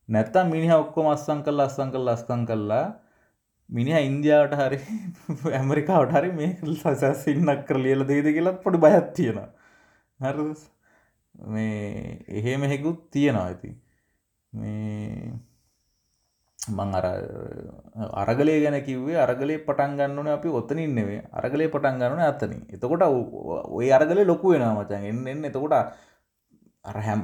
[0.09, 2.85] නැත්තම් මිනිහ ඔක්කොම අස්සං කල්ලා අස්සං කල්ලා අස්කං කල්ලා
[3.71, 4.79] මිනිහ ඉන්දියාවට හරි
[5.59, 9.49] ඇමරිකාවට හරි මේ සසස් ඉන්නක් කර ලියල දේද කියලත් පොඩි බයත් තියෙනවා.
[10.21, 10.39] හර
[11.35, 13.71] මේ එහෙම හෙකුත් තියෙනවා ඇති
[14.53, 15.33] මේ
[16.59, 17.07] මං අර
[18.23, 23.05] අරගලේ ගැන කිව්වේ අරගලේ පටන් ගන්නන අපි ඔත්තනින් නෙවේ අරගලේ පටන් ගන්නන අත්තනින් එතකොට
[23.79, 25.45] ඔය අරගලේ ලොකු වෙන මචන් එන්න එන්න.
[25.45, 25.75] එතකොට
[26.85, 27.23] අර හැම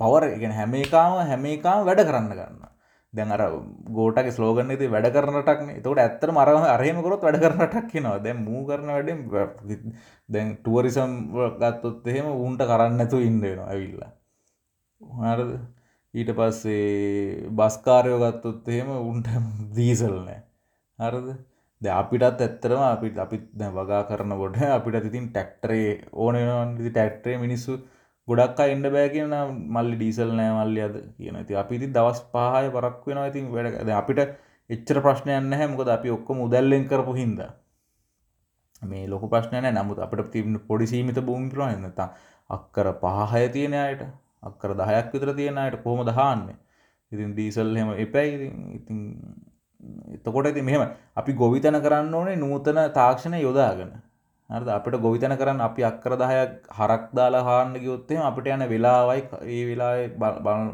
[0.00, 2.69] පවර ගෙන හැම එකාම හැම එකාම වැඩ කරන්න ගන්න
[3.12, 3.42] දැන් අර
[3.90, 8.92] ගෝටගේ ස්ලෝගන්න ති වැඩ කරනටක් තකට ඇත්තර මරම අරහෙමකොරොත් වැඩ කරනටක් කියෙනවා දැන් මූ කරන
[8.94, 9.20] වැඩෙන්
[10.28, 11.12] දැන් ටුවරිසම්
[11.58, 14.12] ගත්තොත් එහෙම උන්ට කරන්න ඇතු ඉන්දනවා ඇවිල්ලා.
[15.20, 15.52] හරද?
[16.14, 19.30] ඊට පස්සේ බස්කාරයෝ ගත්තොත් එහෙම උන්ට
[19.76, 20.42] දීසල් නෑ.
[20.98, 21.30] හරද?
[21.80, 27.80] ද අපිටත් ඇත්තරම අපි අපිත් දැ වගා කරනකොට අපිට ඉතින් ටැක්ටරේ ඕනනති ටැක්ටරේ මිනිස්සු
[28.28, 29.34] ගොඩක් එන්න බෑ කියන
[29.68, 34.20] මල්ලි ඩීසල් නෑ මල්ලි අද කියන ති අපිති දවස් පාහය පරක් වෙන ඉතින් වැඩ අපිට
[34.70, 37.40] එච්චර ප්‍රශ්නයන්න හැමකොද අපි ඔක්කොම උදැල්ලෙන් කරපු හින්ද.
[38.82, 42.08] මේ ලොක ප්‍රශ්නය නමුත් අපට තිබන පොඩිසීමිත භූමිපුරන එන්නතා
[42.50, 44.02] අක්කර පහහය තියෙන අයට
[44.42, 46.44] අක්කර දහයක් විතර තියෙන අයට කොහොම දහන්න
[47.12, 48.50] ඉතින් ඩීසල් හෙම එපැයි.
[48.74, 48.98] ඉතින්
[50.10, 50.86] එතකොට ඉති මෙහෙම.
[51.16, 53.92] අපි ගොවිතන කරන්න ඕනේ නූතන තාක්ෂණ යොදාගෙන.
[54.50, 59.22] හරිද අපිට ගොවිතැන කරන්න අපි අක්කර දහයක් හරක් දාලා හාන්න ගියොත් එහෙම අපිට යන වෙලාවයි
[59.48, 60.08] ඒ වෙලාවේ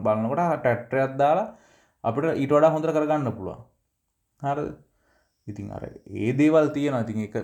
[0.04, 1.46] බලනකොට ට්‍රැක්ටරයක් දාලා
[2.04, 3.60] අපිට ඊට වඩා හොඳට කරගන්න පුළුවන්.
[4.42, 4.70] හරිද?
[5.46, 7.02] ඉතින් අර ඒ දේවල් තියෙනවා.
[7.04, 7.36] ඉතින් ඒක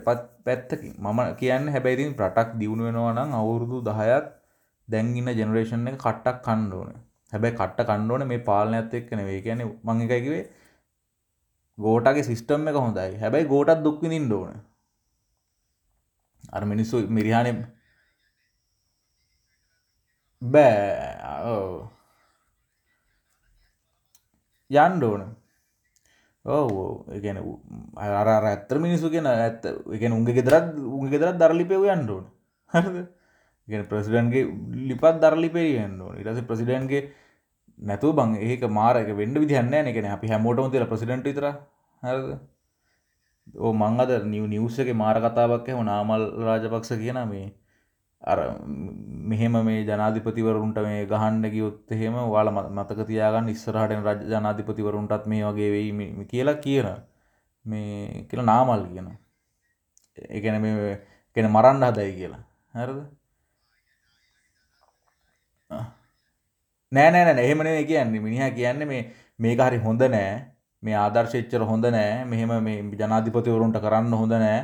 [0.46, 4.24] පැත්තකින් මම කියන්නේ හැබැයි ඉතින් රටක් දියුණු වෙනවා නම් අවුරුදු 10ක්
[4.88, 6.98] දැන් ඉන්න ජෙනරේෂන් එක කට්ටක් කන්න ඕනේ.
[7.32, 9.44] හැබැයි කට්ට කන්න ඕනේ මේ පාලනයත් එක්ක නෙවෙයි.
[9.46, 10.44] කියන්නේ මම එකයි කිව්වේ
[11.78, 13.10] ගෝටාගේ සිස්ටම් එක හොඳයි.
[13.22, 14.60] හැබැයි ගෝටත් දුක් විඳින්න ඕනේ.
[16.50, 17.52] අර මිනිස්සු මිරිහානෙ
[20.42, 21.88] බෑ.
[24.70, 25.24] යන්ඩ ඕන.
[26.44, 26.70] ඔව
[27.22, 27.38] ගැන
[27.96, 32.24] අර ඇත්තර මිනිසු කියෙන ඇත්ත එකන උන්ගේ ගෙදරත් උන්ගේ ගෙදරත් දරලිපෙව යන්න ඕන.
[32.72, 32.96] හරද?
[33.68, 34.48] ගෙන ප්‍රසිඩන්ගේ
[34.88, 36.16] ලිපත් දරලිපේ යන්න ඕන.
[36.18, 37.02] ඉටස ප්‍රසිඩන්ගේ
[37.78, 41.46] නැතු බං ඒක මාරක වෙන්ඩ විදිහන්න එකන අපි හැමෝටම තිල ප්‍රසිඩන්ට විතර
[42.02, 42.32] හරද?
[42.32, 42.51] ඕ
[43.72, 47.48] මං අද නිව නිවස එක මාර කතාවක් එම නාමල් රාජපක්ෂ කියන මේ
[48.22, 48.38] අර
[49.30, 55.70] මෙහෙම මේ ජනාධිපතිවරුන්ට මේ ගහන්න ගියොත් එහෙම වාල මතක තියාගන්න ඉස්සරහටෙන් රජ ජනාධිපතිවරුන්ටත් මේ වගේ
[55.70, 56.88] වෙයි කියලා කියන
[57.66, 59.10] මේ කියලා නාමල් කියන
[60.16, 61.00] එකන මේ
[61.36, 62.42] කෙන මරන්න හදයි කියලා.
[62.74, 62.98] හැරද?
[66.92, 68.20] නෑ නෑ එහෙමනේ කියන්නේ.
[68.20, 69.02] මිනිහා කියන්නේ මේ
[69.38, 70.51] මේක හරි හොඳ නෑ.
[70.82, 72.24] මේ ආදර්ශෙච්චර හොඳ නෑ.
[72.32, 74.60] මෙහෙම මේ ජනාධිපතිවරුන්ට කරන්න හොඳ නෑ.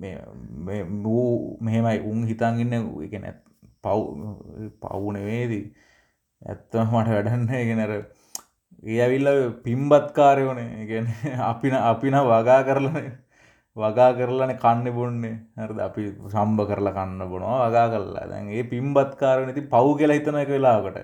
[0.00, 1.98] මේ වූ මෙහෙමයි.
[2.10, 2.74] උන් හිතන් ඉන්න
[3.08, 3.42] එක නැත්
[3.84, 3.98] පව්
[4.82, 5.64] පවුනවේදී
[6.42, 7.92] ඇත්තම මට වැඩන්න ගෙනර
[8.86, 9.28] ඒ ඇවිල්ල
[9.66, 10.86] පිම්බත්කාරයෝනේ.
[10.90, 11.06] ගැන
[11.50, 12.98] අපින අපින වගා කරලන.
[13.76, 15.36] වගා කරලන කන්න බොන්නේ.
[15.58, 15.78] හරද?
[15.88, 16.02] අපි
[16.34, 18.26] සම්භ කරලා කන්න බොනවා වගා කරලා.
[18.32, 20.98] දැන් ඒ පිම්බත්කාරන ති පව් කියලා හිතන එක වෙලාකට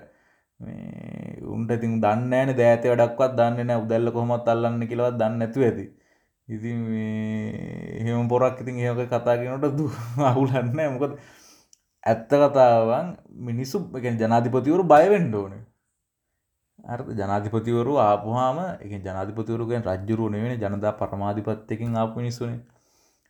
[1.53, 5.85] උන්ට ඉතින් දන්න ෑන දෑත වැඩක්වත් දන්න නෑ උදැල්ල කොහොමත් අල්ලන්න කියලවත් දන්න ඇතු ඇති.
[6.47, 6.77] ඉතින්
[7.99, 9.85] එහෙම පොරක් ඉතින් ඒක කතාගෙනට දු
[10.29, 11.13] අවුලන්න මොකද
[12.03, 13.07] ඇත්ත කතාවන්
[13.41, 13.77] මිනිස්සු
[14.21, 15.53] ජනාධිපතිවරු බයවෙන්ඩ ඕන.
[16.83, 22.59] අර ජනාධිපතිවරු ආපුහාම එක ජනාධිපතිවරුගෙන් රජ්ජුරුවන වෙන ජනදා පරමාධිපත්තයකින් ආපු මිනිස්සුනේ.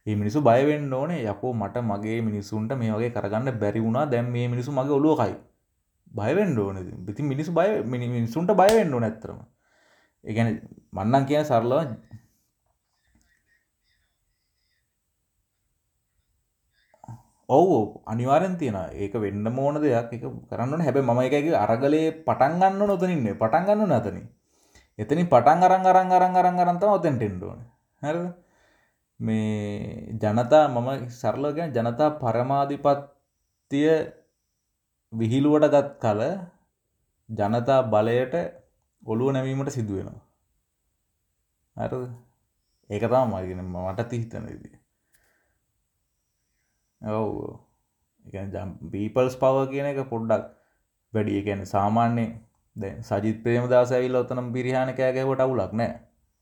[0.08, 1.22] ඒ මිනිසු බයවෙන්න ඕනේ.
[1.26, 4.06] යකෝ මට මගේ මිනිසුන්ට මේ වගේ කරගන්න බැරි වුණා.
[4.08, 5.36] දැම් මේ මිනිසු මගේ ඔලුවකයි
[6.14, 9.40] බයවෙන්ඩ ඕන ඉති මිනිස් බය මිනිසුන්ට බයවෙන්න ඕන ඇතරම
[10.24, 10.50] එකන
[10.92, 11.72] මන්නන් කියන සරලව
[17.50, 20.14] ඔවු අනිවාරෙන් තියෙන ඒක වෙන්න මෝන දෙයක්.
[20.14, 24.18] එක කරන්න හැබ ම එකක අරගලේ පටන්ගන්න නොතනින්න පටන්ගන්න නතන
[25.00, 27.60] එතනි පටන් අරං අරං අරං අරං අරන්තම ඔතැන්ටෙන්ඩෝන
[28.02, 28.14] හැ
[29.20, 33.90] මේ ජනතා මම සරලෝගැන ජනතා පරමාධිපත්තිය
[35.14, 36.22] විහිළුවට ගත් කල
[37.30, 38.36] ජනතා බලයට
[39.04, 40.22] ඔළුව නැවීමට සිදුවෙනවා.
[41.76, 42.12] හරිද?
[42.90, 44.76] ඒක තමයි මම කියන්නේ මට තිහිතන විදිය.
[47.02, 47.30] ඔව්.
[48.26, 50.44] ඒ කියන්නේ පීපල්ස් පවර් කියන එක පොඩ්ඩක්
[51.14, 51.38] වැඩි.
[51.38, 52.26] ඒ කියන්නේ සාමාන්‍ය
[52.76, 56.00] දැන් සජිත් ප්‍රේමදාස ඇවිල්ලා උතනම් පිරිහාන කෑ ගැහුවට අවුලක් නැහැ.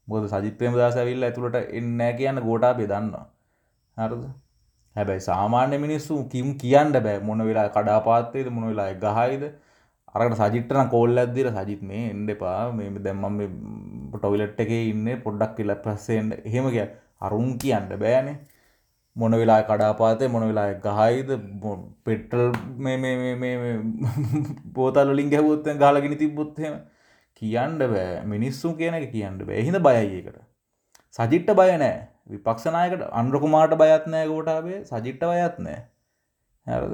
[0.07, 3.25] මොකද සජිත් ප්‍රේමදාස ඇවිල්ලා ඇතුළට එන්නේ නැහැ කියන ගෝඨාභය දන්නවා.
[3.97, 4.23] හරිද?
[4.95, 7.19] හැබැයි සාමාන්‍ය මිනිස්සු කිම් කියන්න බෑ.
[7.19, 9.43] මොන වෙලා කඩාපාත්තේද මොන වෙලා ගහයිද?
[10.15, 12.71] අරකට සජිට්ටන කෝල් ඇද්දිර සජිත් මේ එන්ඩ එපා.
[12.71, 13.41] මේ දැම්මම්
[14.15, 16.87] ටොයිලට් එක ඉන්න පොඩ්ඩක් කියල පස්සෙන්ට එහෙම කිය
[17.21, 18.37] අරුන් කියන්න බෑනේ.
[19.15, 21.29] මොන වෙලා කඩාපාතය මොන වෙලා ගහයිද?
[22.05, 22.51] පෙටල්
[24.75, 26.79] පෝතල්ලින් ගැහවොත්තෙන් ගාලගෙන තිබොත්හෙම
[27.41, 28.25] කියන්න බෑ.
[28.25, 29.61] මිනිස්සු කියන එක කියන්න බෑ.
[29.61, 30.39] හිද බයයිකට
[31.13, 32.10] සජිට්ට බය නෑ.
[32.27, 35.79] විපක්ෂනායකට අන්රකුමාට බයත් නෑ ගෝටාබේ සජිට්ට බයත් නෑ.
[36.67, 36.93] හැරද?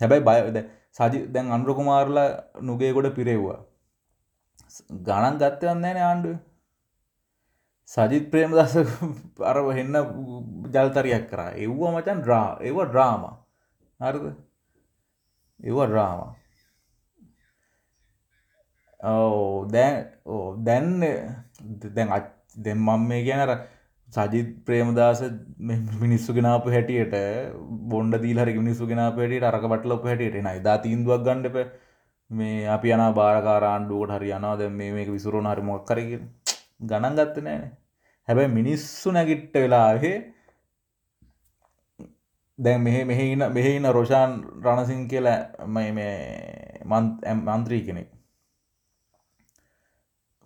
[0.00, 0.58] හැබැයි බයද
[0.92, 2.28] සජි දැන් අන්රකුමාරලා
[2.62, 3.60] නුගේගොඩ පිරෙව්වා.
[5.06, 6.38] ගණන් ගත්තවන්න ෑන ආණ්ඩුව.
[7.88, 8.74] සජිත් ප්‍රේම දස
[9.50, 10.00] අරව හෙන්න
[10.72, 11.52] ජල්තරයක් කරා.
[11.56, 13.30] එව්වා මචන් ඩ්‍රා ඒව ඩ්‍රාම
[14.00, 14.26] හරිද?
[15.60, 16.34] ඒව ඩ්‍රාම
[19.00, 21.00] ඕ දැන් ඕ දැන්න
[21.94, 22.18] දැන් අ
[22.56, 23.52] දෙම්මම් මේ කියනර
[24.16, 25.20] සජිත් ප්‍රේමදාස
[26.02, 27.16] මිනිස්සු ගෙනාපු හැටියට
[27.90, 31.56] බොන්ඩ දීලහරි මිනිස්සු ගෙනාප හැටියට අරක බටලොප හැටියට නයි දා තීන්දුවක් ගණ්ඩප
[32.30, 34.56] මේ අපි යන බාරකාරාණ්ඩුවට හරි යනවා.
[34.56, 36.10] දැ මේ මේක විසුරුණ හරි මොක් කරග
[36.82, 37.68] ගණන් ගත්ත නෑන
[38.28, 40.16] හැබැයි මිනිස්සු නැගිට්ට වෙලාවේ
[42.58, 45.38] දැන් මෙහ මෙහෙන මෙහෙන්න රෝෂාන් රණසින් කියලා
[45.68, 48.15] මයි මේ මන්ත්‍රී කෙනෙක්.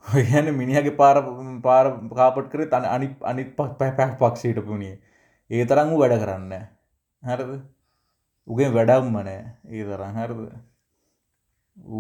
[0.05, 1.17] ඔයන මිනිහගේ පාර
[1.63, 4.97] පාර කාපට් කර තන අනි අනිත් පක් පැ පැක් පක්ෂයට පුුණේ
[5.51, 6.53] ඒ තරං වැඩ කරන්න
[7.23, 7.51] හරද?
[8.49, 10.13] උගේ වැඩම්ම නෑ ඒ තරම්.
[10.17, 10.41] හරද?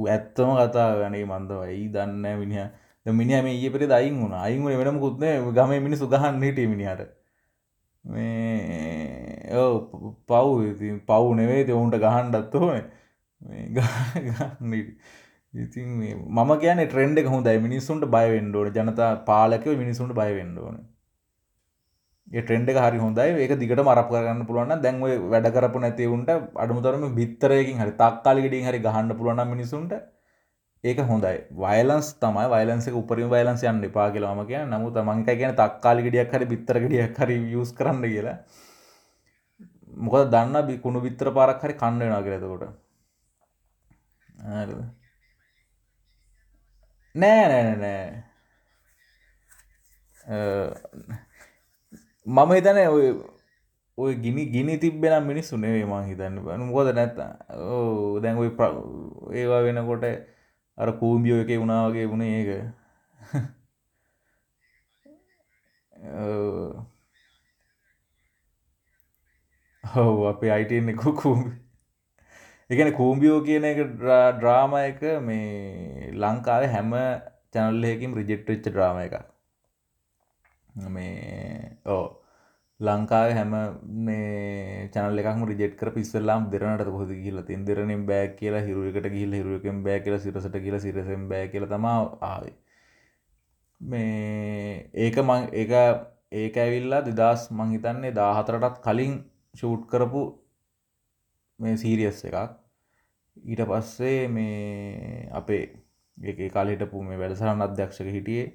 [0.08, 1.88] ඇත්තම කතා ගනේ මන්දවයි.
[1.88, 2.66] දන්න මිනිහ.
[3.06, 4.34] මිනි මේ ඒ පෙරේ දයින් වුණ.
[4.36, 7.10] අයින් වෙනම කුත්න ගම මිනිසු ගහන්න හිට මිනිහට.
[8.04, 9.50] මේ
[10.28, 10.48] පව්
[11.08, 12.84] පව් නෙවේ ඔවුන්ට ගහන්ඩත් ඕන.
[15.54, 15.88] ඉතින්
[16.28, 17.58] මම කියන ට්‍රෙන්ඩ් එක හොඳයි.
[17.58, 18.72] මිනිස්සුන්ට බයවෙන්න ඕන.
[18.72, 20.76] ජනතා පාලකව මිනිසුන්ට බයවෙන්න ඕන.
[22.28, 23.34] ඒ ට්‍රෙන්ඩ් එක හරි හොඳයි.
[23.36, 28.46] ඒක දිගට මරප කරන්න පුළුවන් දැන් ඔය වැඩ කරපු නැති උන්ට අඩමුතරම බිත්තරයකින් හරි තක්කාලි
[28.46, 29.92] ගෙඩින් හරි ගහන්න පුළුවන් මිනිසුන්ට
[30.84, 31.36] ඒක හොඳයි.
[31.56, 32.46] වයිලන්ස් තමයි.
[32.48, 37.18] වයිලන්ස උපරිම වයිලන්ස යන්න එපා කියලාම කිය නමුත් මංක කියන තක්කාලි ගෙඩියක් හරි බිත්තර ගෙඩියක්
[37.18, 38.36] හරි යස් කරන්න කියලා.
[40.04, 42.64] මොකද දන්න බිකුණු බිත්තර පාරක් හරි කන්න වෙනවා කියලා එතකොට.
[47.14, 48.08] නෑ නෑ නෑ
[52.26, 53.06] මම හිතන ඔය
[53.98, 56.36] ඔය ගිනි ගිනි තිබෙන මිනිස්සු නෙවේ මං හිතන්න.
[56.44, 57.18] බන මොකද නැත්ත
[57.68, 58.50] ඕ දැන් ඔයි
[59.38, 60.04] ඒවා වෙනකොට
[60.78, 62.50] අර කූම්බියෝ එක වුණාවගේ වුණ ඒක.
[69.84, 71.50] හව අපේ අයිටන්නේ කූම්බි
[72.70, 76.92] එකන කූම්බියෝ කියන එක ඩ්‍රාම එක මේ ලංකාව හැම
[77.52, 79.14] චැනල්ලයකින් රිජෙක්ට වෙච්ච ඩ්‍රාම එක
[80.88, 82.04] මේ ඕ
[82.80, 83.56] ලංකාව හැම
[84.04, 89.34] මේ චනල එකම රිජෙට් කර පිස්සල්ලාම් දෙරනට පොද කියල තින් දෙරනින් බෑ කියලා හිරුවකට ගිල්
[89.38, 92.54] හිරුවකෙන් බෑ කියල සිරසට කියල සිරසෙන් බෑ කියල තම ආවේ.
[93.80, 95.74] මේ ඒක මං ඒක
[96.34, 99.20] ඒක ඇවිල්ලා දෙදස් මංහිතන්නේ දාහතරටත් කලින්
[99.54, 100.24] ෂූට් කරපු
[101.60, 102.59] මේ සීරියස් එකක්.
[103.36, 105.64] ඊට පස්සේ මේ අපේ
[106.18, 108.46] ඒ කාලහිටපු මේ වැඩසරන්න අධ්‍යක්ෂක හිටියේ.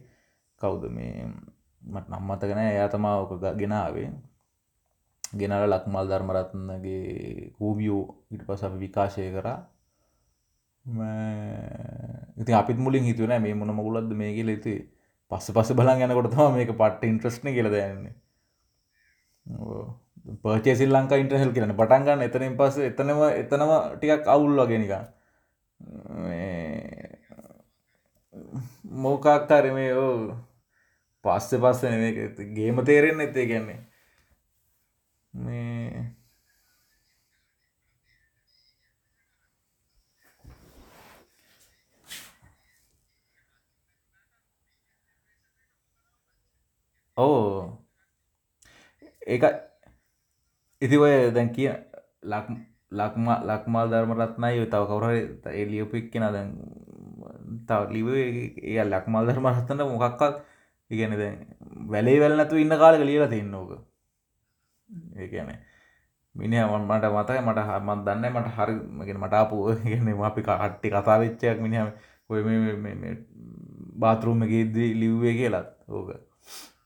[0.62, 1.30] කවුද මේ?
[1.82, 4.10] මට නම්මතගෙන එයා තමා ඕක ගෙනාවේ
[5.34, 9.58] ගෙනල ලක්මල් ධර්මරත්නගේ කූමියෝ ඉට පස අප විකාශය කරා.
[12.38, 14.50] ඉති අපිත් මුලින් හිතුවන මේ මොන මුලද මේ කියල.
[14.50, 14.74] ඉති
[15.32, 17.70] පස්ස පස බලන් යනකොට තම මේක පට්ට ඉන්ට්‍රස්්න කියල
[20.26, 24.92] දන්නේ පර්චේසිල් ලංකා ඉන්ට්‍රහෙල් කියරන පටන්ගන්න එතනින් පස්ස එතනම එතනම ටිකක් අවුල් වගෙනක
[28.96, 30.38] මෝකක්කාර මේ ඕ
[31.26, 32.12] පස්ස පස්ස නෙ
[32.54, 33.80] ගේම තේරෙන් එත්තේ ගැන්නේ
[35.34, 36.16] මේ
[47.18, 47.80] ඕ
[49.28, 49.40] ඒ
[50.82, 51.70] ඉති ඔය දැන් කිය
[52.24, 52.48] ලක්
[52.92, 55.06] ලක්ම ලක්මල් ධර්මරත්නයි තව කවුර
[55.54, 56.50] එලියපික් කෙන දැන්
[57.68, 60.36] තව ලිව ඒ ලක්මල් ධර්මරත්තන්න මොකක්කත්
[60.90, 61.38] ඉගැන දැන්
[61.90, 63.72] වැලේ වැල්නතු ඉන්න කාලක ලියලා තින්නෝක
[65.16, 65.50] ඒ කියන
[66.36, 71.90] මිනි මට මතයි මට හමත් දන්න මට හරිගෙන මටාපු ගෙන අපි කට්ටි කතා වෙච්චයක් මිනිහම
[72.30, 72.42] ඔය
[73.96, 76.10] බාතරුම් එකදී ලිව්වේ කියලත් ඕක.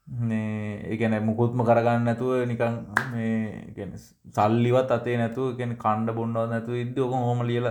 [0.09, 2.75] ඒගැන මුකුත්ම කරගන්න නැතුව නිකන්
[3.13, 3.87] මේ
[4.35, 7.67] සල්ලිවත් අතේ නැතුව ගැන කණ්ඩ බොන්්ඩව නැතු ඉද ඕක හොම ලියල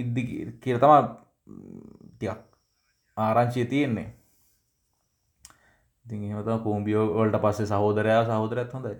[0.00, 0.22] ඉද්දි
[0.62, 1.02] කියර තමා
[2.14, 2.40] ටියක්
[3.16, 4.08] ආරංචිය තියෙන්නේ.
[6.06, 8.96] ඉතින් එහෙමතම කූම්බියෝ වලට පස්සේ සහෝදරයා සහෝදරයත් හොඳයි.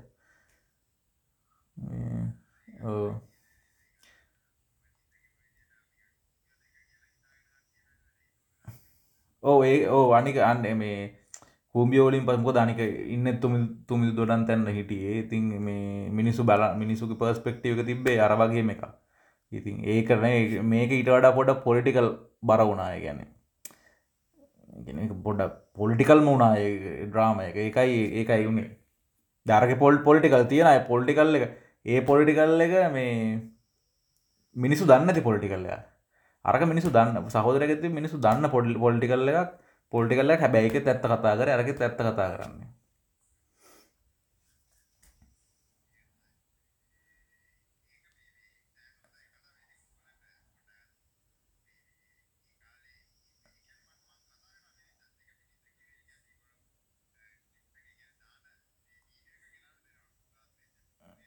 [9.43, 11.20] ඕ ඒ ඕ අනික අන්න මේ
[11.75, 15.13] කූම්බියෝලින් පසමක දනික ඉන්න තුමි තුමිදු දොඩන් තැන්න හිටියේ.
[15.21, 18.83] ඉතින් මේ මිනිසු බල මිනිසුක පර්ස්පෙක්ටව එක තිබේ අරවගේ එක
[19.53, 20.25] ඉතින් ඒ කරන
[20.65, 22.09] මේක ඉට වඩා පොඩ පොලිටිකල්
[22.43, 23.21] බර වුණාය ගැන
[25.23, 25.41] පොඩ
[25.75, 26.53] පොලිටිකල් මුණා
[27.07, 27.57] ඩ්‍රාම එක.
[27.59, 28.69] ඒකයි ඒකයි වුණේ
[29.47, 31.47] දරක පොල් පොලිටිකල් තියෙන අය පොලිටිකල් එක.
[31.87, 33.15] ඒ පොලිටිකල් එක මේ
[34.57, 35.71] මිනිසු දන්නති පොලිටිකල්ලය
[36.45, 39.51] අරක මිනිසු දන්න සහෝදරගති මිනිසු දන්න පොඩි පොලිටිකල්ල එකක්.
[39.93, 42.69] පොලිටිකල්ල හැබැයික ඇත්ත කතා කර අරක ඇත්ත කතා කරන්නේ.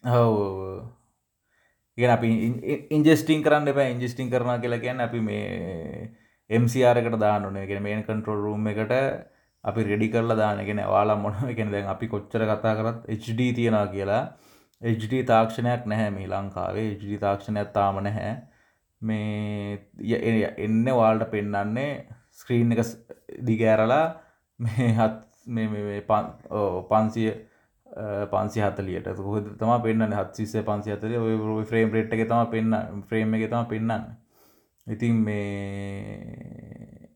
[0.03, 0.37] හව
[1.97, 2.29] ඉගෙන අපි
[2.97, 5.43] ඉන්ජෙස්ටිං කරන්න එප ඉන්ජෙස්ටිං කරන කියලා කියන්න අපි මේ
[6.53, 8.93] එම්සිආරකට දානුනේ ගෙන මේන් කන්ට්‍රෝල් රූම් එකට
[9.63, 14.23] අපි රෙඩි කරලා දානගෙන වාලා මොන එකන දැන් අපි කොච්චර කතා කරත් HD තියෙනවා කියලා.
[14.81, 16.87] HD තාක්ෂණයක් නැහැ මේ ලංකාවේ.
[16.93, 18.33] HD තාක්ෂණයක් තාම නැහැ.
[19.01, 19.79] මේ
[20.57, 21.91] එන්න වාල්ට පෙන්නන්නේ
[22.33, 22.81] ස්ක්‍රීන් එක
[23.47, 24.05] දිගෑරලා
[24.59, 25.15] මේ හත්
[26.89, 27.31] පන්සිය
[28.31, 33.33] පන්සි හතලියට හොද තම පෙන්න්න හත්සිසේ පන්සි හතල ඔය ෆ්‍රේම් රේට් එක තම පෙන්න්න ෆ්‍රේම්
[33.35, 34.05] එක තම පෙන්න්න
[34.87, 37.09] ඉතින් මේ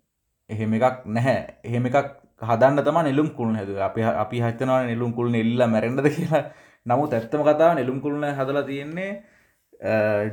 [0.49, 1.39] එහෙම එකක් නැහැ.
[1.63, 1.97] එහෙම එකක්
[2.41, 6.43] හදන්න තම නෙලුම් කුළුණ හැද අපි අපි හතනවා නෙලුම් කුළුණ එල්ල මැරෙන්ඩද කියලා.
[6.85, 9.11] නමුත් ඇත්තම කතාව නෙලුම් කුළුණ හදලා තියෙන්නේ.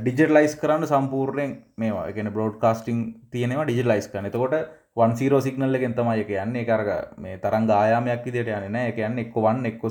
[0.04, 2.06] ඩිජිටලයිස් කරන්න සම්පූර්ණයෙන් මේවා.
[2.12, 4.54] එකන බ්‍රෝඩ් කාස්ටිං තියෙනවා ඩිජිලයිස් කන එතකොට
[4.96, 6.64] වන් සීරෝ සිගනල්ල එකෙන් තමයි එක යන්නේ.
[6.70, 8.92] කරග මේ තරංග ආයාමයක් විදියට යන්න නෑ.
[8.92, 9.90] එක යන්න එක්ක වන් එක්කො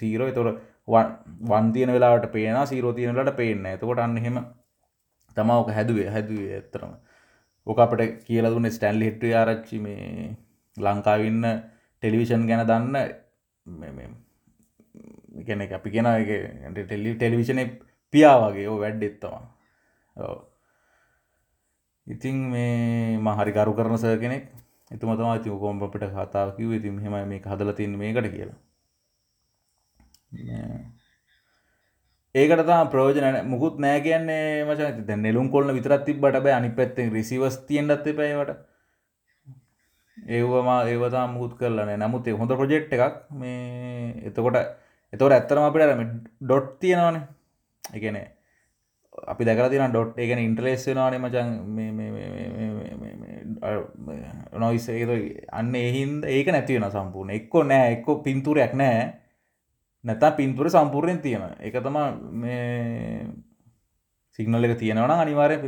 [0.00, 0.54] සීරෝ තොර
[0.88, 4.38] වන් තියෙන වෙලාට පේන සීරෝ තියෙනලට පේන්න එතකොට අන්න එහෙම
[5.36, 6.92] තමවක හැදුවේ හැදුවේ ඇත්තරම
[7.66, 10.30] ඕක අපට කියල දුන්න ස්ටැන්ලි හිට්ට ආරච්චි මේ
[10.76, 11.44] ලංකාවන්න
[12.02, 12.96] ටෙලිවිෂන් ගැන දන්න
[15.46, 16.10] ගැන අපි කියෙන
[16.74, 17.62] ටෙලි ටෙලිවිෂන
[18.14, 19.42] පියා වගේ ඕ වැඩ් එත්තවා
[22.06, 24.44] ඉතින් මේ මහරි කරු කරන සය කෙනෙක්.
[24.90, 28.58] එතුම තම ති කොම්පට කතාව කිව ඉතින් හෙම මේ හදල තින්න මේකට කියලා.
[32.34, 36.54] ඒකට තම ප්‍රෝජන මුකුත් නෑ කියන්නේ මචන් ති නෙලුම් කොල්න විතරත් තිබට බෑ.
[36.58, 38.50] අනි පැත්තෙන් රිසිවස් තියෙන්ටත් පැවට
[40.38, 44.58] ඒවම ඒවතා මුකුත් කරලන නමුත් හොඳ ප්‍රජෙක්් එකක් මේ එතකොට
[45.12, 46.10] එතවට ඇත්තරම අපිට
[46.42, 47.22] ඩොට් තියෙනවානේ.
[47.84, 48.16] එකන
[49.32, 51.48] අපි දැකර තින ඩොට් එකන ඉන්ට්‍රලේස් වෙනවානේ මචන්
[54.62, 54.86] නොයිස්
[55.60, 57.36] අන්න එහින්ද ඒක නැතිවෙන සම්පූර්ණ.
[57.38, 57.92] එක්කො නෑ.
[57.98, 59.04] එක්කො පින්තුරයක් නෑ.
[60.04, 61.98] නැතා පින්තුර සම්පූර්ණයෙන් තියෙන එක තම
[62.42, 63.26] මේ
[64.38, 65.58] සිගනල් එක තියෙනවන අනිවාරය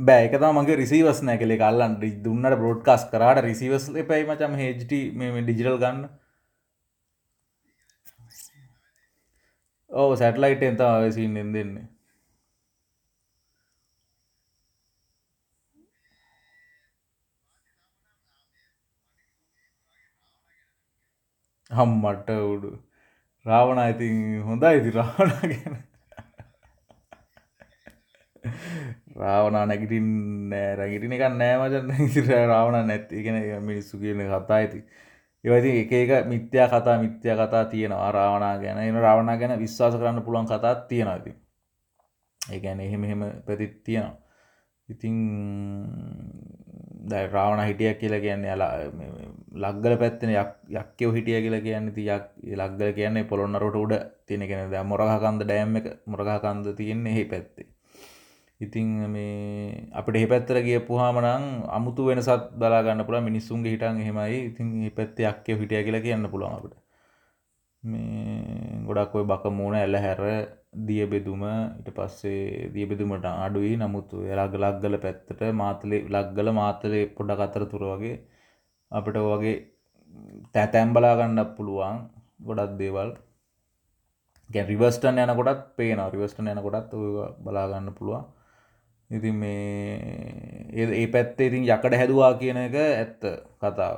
[0.00, 1.94] බෑක මගේ රිසිවස් නෑ කලෙ කල්ලන්
[2.24, 6.02] දුන්නට බ්‍රෝඩ්කාස් කරට රිසිවස් එපයි මචම හෙට මේ ඩිජිටල් ගන්න.
[9.90, 11.91] ඕ සැටලයිට එතා සින් දෙන්නේ.
[21.76, 22.70] හම්මට උඩු.
[23.46, 25.76] රාවණ ඉතින් හොඳයි ඉති රාවණ ගැන.
[29.16, 30.08] රාවනා නැගිටින්
[30.50, 30.76] නෑ.
[30.80, 33.40] රැගිටින එකක් නෑමචන්න ඉතිර රාවණ නැත්ති ගෙන
[33.70, 34.84] මිනිස්සු කියන කතා ඇති
[35.44, 38.78] ඒවති එක එක මිත්‍යා කතා මිත්‍යා කතා තියෙනවා රාවනා ගැන.
[38.78, 41.34] එන රාවනා ගැන විශ්වාස කරන්න පුළුවන් කතාත් තියෙනති
[42.40, 44.16] ඒගැන එහෙම එහෙම පැතිත් තියෙනවා.
[44.88, 45.16] ඉතිං
[47.10, 48.56] දැ රාවණ හිටියක් කියලා කියන්නේ
[49.54, 50.30] ලක්ගල පැත්තන
[50.74, 52.24] යක්කයෝ හිටිය කියලා කියන්න ති යක්
[52.54, 53.94] ලක්ගල කියන්නේ පොළොන්නරට උඩ
[54.26, 57.66] තියෙන කෙන ද මොරහකන්ද ඩෑම් එක මොරගහකන්ද තියෙන්නේ එහි පැත්තේ.
[58.60, 64.38] ඉතිං මේ අපට එහි පැත්තර ගිය පුහාමනං අමුතු වෙනසත් බලාගන්න පුළ මිනිස්සුන්ගේ හිටන් එහෙමයි.
[64.48, 66.74] ඉතින් පැත්තේ යක්කයෝ හිටිය කියලා කියන්න පුළුවන් අපට.
[67.82, 70.20] මේ ගොඩක් ඔය බක මූුණ ඇල්ල හැර
[70.86, 71.42] දිය බෙදුම
[71.78, 73.72] ඉට පස්සේ දිය බෙදුමට අඩුයි.
[73.76, 78.16] නමුත් එලාග ලක්ගල පැත්තට මාතලේ ලක්ගල මාතලේ පොඩ කතර තුර වගේ
[78.92, 79.54] අපිට වගේ
[80.54, 81.98] තැතැම් බලාගන්නක් පුළුවන්
[82.46, 83.10] ගොඩක් දේවල්.
[84.50, 86.94] ගැ රිවස්ටන් යන කොටත් පේන රිවස්ටන් යන කොටත්
[87.44, 88.24] බලාගන්න පුළුවන්.
[89.10, 93.22] ඉතින් මේ ඒ පැත්තේ ඉතින් යකට හැදවා කියන එක ඇත්ත
[93.60, 93.96] කතාව.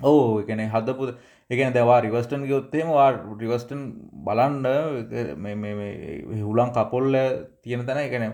[0.00, 1.10] ඕ එකන හදපුද
[1.50, 3.10] එකන දවා රිවස්ටන් ගයොත්තේම වා
[3.42, 3.82] රිවස්ටන්
[4.26, 4.66] බලන්ඩ
[6.40, 7.18] හුලන් කපොල්ල
[7.62, 8.24] තියෙන තැන එකන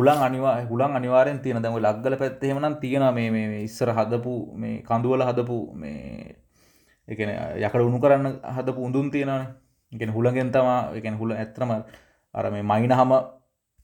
[0.00, 5.58] හුලන් අනිවා හුලන් අනිවාරෙන් තියෙන දැම ලක්ගල පැත්තෙමනම් තියෙන මේ ඉස්සර හදපු මේ කඳුවල හදපු
[5.74, 6.36] මේ
[7.08, 9.46] එකන යකට උුණු කරන්න හදපු උඳුන් තියෙනන
[9.92, 11.70] එකෙන හුළගෙන් තමා එකන හුල ඇත්‍රම
[12.34, 13.12] අර මේ මයින හම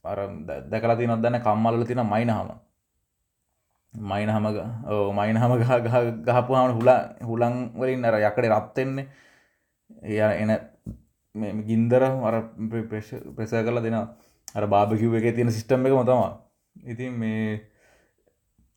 [0.05, 0.19] අර
[0.65, 2.49] දැකලා තිනොත් දන්න කම්මල්ල තින මයින හම
[3.93, 4.45] මයින හම
[5.13, 5.53] මයින හම
[6.25, 9.07] ගහපුහම හුලා හුලං වලින් අර යකට රත්වෙන්නේ
[10.03, 10.51] එය එන
[11.63, 12.35] ගින්දර අර
[13.35, 13.99] ප්‍රෙස කරලා දෙෙන
[14.47, 16.31] අර බාභකිව් එක තියෙන සිිස්ටම් එක මතවා
[16.75, 17.61] ඉතින් මේ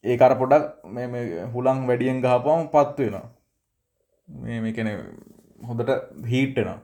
[0.05, 0.65] ඒ අර පොඩක්
[1.53, 3.27] හුලං වැඩියෙන් ගහපවම පත් වෙනවා.
[4.29, 4.89] මේ මේකන
[5.63, 5.91] හොඳට
[6.27, 6.79] හීට්ටෙනවා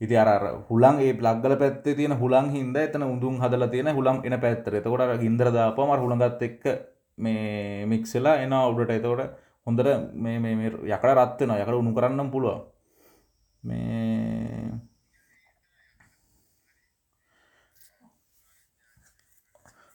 [0.00, 0.28] ඉති අර
[0.68, 5.20] හුලන් ඒ ලක්ගල පැත්තේ තියෙන හුලන් හින්ද එතන උඳුන් හදල තියෙන හුලම් එන පැත්තර එතකොට
[5.20, 6.64] ගින්දර දාපම හුළඟත් එක්ක
[7.18, 9.30] මේ මික්සෙලා එන අවුඩට එතවට
[9.66, 12.58] හොඳට මේ යකට රත්වෙන යකට උුණු කරන්නම් පුළුව
[13.62, 14.70] මේ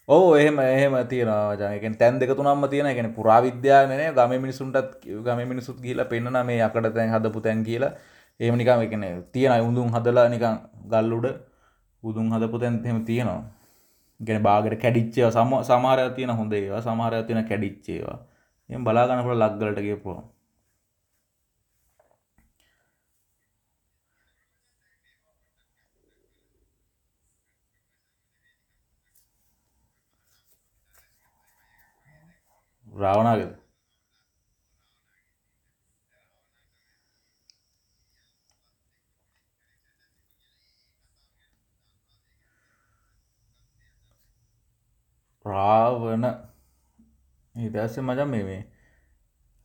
[0.07, 5.77] ඕ එහෙම එහෙම තියෙනවා ජනකෙන් තැන් දෙක තුනම්ම තියෙන ගෙන පුරාවිද්‍යානය ගම මිනිසුන්ටත් ගම මිනිසුත්
[5.77, 7.93] කියලා පෙන්න්න මේ යකට තැන් හදපු තැන් කියලා.
[8.39, 10.55] ඒම නිකම් එකන තියෙන උඳුන් හදලා නිකං
[10.87, 11.27] ගල්ලුඩ
[12.03, 13.41] උදුන් හදපු තැන් එහෙම තියෙනවා.
[14.19, 18.17] ගැන බාගට කැඩිච්චේ සම සමාරය තියෙන හොඳ ඒවා සමහරය තියෙන කැඩිච්චේවා
[18.69, 20.21] එ බලාගන්නපට ලක්ගලට ගේපුවා
[32.91, 33.51] රාවනාගද
[45.45, 46.25] රාවන
[47.55, 48.61] ඉදස්ස මචන් මේ මේ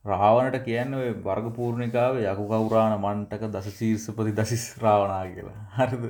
[0.05, 5.59] රාවනට කියන්න ඔය වර්ග පූර්ණිකාව යකු කවුරාණ මන්ටක දස සීර්සපති දසිස් රාවනා කියලා.
[5.77, 6.05] හරිද?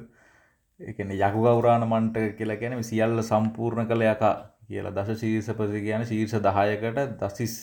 [0.80, 4.35] එකන යකු කවුරාණ මන්ටක කියලා ගැන සියල්ල සම්පූර්ණ කළ යකා.
[4.69, 7.56] කියලා දස ශීර්ෂපති කියන ශීර්ෂ දහයකට දසිස්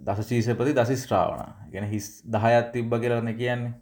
[0.00, 1.50] දස ශීෂපති දසිස් ශ්‍රාවණ.
[1.72, 3.74] ගැන හිස් දහයත් තිබ්බ කියලන කියන්නේ.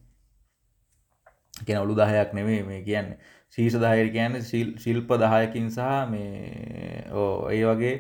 [1.67, 3.19] කියෙන ඔලු දහයක් නෙවේ මේ කියන්නේ.
[3.51, 4.41] ශීෂ දහයට කියන්න
[4.79, 5.81] ශිල්ප දහයකින් සහ
[6.11, 7.95] මේ ඕ ඒ වගේ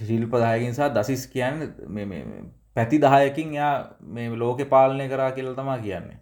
[0.00, 1.64] ශිල්ප දහයකින් සහ දසිස් කියන්න
[2.76, 6.18] පැති දහයකින් යා මේ ලෝකෙ පාලනය කරා කියල තමා කියන්නේ.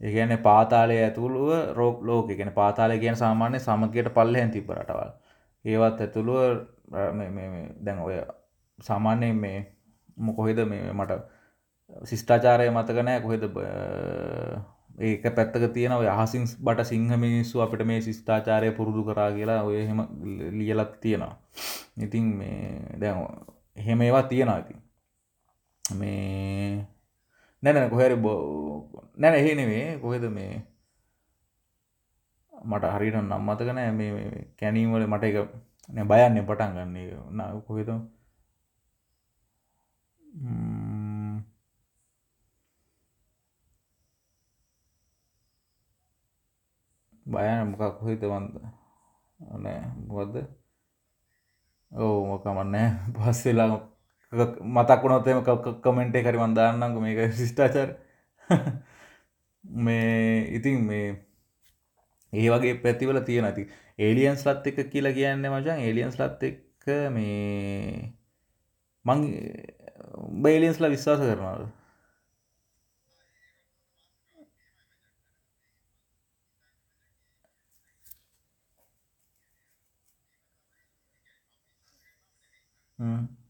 [0.00, 2.28] ඒගැන පාතාලය ඇතුළුව රෝක් ලෝක.
[2.38, 5.12] ගැන පාතාලය කියන සාමාන්‍ය සමගයට පල්ලහෙන් තිබ රටවල්.
[5.64, 6.40] ඒවත් ඇතුළුව
[7.84, 8.16] දැන් ඔය
[8.78, 9.58] සාමාන්‍යයෙන් මේ
[10.16, 11.12] මොකොහෙද මේ මට
[12.04, 13.44] ශිෂ්ඨාචාරය මතකනෑ කොහෙද
[14.98, 19.76] ඒක පැත්තක තියෙන ඔය අහසින් බට සිංහ මිනිස්සු අපිට මේ ශිෂ්ඨාචාරය පුරුදු කරා කියලා ඔය
[19.80, 20.00] එහෙම
[20.58, 21.34] ලියලත් තියෙනවා.
[21.98, 23.26] ඉතින් මේ දැන්
[23.76, 24.80] එහෙම ඒවා තියෙනවා ඉතින්.
[25.84, 26.86] මේ
[27.64, 28.12] නැන කොහැර
[29.16, 30.54] නැන එහෙ නෙවේ කොහෙද මේ?
[32.52, 34.12] මට හරිට නම් මතකනෑ මේ
[34.58, 35.36] කැනීමල මට එක
[36.10, 37.08] බයන්න පටන් ගන්නේ.
[37.30, 37.90] න කොහෙද?
[47.26, 48.54] බයන මොකක් කොහිත වන්ද
[49.62, 50.34] නෑ මොකක්ද
[51.92, 53.93] ඔවු මොකමන්නෑ පස්සෙලා
[54.34, 55.42] මතක් වුණොත්තේම
[55.82, 57.94] කමෙන්ටේ කරි වන්දාන්නක මේක ශිෂ්ඨාචර
[59.84, 61.06] මේ ඉතින් මේ
[62.32, 63.64] ඒ වගේ පැතිවල තියෙන ඇති
[63.98, 68.12] ඒලියන්ස් ලත් එක කියලා කියන්න මචන් ඒලියන්ස් ලත් එක්ක මේ
[69.04, 69.20] මං
[70.42, 71.64] බේලියන්ස්ලා විශ්වාස කරනවාද?
[82.98, 83.43] Mm.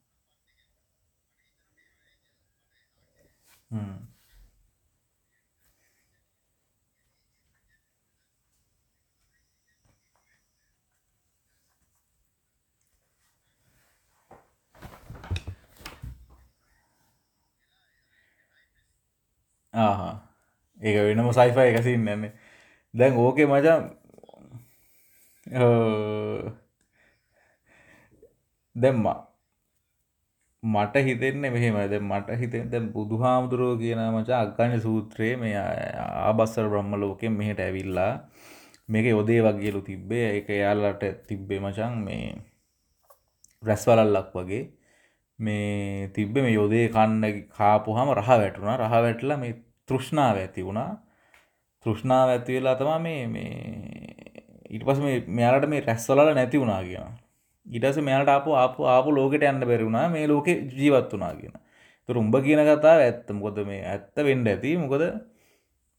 [19.75, 20.15] ආහා.
[20.81, 22.33] ඒක වෙනම සයිෆයි එකසින් නැන්නේ.
[22.95, 23.83] දැන් ඕකේ මචන්
[28.83, 29.34] දැම්මා
[30.65, 36.95] මට හිතෙන්න මෙහෙමද මට හිතෙන් දැන් බුදු හාමුදුරුවෝ කියන මචා අග්ගන්න සූත්‍රයේ මේ ආබස්සර බ්‍රහ්ම
[36.97, 38.13] ලෝකෙන් මෙහෙට ඇවිල්ලා
[38.89, 40.27] මේක යොදේ වගේලු තිබ්බේ.
[40.39, 42.35] එක එයාලට තිබ්බේ මචන් මේ
[43.63, 44.63] රැස්වලල්ලක් වගේ.
[45.39, 48.77] මේ තිබ්බ මේ යොදේ කන්න කාපුහම රහ වැටුණා.
[48.79, 49.55] රහ වැටලා මේ
[49.89, 50.91] තෘෂ්ණාව ඇති වුණා.
[51.87, 53.53] තෘෂ්ණාව ඇති වෙලා තමා මේ මේ
[54.71, 57.24] ඊට පස්සේ මේ මෙයාලට මේ රැස්වලල නැති වුණා කියනවා
[57.67, 61.55] ඊටස මෙයාට අප අප ආපු ලෝකට යන්න බැරිවුණා මේ ලෝක ජීවත් වනා කියන
[62.09, 63.31] තුර උඹ කියන කතාව ඇත්ත.
[63.31, 64.77] මොකොද මේ ඇත්ත වෙන්ඩ ඇති.
[64.77, 65.05] මොකද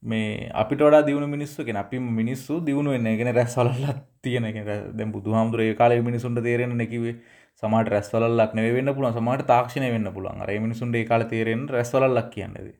[0.03, 4.47] මේ අපිට වඩා දියුණු මිනිස්සුගෙන අපි මිනිස්සු දියුණු වෙන්න ගෙන රැස්වලල්ලත් තියෙන
[4.93, 7.15] දැ බුදු හාමුදුරේ කාල මිනිසුන්ට තේරෙන නැකිවේ
[7.63, 9.13] සමට රැස්වලක් නෙවෙන්න පුළුවන්.
[9.13, 10.41] සමට තාක්ෂණය වෙන්න පුළුවන්.
[10.41, 12.73] අර මිනිසුන්ට කාල තේරෙන් රැස්වලක් කියන්නද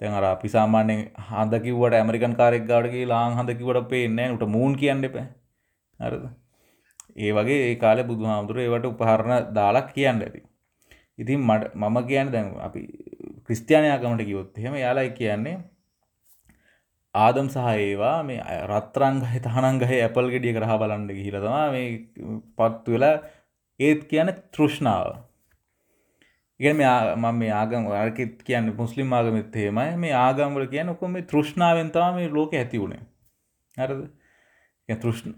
[0.00, 5.16] දැන් අර අපි සාමාන්‍යෙන් හදකිවට ඇමරිකන් කාරෙක් ගාඩගේ ලාං හදකිවට පේන්න උට මූන් කියන්න එප.
[6.00, 6.28] හරද?
[7.24, 10.42] ඒ වගේ ඒ කාලෙ බුදු හාමුදුරුව ඒවට උපහරණ දාලක් කියන්න ඇති.
[11.18, 12.82] ඉතින් මට මම කියන්න දැන් අපි
[13.46, 15.56] ක්‍රිස්තියානයාකමට කිවොත් එහෙම යාලයි කියන්නේ
[17.14, 18.40] ආදම් සහ ඒවා මේ
[18.70, 21.88] රත්රංගහ තහනංගහ ඇපල් ගෙඩිය කරහ බලන්ඩ හිරතවා මේ
[22.58, 23.14] පත්තු වෙලා
[23.80, 25.08] ඒත් කියන තෘෂ්ණාව.
[26.60, 29.90] ඉගෙන මම මේ ආගම් අරකෙත් කියන්න මුස්ලිම් ආගමත් එහෙමයි.
[30.04, 33.02] මේ ආගම්වල කියන ඔකොම මේ තෘෂ්ණාවෙන්තවා මේ ලෝක ඇති වුණේ
[33.76, 34.06] හරද?
[34.88, 35.34] තෘෂ්ණ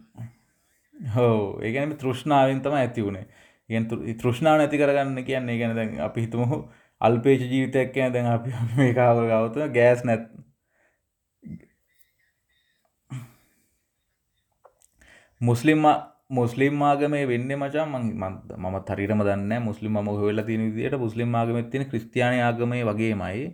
[1.01, 3.27] හෝ ඒගැනම තෘෂ්ණාවෙන් තම ඇති වුණේ
[3.71, 6.59] ගෙන් තෘෂ්ණාව නැති කරගන්න කියන්නේ ගැන දැන් අපි හිතමහු
[7.01, 10.29] අල්පේච ජීවිතයක් කියන දැන් අපි මේ කාව ගවත ගෑස් නැත්
[15.41, 15.87] මුස්ලිම්
[16.31, 21.85] මුස්ලිම් ආගමේ වෙන්න මචා මම තරිරම දන්න මුස්ලිම් ම හොල තින විදිට මුස්ලිම් ආගමත් තින
[21.87, 23.45] ක්‍රස්තියාන ආගමය වගේමයි.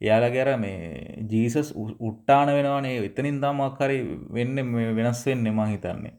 [0.00, 1.68] එයාලා ගැර මේ ජීසස්
[2.00, 2.96] උට්ටාන වෙනවානේ.
[3.02, 3.98] එතනින් තාමක්කරි
[4.32, 4.56] වෙන්න
[4.96, 6.14] වෙනස් වෙන්න මහිතන්නේ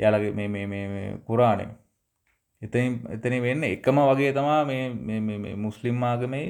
[0.00, 0.32] එයාලගේ
[0.72, 1.66] මේ කුරාණය.
[2.62, 6.46] එතනින් එතන වෙන්න එකම වගේ තමා මේ මුස්ලිම් ආගමේ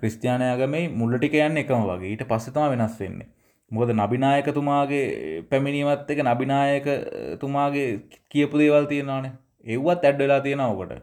[0.00, 2.12] ක්‍රිස්තියානයාගමේ මුල්ලටි කියන්න එකම වගේ.
[2.12, 3.28] ඊට පස්සතම වෙනස් වෙන්නේ.
[3.70, 5.06] මොකද නබිනායකතුමාගේ
[5.50, 7.88] පැමිණීමත් එක නබිනායකතුමාගේ
[8.32, 9.32] කියපු දේවල් තියෙනවානේ.
[9.66, 11.02] එව්වත් ඇඩ්ඩලා තියෙනවකට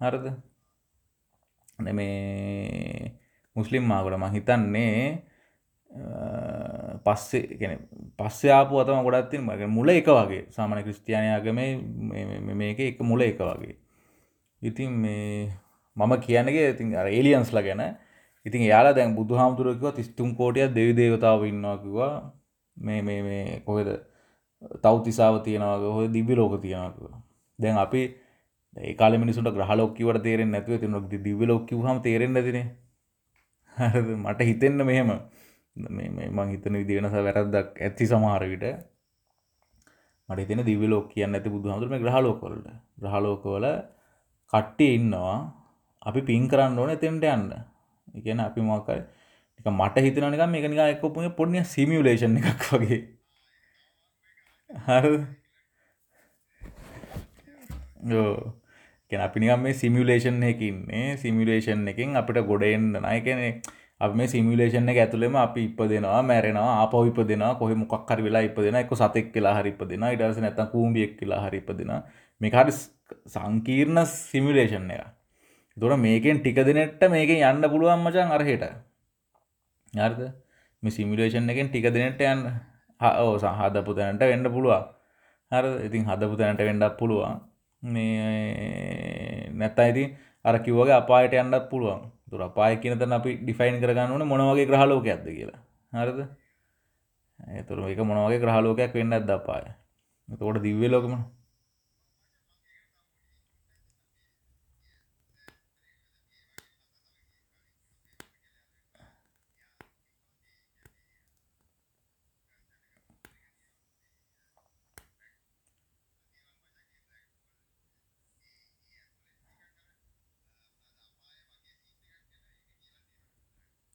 [0.00, 0.26] හරද?
[1.96, 3.12] මේ
[3.56, 5.00] මුස්ලිම් මාගොඩ ම හිතන්නේ
[7.04, 7.78] පස්සේ ගැන
[8.18, 10.42] පස්සේ ආපු අතම ගොඩත්තින් මගේ මුල එක වගේ.
[10.50, 11.60] සාමන ක්‍රස්තියානයාගම
[12.54, 13.76] මේක එක මුල එක වගේ.
[14.62, 15.52] ඉතින් මේ
[15.96, 17.82] මම කියන්නගේ ඉතින් ඒලියන්ස්ල ගැන.
[18.46, 22.12] ඉතින් යාලා දැන් බුදු හාමුදුරුවකිව තිස්තුම් කෝටිය දෙවි දේවතාව ඉන්නවාකිවා
[22.76, 23.88] මේ මේ මේ කොහෙද?
[24.82, 27.06] තවතිසාාව තියෙනවාගේ හොය දිවි ලෝක තියෙනවාකිව
[27.58, 28.02] දැන් අපි
[28.76, 32.58] ඒකාල මිනිසුට ග්‍රහලෝක්කිවට තේරෙන් නැතුව තිනොක් දිවි ලෝක්කිවහම තේරෙන් ඇතින
[34.16, 35.10] මට හිතෙන්න මෙහෙම.
[35.76, 38.64] මං හිතන විදි වෙනස වැරද්දක් ඇති සමහරවිට
[40.28, 42.66] මට හිතෙන දිවි ලෝක කියන්න ඇති බුදු හඳුරම ග්‍රහලෝකොලට
[43.02, 43.66] ග්‍රහලෝකවල
[44.52, 45.36] කට්ටිය ඉන්නවා.
[46.02, 47.50] අපි පින් කරන්න ඕන එතෙන්ට යන්න.
[48.18, 49.00] එකන අපි මොකයි
[49.58, 53.00] එක මට හිතන නික මේක නික එක්කොපුගේ පොඩ්නිය සිමියලේෂන් එකක් වගේ.
[54.86, 55.04] හර
[59.26, 63.52] අපි නිකම් මේ සිමියලේෂන් එකකින්නේ සිමියලේෂන් එකින් අපිට ගොඩෙන්න්න නයකනේ
[64.00, 68.76] අප මේ සිමිලේෂන් එක ඇතුළෙම අපි ඉපදෙනවා මැරෙනවා ආපහු ඉපදෙනවා කොහෙ මොකක් හරි වෙලා ඉපදෙන
[68.76, 72.02] එක සතෙක් කියලා හරි ඉපදෙනවා ඊට පස්සේ නැත්නම් කූඹියෙක් කියලා හරි ඉපදෙනවා
[72.40, 72.72] මේක හරි
[73.26, 75.06] සංකීර්ණ සිමියුලේෂන් එක.
[75.76, 78.64] ඒතකොට මේකෙන් ටික දිනෙට මේකෙන් යන්න පුළුවන් මචං අර හෙට.
[79.94, 80.20] හරිද?
[80.82, 82.42] මේ සිමියුලේෂන් එකෙන් ටික දිනෙට යන්න
[83.00, 84.84] ඔව් හදපු තැනට වෙන්න පුළුවන්.
[85.52, 85.76] හරිද?
[85.86, 87.40] ඉතින් හදපු තැනට වෙන්නත් පුළුවන්.
[87.82, 92.10] මේ නැත්නම් ඉතින් අර කිව්වගේ අපායට යන්නත් පුළුවන්.
[92.30, 95.60] තුර අපාය කියන තැන අපි ඩිෆයින් කරගන්න ඕනේ මොන වගේ ග්‍රහලෝකයක්ද කියලා.
[95.92, 96.20] හරිද?
[97.38, 99.66] ඒතර මේක මොන වගේ ග්‍රහලෝකයක් වෙන්නේ නැද්ද අපාය?
[100.28, 100.88] එතකොට දිව්‍ය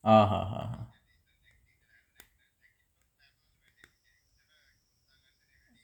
[0.03, 0.87] ලෝකම ආහාහා.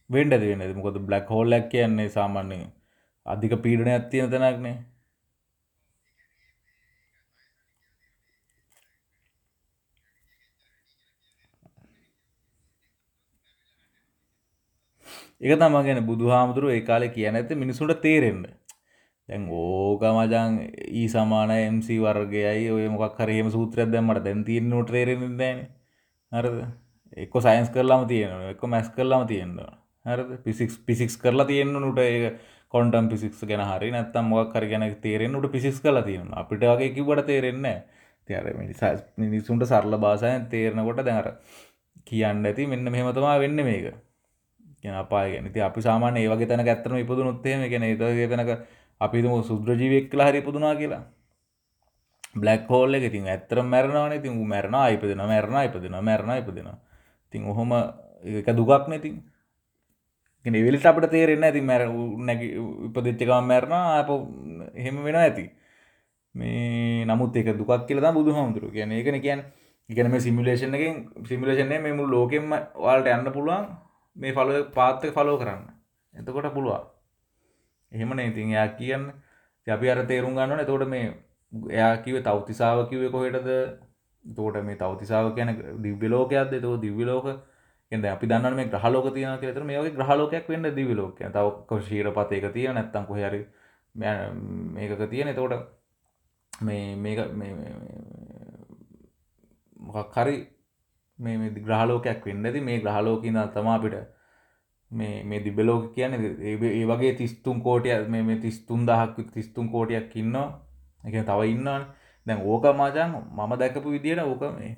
[0.10, 2.60] වෙන්ඩ ඇති වෙන්න ඇති මොකද බ්ලක් හෝල්ලක් කියන්නේ සාමාන්‍ය
[3.26, 4.78] අධික පීඩනයක් තියෙන තැනක්නේ.
[15.42, 18.67] එක තම ගැන බුදු හාමුදුරුව ඒ කාලේ කියන ඇත මිනිසුන්ට තේරෙන්න්න
[19.30, 20.60] දැන් ඕක මචං
[20.90, 25.68] ඊ සමාන MC වර්ගයයි ඔය මොකක් හරි එහෙම සූත්‍රයක් දැම්මට දැන් තියෙන උට තේරෙන්නේ නැහැනේ.
[26.32, 26.62] හරිද?
[27.18, 28.54] එක්ක සයන්ස් කරලාම තියෙනවා.
[28.54, 29.72] එක්ක මැත්ස් කරලාම තියෙනවා.
[30.06, 30.32] හරිද?
[30.46, 32.40] ෆිසික්ස් ෆිසික්ස් කරලා තියෙන්න උට ඒක
[32.70, 36.42] ක්වොන්ටම් ෆිසික්ස් ගැන හරි නැත්නම් මොකක් හරි ගැන තේරෙන්න උට ෆිසික්ස් කරලා තියෙනවා.
[36.42, 37.98] අපිට වගේ කිව්වට තේරෙන්නේ නැහැ.
[38.30, 41.30] ඉතින් අර මිනිසුන්ට සරල භාෂාවෙන් තේරෙනකොට දැන් අර
[42.06, 43.94] කියන්න ඇති මෙන්න මෙහෙම තමයි වෙන්නේ මේක.
[44.82, 45.48] කියන අපාය ගැන.
[45.48, 48.52] ඉතින් අපි සාමාන්‍ය ඒ වගේ තැනක ඇත්තටම ඉපදුනොත් එහෙම ඒ කියන්නේ ඒ වගේ තැනක
[49.02, 51.04] අපි තුම සුද්‍රජීවෙක් කියලා හරි පුදුනා කියලා.
[52.36, 56.70] බ්ලක් හෝල් එක ඉතින් ඇත්තර මැරණවාන ඉතින් මැරණ අයිපදෙන මැරණ අයිපදෙන මැරණ අයිපදෙන
[57.34, 57.72] තින් ඔහොම
[58.40, 59.24] එක දුගක් නැතින්
[60.46, 61.88] එවිලට අපට තේරෙන්න ඇති මැර
[62.20, 62.38] නැ
[62.88, 64.10] උපදිච්චකම මැරණ අප
[64.76, 65.46] එහෙම වෙන ඇති.
[66.36, 69.42] මේ නමුත් එක දුකක් කියලද බුදු හමුදුරු කියන එකන කියන්
[69.90, 70.96] ඉගන මේ සිමිලේෂන් එකෙන්
[71.26, 73.66] සිමිලේෂන්නේ මෙමු ලෝකෙම වාල්ට යන්න පුළුවන්
[74.16, 75.64] මේ ෆලෝ පාත්තක ෆලෝ කරන්න.
[76.14, 76.97] එතකොට පුළුවන්.
[77.92, 78.20] එහෙමන.
[78.22, 79.12] ඉතින් එයා කියන්න
[79.68, 81.06] අපි අර තේරුම් ගන්නවන තෝට මේ
[81.72, 83.52] එයා කිව තවතිසාාව කිවේ කොහෙටද?
[84.26, 85.54] තෝට මේ තවතිසාාව කියන
[85.84, 87.28] දිව්‍යලෝකයක්ද තෝ දිව්‍යලෝක
[87.92, 92.48] එද අපි දන්න මේ ග්‍රහලෝක තියන කියතර මේ වගේ ග්‍රහලෝකයක් වෙන්න දිවිලෝක තව ශීරපත එක
[92.54, 93.48] තිය නැත්තම් කොහරි
[93.96, 95.36] මේකක තියෙන.
[95.36, 95.54] තෝට
[96.62, 97.20] මේ මේක
[99.80, 100.36] මොකක් හරි
[101.20, 103.96] මේ ග්‍රහලෝකයක් වෙන්න ඇති මේ ග්‍රහලෝකින්න තමා අපිට
[104.92, 110.48] මේ මේ දිබලෝක කියන ඒ වගේ තිස්තුන් කෝටිය මේ තිස්තුන් දහක් තිස්තුන් කෝටියක් ඉන්නවා.
[111.06, 111.84] එක තව ඉන්නවාන.
[112.26, 114.78] දැන් ඕක මාචන් මම දැකපු විදියට ඕක මේ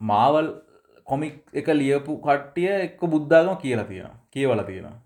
[0.00, 0.48] මාවල්
[1.06, 4.18] කොමික් එක ලියපු කට්ටිය එක්ක බුද්ධාගම කියලා තියෙනවා.
[4.30, 4.98] කියවල තියෙනවා.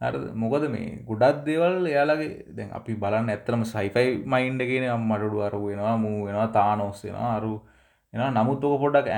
[0.00, 5.60] හර මොකද මේ ගොඩක් දේවල් එයාලගේ දැන් අපි බලන්න ඇත්තරම සයිෆයි මයින්ඩ කියන අම්මටඩු අරු
[5.66, 7.30] වෙනවා මූ වෙනවා තානොස් වෙනවා.
[7.36, 7.52] අරු
[8.16, 9.08] එන නමුත් ඕක පොඩක්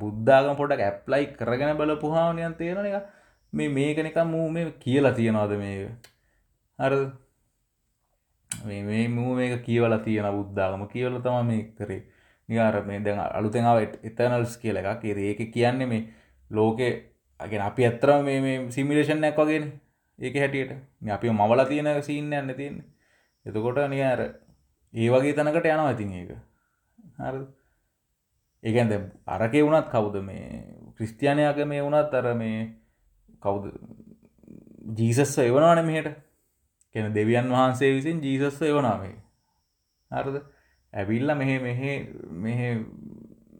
[0.00, 3.06] බුද්ධාගම පොඩක් ඇප්ලයි කරගෙන බල පුහාවනයන් තියෙන එක
[3.52, 5.88] මේ මේක නික මූ මේ කියලා තියෙනවාද මේ
[6.78, 6.94] හර
[8.50, 12.02] මේ මූ මේක කියවල තියෙන බුද්ධාගම කියවල තම මේ කරේ.
[12.48, 15.04] නිකාර මේ දැන් අලුතෙනාව එතනල්ස් කියල එකක්.
[15.04, 16.08] ඒක කියන්නේ මේ
[16.50, 16.88] ලෝකෙ
[17.40, 19.64] අගෙන අපි ඇත්තරම මේ සිමිලේෂන්යක් වගෙන.
[20.18, 20.72] ඒක හැටියට.
[21.10, 22.86] අපි මවල තියෙන සීන්න යන්න තියන්නේ.
[23.46, 24.20] එතකොට නිය අර
[24.94, 26.30] ඒ වගේ තනකට යනවා ඉතින් ඒක.
[27.18, 27.36] හර
[28.66, 28.92] ඒකන්ද
[29.28, 30.64] අරකේ වුණත් කවුද මේ?
[30.96, 32.60] ක්‍රිස්තියානයාක මේ වුණත් අර මේ
[33.40, 33.64] කවුද?
[34.94, 36.08] ජීසස්ව එවනවාන මෙහට.
[36.94, 39.16] කෙන දෙවියන් වහන්සේ විසින් ජීසස්ව එවනාවේ
[40.10, 40.36] හරද?
[40.92, 41.80] ඇවිල්ල මෙහ මෙහ
[42.38, 42.60] මෙහ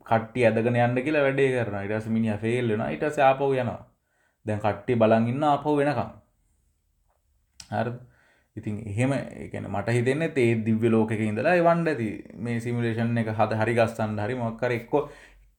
[0.06, 3.80] කට්ටි ඇදගෙන යන්න කියලා වැඩේ කරන ඉටස මිනිිය ෆෙල් වෙන ඉට සාපව යනවා.
[4.46, 6.12] දැන් කට්ටි බලන් ඉන්න අපහු වෙනකම්.
[7.70, 7.88] හර
[8.56, 12.08] ඉතින් එහෙම එකන මට හිතෙන්නේ තේ දිව්‍ය ලෝකක ඉඳලා වන්ඩ ඇති.
[12.36, 15.08] මේ සිමිලේෂන් එක හද හරි ගස්සන්න හරි මොක්කර එක්කො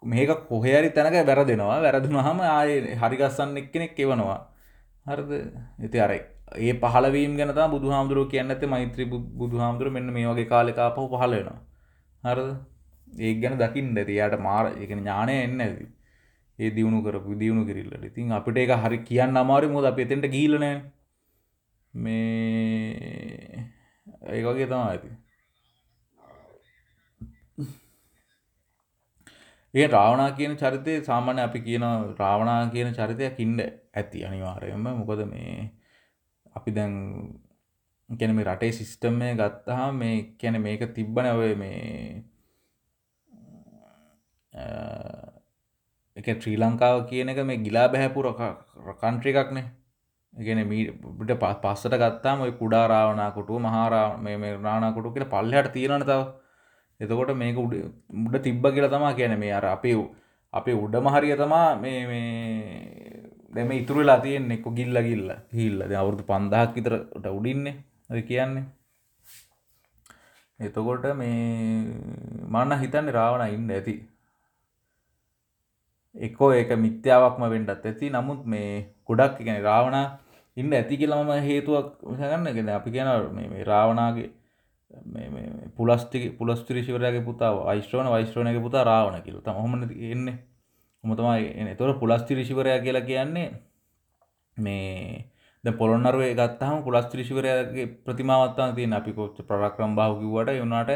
[0.04, 1.82] මේක කොහරි තැනක වැරදෙනවා.
[1.82, 4.40] වැරදුන හම ආය හරිගස්සන්න එක්කෙනෙක් එවනවා.
[5.06, 5.32] හරද?
[5.84, 6.22] ඉති අරයි
[6.56, 11.34] ඒ පහලවීම් ගැනත බුදු හාමුදුරුව කියන්න ඇත මෛත්‍රී බුදු හාමුදුරුව මෙන්න මේ වගේ කාලෙකාපහු පහල
[11.34, 11.60] වෙනවා.
[12.24, 12.50] හරද?
[13.20, 14.14] ඒ ගැන දකිින් ඇති.
[14.14, 15.88] යායට මාර එක ඥානය එන්න ඇති
[16.60, 18.06] ඒ දියුණු කරපු දියුණු කිරල්ලට.
[18.06, 20.66] ඉතින් අපිට එක හරි කියන්න අමාරි මුද අප එතෙන්ට ගීලන
[21.98, 23.64] මේ
[24.28, 25.10] ඒ වගේ තමා ඇති
[29.74, 31.86] ඒ රාවනා කියන චරිතය සාමාන්‍ය අපි කියන
[32.20, 34.88] රාවනා කියන චරිතයක් ඉන්න ඇති අනිවාර්යයෙන්ම.
[35.00, 35.58] මොකද මේ
[36.56, 36.94] අපි දැන්
[38.10, 41.82] ගැන මේ රටේ සිිස්ටම්මය ගත්තහා මේ කැන මේක තිබ්බන ඔය මේ
[46.18, 48.32] එක ශ්‍රී ලංකාව කියන එක මේ ගිලා බැහැපුර
[49.02, 49.68] කන්ට්‍රි එකක්නේ.
[50.34, 56.22] ගෙන මීට පස්සට ගත්තාම ඔය කුඩා රාවනාකොටුව මහාරා මේ රාණකොටු කියල පල්ලහට තියෙනන තව.
[57.00, 57.74] එතකොට මේක උඩ
[58.20, 59.94] උඩ තිබ්බ කියලා තමා කියන මේ අර අපි
[60.54, 66.76] අපේ උඩම හරිය තමා මේ මේ දැම ඉතුරලා තියෙන් එක්ක ගිල්ල ගිල්ල හිල්ල අවුරදු පන්දහක්
[66.76, 67.76] විතරට උඩින්නේ
[68.10, 68.66] ඔය කියන්නේ.
[70.60, 71.40] එතකොට මේ
[72.48, 73.96] මන්න හිතන්න රාවණ ඉන්න ඇති.
[76.18, 78.10] එක්කෝ ඒක මිත්‍යාවක්ම වෙන්ඩත් ඇති.
[78.10, 78.72] නමුත් මේ
[79.06, 79.98] ගොඩක් ගැන රාවණ
[80.58, 84.30] ඉන්න ඇති කියලම හේතුවක් ගන්නගෙන අපි කියන මේ රාවණගේ
[85.76, 89.42] පුලස්ටි පුලස්ටිරිශවරයාගේ පුතා වයිස්ට්‍රෝන වයිස්ට්‍රෝනගේ පුතා රාවණ කියල.
[89.42, 89.74] තම හොම
[90.12, 90.28] එන්න?
[91.04, 93.50] හොමතමයි තොර පුලස්ටිරිශිවරයා කියලා කියන්නේ
[94.58, 95.30] මේ
[95.64, 100.92] ද පොළොන්නරුවේ ගත්තහම පුලස්ත්‍රිශිවරයාගේ ප්‍රතිමාවත්තා තියෙන අපි කොච්ච ප්‍රරක්‍රම් භාව කිව්වට යුනාට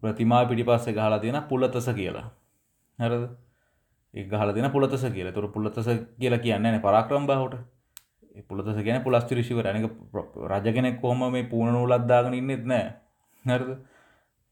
[0.00, 2.26] ප්‍රතිමා පිටි පස්සේ ගහලා තියෙන පුලතස කියලා.
[2.98, 3.24] හරද?
[4.14, 5.32] ඒ ගහල දෙන පුලතස කියලා.
[5.32, 5.88] තුර පුලතස
[6.18, 7.54] කියලා කියන්න පරාක්‍රම් බාහට
[8.42, 9.90] පුලතස ගැන පුලස්තිරිශිවර ඇනක
[10.46, 12.86] රජගෙනෙක් කොහොම මේ පූුණ නූලද්දාගෙන ඉන්නෙත් නෑ
[13.44, 13.68] නැරද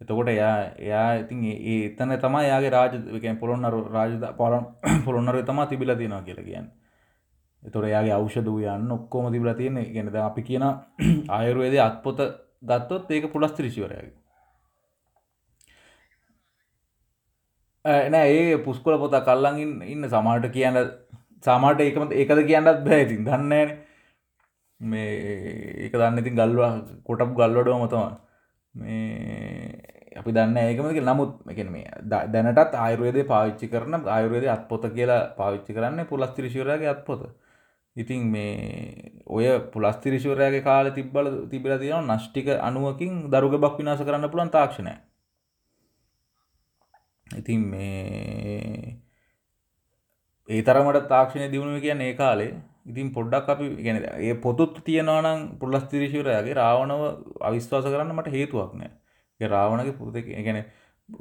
[0.00, 2.94] එතකොට එයා එයා ඉතින් ඒ එතන තමා යාගේ රාජ
[3.40, 4.64] පොළොන්නරු රාජ පොලන්
[5.04, 6.68] පොළොන්නර තමා තිබිල තියෙනවා කියලා කියන්න.
[7.62, 10.64] එතොට යාගේ අවෂධ යන්න ඔක්කෝම තිබල තියෙන ගෙනද අපි කියන
[11.28, 12.18] ආයුර්වේද අත්පොත
[12.62, 14.21] ගත්තොත් ඒක පුලස්තිරිශිවරයාගේ
[17.84, 20.76] නෑ ඒ පුස්කොල පොත කල්ලඟින් ඉන්න සමාට කියන්න
[21.42, 23.24] සාමාට ඒකම ඒකද කියන්නත් බෑ ඉතින්.
[23.24, 23.70] දන්නන
[24.80, 25.08] මේ
[25.78, 26.70] ඒක දන්න ඉතින් ගල්වා
[27.04, 28.04] කොටපු ගල්වඩුවම තම
[28.74, 35.74] මේ අපි දන්න ඒකමක නමුත් එකන මේ දැනටත් ආයුර්වේද පාවිච්චි කරන ආයුර්වේද අත්පොත කියලා පාවිච්චි
[35.74, 37.22] කරන්න පුලස්තිරිශවරයාගේ අත්පොත.
[37.96, 44.50] ඉතින් මේ ඔය පුලස්තිරිශවරයාගේ කාල තිබ්බල තිබිල තියෙන නෂ්ටික අනුවකින් දරුග බක් විනාස කරන්න පුළන්
[44.50, 44.94] තාක්ෂණය
[47.36, 48.96] ඉතින් මේ
[50.48, 52.52] ඒ තරමට තාක්ෂණය දියුණුව කියන්න ඒ කාලේ.
[52.86, 57.02] ඉතින් පොඩ්ඩක් අපි ගැන ඒ පොතුත් තියෙනවානම් පුලස්තිරිශවරයාගේ රාවණව
[57.42, 58.92] අවිශ්වාස කරන්න මට හේතුවක් නෑ.
[59.40, 60.64] රාවණගේ පුත ගැන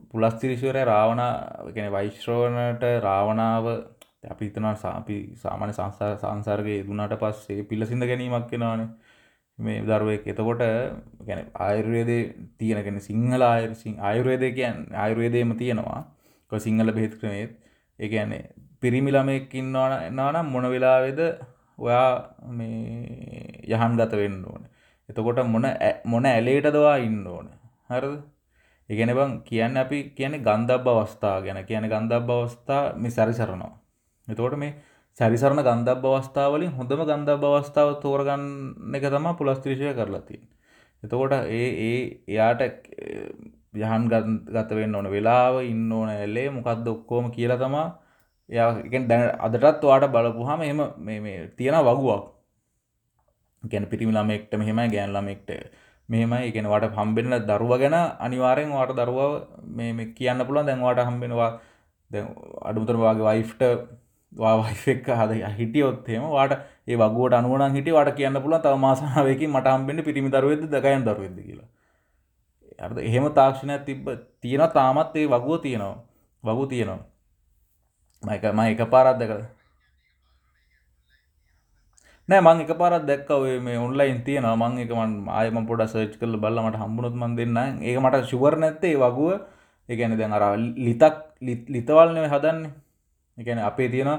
[0.10, 1.24] පුලස්තිරිශවරය රාවණ
[1.72, 3.66] ගැන වෛශ්‍රෝණට රාවණාව
[4.30, 8.90] අපි හිතනවා අපි සාමාන්‍ය සංසාර සංසර්ගය දුනාට පස්සේ පිල්ලසිඳ ගැනීමක් කෙනවානේ
[9.60, 10.64] මේ දරුවෙක් එතකොට
[11.26, 12.18] ගැන ආයුර්වේදය
[12.58, 16.02] තියෙනගෙන සිංහල ආයුසිං ආයුර්වේදය කියන් ආයුර්වේදයම තියෙනවා
[16.60, 17.52] සිංහල බෙහෙත් ක්‍රමේත්
[18.00, 18.44] ඒ කියන්නේ
[18.82, 21.20] පිරිමි ළමයෙක් ඉන්නවා එනවනම් මොන වෙලාවේද
[21.80, 22.12] ඔයා
[22.50, 24.62] මේ යහන් ගත වෙන්න ඕන.
[25.10, 25.66] එතකොට මොන
[26.06, 27.48] මොන ඇලේට දවා ඉන්න ඕන.
[27.90, 28.22] හරිද?
[28.90, 31.60] ඒ කියන්නේ බං කියන්නේ අපි කියන්නේ ගන්ධබ්බ අවස්ථාව ගැන.
[31.66, 33.74] කියන්නේ ගන්ධබ්බ අවස්ථා මේ සැරිසරනවා.
[34.28, 34.74] එතකොට මේ
[35.18, 40.52] සැරිසරන ගන්ධබ්බ අවස්ථාව වලින් හොඳම ගන්ධබ්බ අවස්ථාව තෝරගන්න එක තමයි පුලස්ත්‍රිශය කරලා තියෙන්නේ.
[41.04, 42.62] එතකොට ඒ ඒ එයාට
[43.76, 44.04] යහන්
[44.50, 47.88] ගත වෙන්න ඕන වෙලාව ඉන්න ඕන ඇලේ මොකක්ද ඔක්කොම කියලා තමා
[48.50, 52.24] එයාගෙන් දැන අදටත් වාට බලපුහම එම මේ තියෙන වගුවක්.
[53.64, 55.50] ගැන පිරිමි ළමෙක්ට මෙහෙමයි ගෑන් ළමෙක්ට
[56.10, 56.52] මෙහෙමයි.
[56.52, 59.20] ගෙන වට හම්බෙන්න දරුව ගැන අනිවාරෙන් වාට දරුව
[59.72, 60.66] මේ කියන්න පුළුවන්.
[60.66, 61.52] දැන්වාට හම්බෙනවා
[62.12, 62.24] දැ
[62.64, 63.62] අඩුතර වගේ වයිෆ්ට
[64.32, 66.54] වාවයිෆෙක් හද හිටියොත්හෙම වාට
[66.88, 71.38] ඒ වගුවට අනුවන හිට වට කියන්න පුළ තව මාසාාවකින් මට හම්බෙන්ට පිරිමි දරුවද දකයන් දරුවද
[71.38, 71.70] කියලා.
[72.80, 74.08] අ එහෙම තාක්ෂණයක් තිබ
[74.42, 75.98] තියෙන තාමත් ඒ වගුව තියෙනවා.
[76.44, 77.00] වගු තියෙනවා.
[78.24, 79.32] මයික ම එක පාරත් දෙක
[82.30, 86.14] නෑ මං එක පාරත් දැක්ක ඔය මේ ඔන්ලයින් තියෙන මං එක මන් ආයම පොඩ සර්ච්
[86.16, 89.42] කරලා බලලා මට හම්බුනොත් මන් දෙන්න ඒක මට ෂුවර් නැත්තේ වගුව.
[89.90, 91.16] ඒ කියන්නේ දැන් අර ලිතක්
[91.74, 92.72] ලිතවල් නෙවෙයි හදන්නේ.
[93.38, 94.10] ඒ කියන්නේ අපේ තියෙන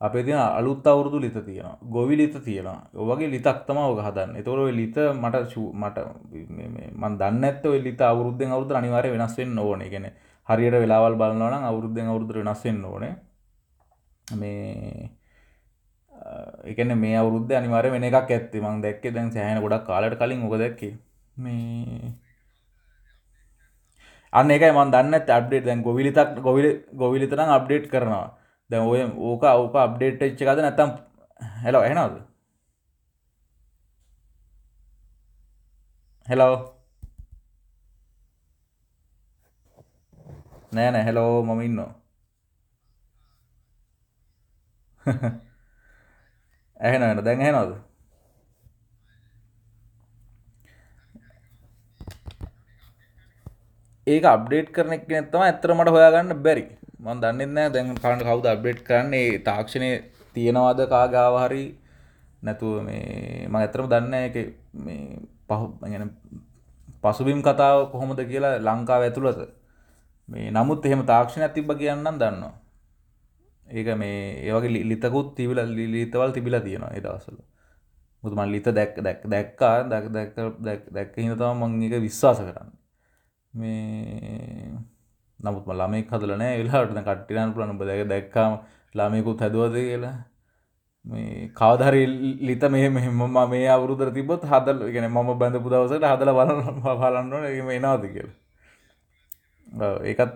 [0.00, 1.78] අපේ තියෙන අලුත් අවුරුදු ලිත තියෙනවා.
[1.94, 2.78] ගොවි ලිත තියෙනවා.
[2.94, 4.38] ඔය වගේ ලිතක් තමයි ඔක හදන්නේ.
[4.38, 5.36] ඒතකොට ඔය ලිත මට
[5.82, 5.98] මට
[7.00, 9.86] මන් දන්නේ නැත්තේ ඔය ලිත අවුරුද්දෙන් අවුරුද්දට අනිවාර්යයෙන් වෙනස් වෙන්න ඕනේ.
[9.86, 10.14] ඒ කියන්නේ
[10.48, 13.14] හරියට වෙලාවල් බලනවා නම් අවුරුද්දෙන් අවුරුද්දට වෙනස් වෙන්න ඕනේ.
[14.40, 15.10] මේ
[16.72, 18.60] එකන මේ අවුරුද්ධ අනිවාර වෙන එකක් ඇත්ති.
[18.64, 20.92] මං දැක්කේ දැන් සෑහන ගොඩක් කාලට කලින් ඕක දැක්කේ.
[21.36, 22.12] මේ
[24.32, 26.68] අන්න එකයි මන් දන්න අඩ්ඩේට දැන් ගොවිලිතක් ගොවිල
[27.02, 28.28] ගොවිලිතරම් අප්ඩේට් කරනවා.
[28.70, 30.90] දැන් ඔය ඕක ඕක අප්ඩේට් එච්ච එකද නැත්තම්
[31.64, 32.20] හෙලෝ එහෙනවද
[36.26, 36.54] හෙලෝ
[40.72, 41.92] නෑ නෑ හෙලෝ මම ඉන්නවා.
[46.80, 47.72] ඇහෙනවට දැන් ඇහෙනවද?
[54.06, 56.64] ඒක අප්ඩේට් කරන එක තම ඇත්තර මට හොයාගන්න බැරි.
[57.04, 57.72] මන් දන්නෙත් නෑ.
[57.74, 59.38] දැන් කාණ්ඩ කවුද අප්ඩේට් කරන්නේ?
[59.48, 59.90] තාක්ෂණය
[60.34, 61.64] තියෙනවාද කාගාව හරි?
[62.42, 64.36] නැතුව මේ ම ඇතරම දන්න එක
[64.86, 66.10] මේ පහු ගැන
[67.02, 69.40] පසුබිම් කතාව කොහොමද කියලා ලංකාව ඇතුළත.
[70.28, 72.54] මේ නමුත් එහෙම තාක්ෂණයක් තිබ්බ කියන්නම් දන්නවා.
[73.66, 75.60] ඒක මේ ඒවගේ ලිතකුත් තිබිල
[75.94, 77.38] ලිතවල් තිබිලා තියෙනවා ඒ දවසල
[78.22, 79.76] මුතු මන් ලිත දැක් දැක් දැක්කා.
[79.92, 80.30] දැක් දැක්
[80.66, 82.70] දැක් දැක්ක හිද තම මං එක විශ්වාස කරන්න.
[83.54, 84.72] මේ
[85.40, 88.58] නමුත් ළමෙක් හදල නෑ වෙලාට කට්ටිරන් පුලන දැක දැක්කාම
[88.94, 90.16] ලාමයකුත් හැදුවද කියලා.
[91.04, 92.02] මේ කවදරි
[92.42, 97.70] ලිත මේ මෙම මේ අවුරුදර තිබොත් හදල් ගෙන මම බැඳපු දවසට හදල බලන්න බලන්නන එම
[97.70, 98.36] එනාද කියලා.
[100.04, 100.32] ඒකත්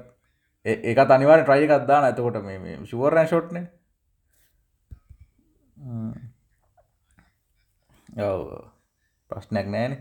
[0.67, 3.65] ඒකත් අනිවාර්ය ට්‍රයි එකක් දාන්න එතකොට මේ මේ ෂුවර් ඇන් ෂොට්නේ
[8.23, 8.41] ඔව්
[9.31, 10.01] ප්‍රශ්නයක් නැහැනේ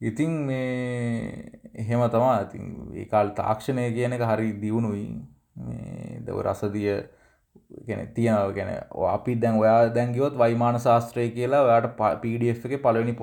[0.00, 2.64] ඉතින් මේ එහෙම තමා ඉතින්
[2.94, 5.06] ඒ කාලේ තාක්ෂණය කියන එක හරි දියුණුයි.
[5.58, 6.90] මේ දව රසදිය
[7.86, 8.52] ගැන තියෙනවා.
[8.52, 8.70] ගැන
[9.10, 13.14] අපි දැන් ඔයා දැන් ගියොත් වයිමාන ශාස්ත්‍රය කියලා ඔයාට PDF එකේ පළවෙනි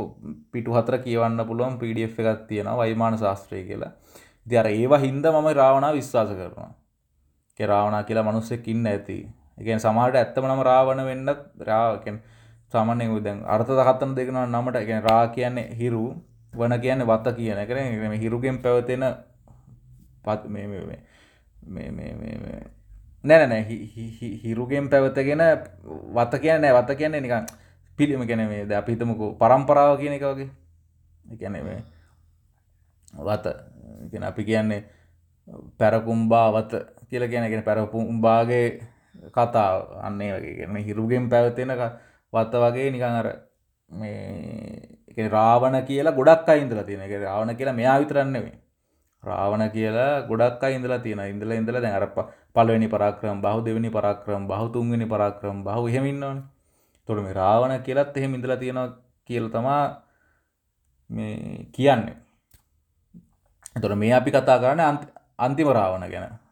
[0.51, 3.91] පිටු හතර කියවන්න පුළුවන් PDF එකක් තියෙනවා වයිමාන ශාස්ත්‍රය කියලා.
[4.47, 6.69] ඉතින් අර ඒවා හින්දා මම රාවණා විශ්වාස කරනවා.
[7.59, 9.17] ඒ රාවණා කියලා මිනිස්සෙක් ඉන්න ඇති.
[9.57, 11.29] ඒ කියන්නේ සමහරට ඇත්තම නම රාවණ වෙන්නත්
[11.61, 12.23] රා කියන්නේ
[12.71, 16.05] සාමාන්‍යයෙන් දැන් අර්ථ දහතන දෙකනවා නමට ඒ කියන්නේ රා කියන්නේ හිරු.
[16.57, 18.09] වන කියන්නේ වත කියන එක නේ.
[18.09, 19.03] මේ හිරුගෙන් පැවතෙන
[20.47, 20.85] මේ මේ
[21.65, 22.63] මේ මේ මේ මේ
[23.23, 23.63] නෑ නෑ
[24.43, 25.43] හිරුගෙන් පැවතගෙන
[26.15, 26.81] වත කියන්නේ නෑ.
[26.81, 27.45] වත කියන්නේ නිකන්
[27.97, 30.49] පිළිම කියන්නේ මේ දැන් අපි හිතමුකෝ પરම්පරාව කියන එක වගේ.
[31.31, 31.83] ඒ කියන්නේ මේ
[33.25, 33.45] වත
[34.11, 34.81] ගෙන අපි කියන්නේ
[35.77, 36.71] පැරකුම්බාවත
[37.09, 38.67] කියල ගැනගෙන පැරපුම්බාගේ
[39.31, 39.69] කතා
[40.07, 40.55] අන්නේ වගේ.
[40.57, 41.71] ගැන හිරුගෙන් පැවතිෙන
[42.33, 43.27] වත්ත වගේ නිකං අර
[43.89, 48.55] මේ රාවණ කියලා ගොඩක් අයින්දල තියෙන එක රාවණ කියලා මෙයා විතරන්නෙවේ
[49.23, 52.05] රාවණ කියලා ගොඩක් අයින්දලා තියෙන ඉඳල ඉඳල දැන් අර
[52.55, 56.43] පළවෙනි පරාක්‍රම බහු දෙවෙනි පරාක්‍රම බහු තුන්වෙනි පරාක්‍රම බහු එහෙම ඉන්නවනේ.
[56.95, 58.87] එතකොට මේ රාවණ කියලත් එහෙම ඉඳලා තියෙනවා
[59.29, 59.83] කියලා තමා
[61.09, 62.15] මේ කියන්නේ.
[63.75, 64.81] තොර මේ අපි කතා කරන්න
[65.39, 66.44] අන්තිම රාවණ ගැන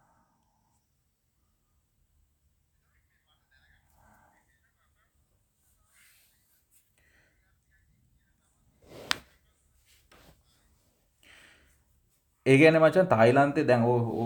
[12.46, 13.84] ඒ ගැන මචන් තායිලන්තේ දැන්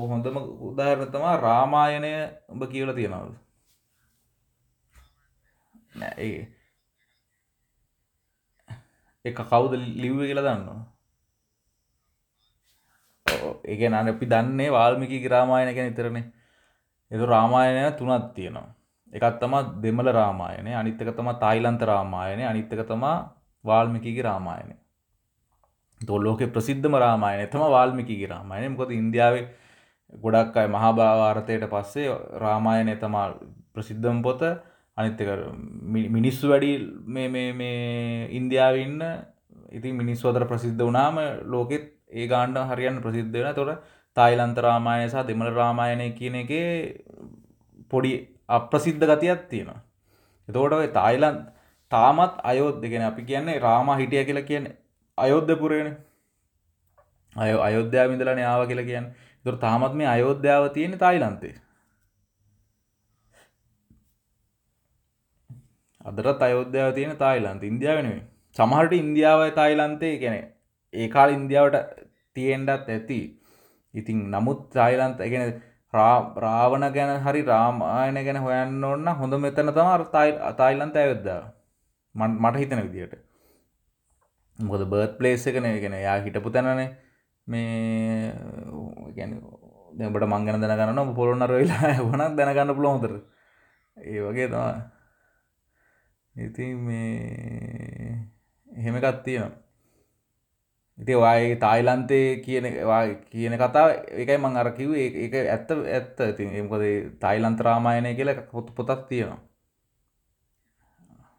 [0.10, 0.38] හොඳම
[0.68, 2.12] උදාහරණ තමා රාමායනය
[2.50, 3.34] උඹ කියවල තියෙනවද
[5.96, 6.44] නෑ ඒ
[9.26, 10.82] එක කවුද ලිව්ව කියලා දන්නවා
[13.66, 16.26] ඒගැන අපි දන්නේ වාල්මිකි ග්‍රාමායන ගැන ඉතරනේ
[17.12, 18.74] එතු රාමායනය තුනත් තියෙනවා.
[19.14, 23.18] එකත් තමා දෙමල රාමායනය අනිත්තක තම තායිලන්ත රාමායනය අනිත්තක තමා
[23.66, 24.76] වාල්මිකිගේ රාමායනය
[26.02, 27.48] තොල්ලෝක ප්‍රසිද්ධම රාමායන.
[27.50, 28.70] තම වාල්මිකිගේ රාමායනය.
[28.70, 29.46] මොකද ඉන්දියාවේ
[30.16, 32.08] ගොඩක් අයි මහාභාවාර්ථයට පස්සේ
[32.44, 33.28] රාමායනය තමා
[33.74, 34.42] ප්‍රසිද්ධම් පොත.
[34.98, 35.30] අනිත්තක
[36.16, 36.72] මිනිස්සු වැඩි
[37.08, 39.04] මේ ඉන්දියාවන්න
[39.72, 43.84] ඉතින් මිනිස්වතර ප්‍රසිද්ධ වනාම ලෝකෙත් ඒ ගාන්ඩ හරියන්න ප්‍රසිද්ධ වෙන තොට
[44.18, 46.52] තායිලන්ත රාමායන සහ දෙමළ රාමායනය කියන එක
[47.92, 48.12] පොඩි
[48.50, 49.80] අප්‍රසිද්ධ ගතියක් තියෙනවා.
[50.48, 51.38] එතෝට ඔය තායිලන්
[51.92, 54.78] තාමත් අයෝද්ධගෙන අපි කියන්නේ රාමා හිටිය කියලා කියන්නේ
[55.18, 55.90] අයෝද්ධපුරේන
[57.36, 59.08] අය අයෝධ්‍යාව ඉඳලා යාව කියලා කියන්න.
[59.46, 61.56] තුර තාමත් මේ අයෝධ්‍යාව තියෙන තායිලන්තේ.
[66.06, 67.64] අදරත් අයෝධ්‍යාව තියෙන තායිලන්ත.
[67.64, 68.20] ඉන්දියාවනේ
[68.56, 70.36] සමහට ඉන්දියාවයි තායිලන්තේ ගැන
[70.94, 71.78] ඒ කාල ඉන්දියාවට
[72.36, 73.20] තියෙන්ඩත් ඇති.
[73.94, 75.62] ඉතින් නමුත් තායිලන්ත ගැන
[75.94, 80.04] රාවණ ගැන හරි රාමායන ගැන හොයන්න ඔන්න හොඳ මෙතන තම
[80.58, 81.42] තායිලන්ත ඇයොද්දා
[82.16, 83.27] මට හිතන විදියට
[84.60, 86.90] මොකද බර්ත් පලේස් එකන ගෙන යා හිටපු තැනනේ.
[87.48, 88.34] මේ
[89.18, 89.32] ගැන
[90.00, 93.14] දැබට මංගන දැනගන්න පොරොන්නර වෙලා වනක් දැනගන්න පුළොහොතර
[93.98, 94.76] ඒ වගේ තමා
[96.36, 98.30] ඉති මේ
[98.68, 99.56] එහෙම එකත් තියෙනවා.
[100.98, 102.66] ඉති වාගේ තායිලන්තේ කියන
[103.32, 103.86] කියන කතා
[104.24, 106.18] එකයි මං අරකිව එක ඇත්ත ඇත්ත.
[106.38, 106.84] ති එමකද
[107.24, 109.40] තායිලන්තරාමායනය කියල පොත් පොතක් තියෙනවා.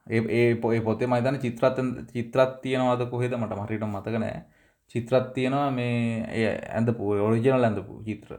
[0.08, 1.78] ඒ පොේ පොතේ මයිතන චිත්‍රත්
[2.12, 4.38] චිත්‍රත් තියෙනවාද කොහෙද මට මරිට මතකනෑ
[4.90, 8.30] චිත්‍රත් තියෙනවා මේ ඇඳ පු ඔරිජනල් ඇඳපු චිත්‍ර.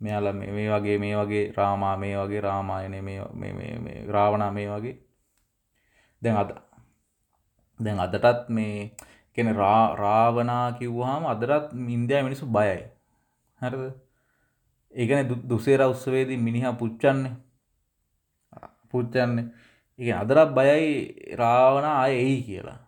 [0.00, 4.96] මෙයාල මේ වගේ මේ වගේ රාමා මේ වගේ රාමායනය මේ රාවනා මේ වගේ.
[6.22, 6.50] දැන් අද
[7.80, 8.94] දැන් අදටත් මේ
[9.32, 9.48] කෙන
[9.96, 12.80] රාවනා කිව්වාම අදරත් ඉන්දයා මිනිසු බයයි.
[13.60, 13.82] හරද?
[14.94, 17.34] ඒකන දුසේර උත්සවේදී මිනිහා පුච්චන්නේ.
[18.90, 19.46] පුච්චන්නේ.
[19.98, 20.88] ඒ අදරත් බයයි
[21.40, 22.80] රාවන අය එයි කියලා.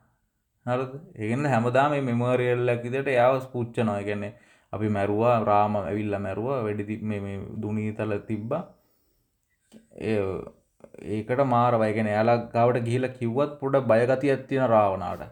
[0.66, 0.93] හරද?
[1.16, 4.03] ඒගන්න හැමදාම මෙමරියල්ලක් විදිට යව පුච්චනවා.
[4.03, 4.33] ගැන්නේ
[4.73, 6.99] අපි මැරුවා රාම ඇවිල්ල මැරුව වැඩි
[7.62, 8.62] දුනීතල තිබ්බා.
[11.16, 15.23] ඒකට මාරවයගෙන යාලක් ගවට ගිහිල කිව්වත් පොඩ බයගති ඇත්තියෙන රාවනාට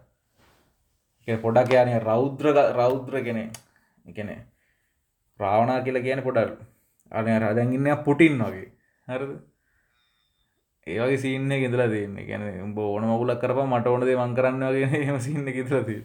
[1.29, 2.47] පොඩක් යන රෞද්‍ර
[2.79, 3.45] රෞද්‍ර කෙනෙ
[4.09, 4.31] එකන
[5.41, 6.55] රාවනා කියලා කියන පොඩල්
[7.13, 8.71] අන රදැගන්න පුටින් වගේ.
[9.09, 9.31] හරද?
[10.86, 12.16] ඒවගේ සින්න ගෙදලා තියන්න.
[12.23, 15.98] ගැන උඹ ඕන මගුලක් කරප මට ඕනද මං කරන්න වගේ එම සින්න ගෙදලති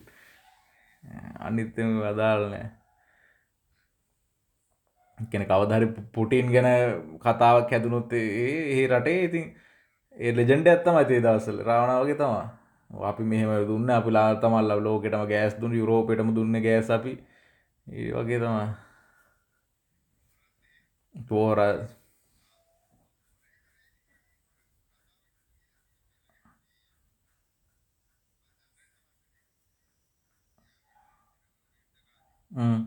[1.40, 2.68] අනිත්තම අදාලනෑ
[5.18, 6.70] කෙන කවදහරි පුටින් ගැන
[7.20, 9.46] කතාවක් හැදුනොත් ඒ රටේ ඉතින්
[10.18, 12.48] ඒ ලෙජෙන්ඩ ඇත්තම ඇතේ දවසල් රාවනාවගේ තමා.
[12.90, 17.14] අපි මෙහෙම දුන්න අපි ලාතමල්ල ලෝකෙටම ගෑස් දුන්න යුරෝපයටම දුන්න ගෑස් අපි.
[17.88, 18.58] ඒ වගේ තම.
[32.52, 32.84] පෝර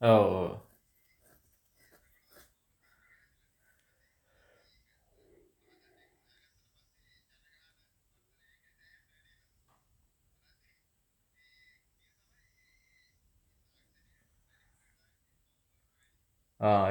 [0.00, 0.60] ඔව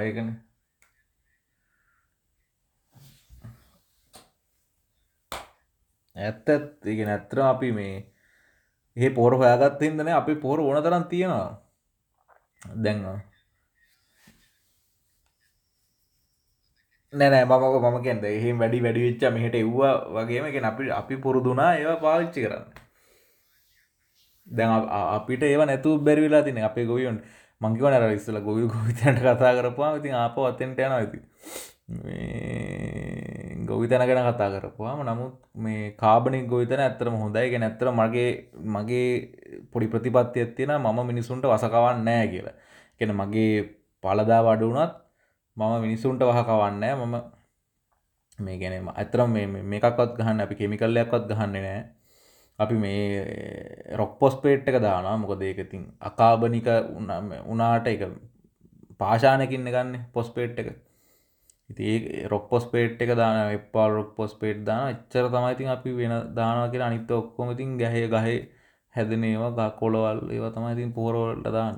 [0.02, 0.30] ඒකන
[6.20, 7.96] ඇත්ත ඉගෙන ඇත්තර අපි මේ
[8.98, 11.50] ඒ පොර හොයාගත් හිදන අපි පොර ඕන තරන් තියෙනවා.
[12.78, 13.06] දැන්ව
[17.14, 21.72] නෑ මමක මම කෙන්ද එහෙම වැඩි වැඩි වෙච්ච මෙහට එව්වා වගේම එක අපි අපි පුරුදුනා
[21.76, 22.66] ඒවා පාවිච්චි කරන්න.
[24.48, 24.72] දැන්
[25.16, 27.18] අපිට ඒව නැතු බැරිවෙලා තින අපේ ගොවියොන්
[27.62, 31.18] මංකිවන ඉස්සල ගොවි ගොවිතැන්ට කතා කරපුවා ඉතින් ආප අත්තෙන්ට යන ඇති
[33.70, 37.50] ගොවිතැන ගැන කතා කරපුවාම නමුත් මේ කාබනික් ගොවිතන ඇත්තරම හොඳයි.
[37.52, 38.30] ගැන ඇත්තර මගේ
[38.68, 39.10] මගේ
[39.72, 42.56] පොඩි ප්‍රතිපත්ති ඇත්තියෙන මම මිනිසුන්ට වසකවන්න නෑ කියලා.
[42.98, 43.54] කෙන මගේ
[44.04, 44.94] පලදා වඩුනත්
[45.58, 47.16] මම මිනිසුන්ට වහකවන්නෑ මම
[48.40, 49.32] මේ ගැනීම ඇතරම්
[49.66, 51.82] මේකක්වත් ගහන්න අපි කෙමිකල්ලයක්වත් ගහන්නේ නෑ
[52.60, 55.18] අපි මේ රොක් පොස් පේට් එක දානවා.
[55.18, 56.68] මොකද ඒකතින් අකාබනික
[57.48, 58.02] උනාට එක
[59.00, 60.70] පාශානකින්න ගන්න පොස් පේට් එක.
[61.70, 61.86] ඉති
[62.32, 66.72] රොක් පොස් පේට් එක දාන එපා රොක් පොස් පේට් දාන එච්චර තමයිතින් අපි වෙන දානවා
[66.72, 68.38] කියලා අනිත්ත ඔක්කොමතින් ගැහ ගහේ
[68.96, 71.78] හැදනේවා ගා කොළවල් ඒවා තමයිතින් පෝරවලට දාන්න.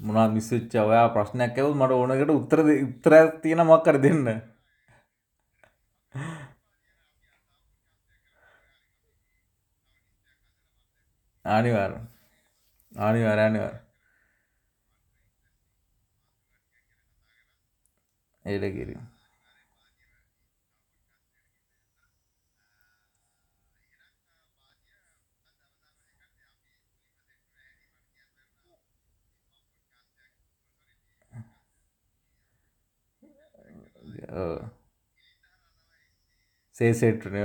[0.00, 4.26] මොනා මිස්සච්ච ඔයා ප්‍රශ්නයක් ඇවුත් මට ඕනකට උත්තර උත්තර තියෙන මක්කර දෙන්න.
[11.44, 11.92] ආනිවාර
[12.92, 13.76] ආනිවාර අනිවාර
[34.28, 34.78] ඒලකිරීම
[36.72, 37.36] සේසෙට්න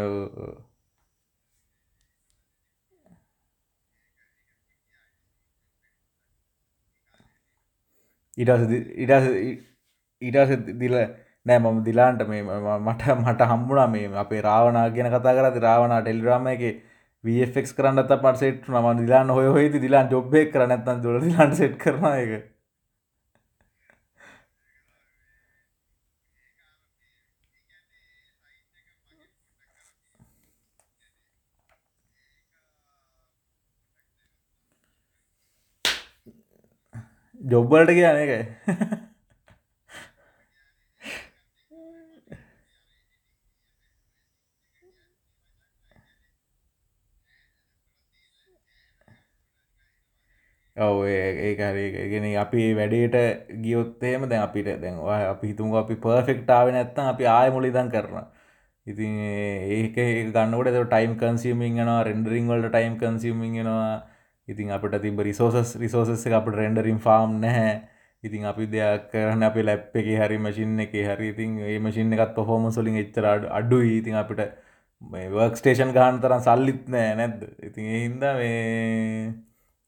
[8.37, 9.27] ඉටස
[10.21, 10.95] ඉටස දිල
[11.45, 16.47] නෑ මම දිලාන්ට මේ මට මට හම්බුණා මේ අපේ රාවනා ගෙන කතා කරති රාවනා ටෙල්රාම
[16.47, 16.63] එක
[17.23, 22.05] වෆෙක් කරන්න පට සෙට් නම දිලාන්න හොය හොයි දිලාන් ජොබ්බෙක් කරනත්තන් දුර දිලාන්ට සෙට් කරන
[22.13, 22.52] එක
[37.43, 38.41] ජොබ්බලට කියන එකයි
[50.77, 57.29] ඔව ඒ හරිගෙන අපි වැඩේට ගියොත්තේම දැන් අපිට දැන් අපි හිතුම අපි පර්ෆෙක්ටාව නැත්තම් අපි
[57.29, 58.25] ආය මුලිදන් කරන
[58.87, 59.19] ඉතින්
[59.73, 59.99] ඒක
[60.31, 63.93] ගන්නකට ටයිම් කන්සිමින් නවා රෙන්ඩරිං වලට ටයිම් කන්සිමින් නවා
[64.47, 67.71] ඉතින් අපට තිබ රිසෝසස් රිසෝසස් එක අපට රෙන්ඩරින් ෆාම් නැහැ.
[68.23, 71.29] ඉතින් අපි දෙයක් කරන්න අපි ලැප් එක හරි මසින් එක හරි.
[71.29, 73.97] ඉතින් ඒ මසින් එකත් පොහෝම සොලින් එච්චර අඩුයි.
[74.01, 74.43] ඉතින් අපිට
[75.01, 79.33] වර්ක් ස්ටේෂන් ගාන තරම් සල්ලිත් නෑ නැද්ද ඉතින් එහින්ද මේ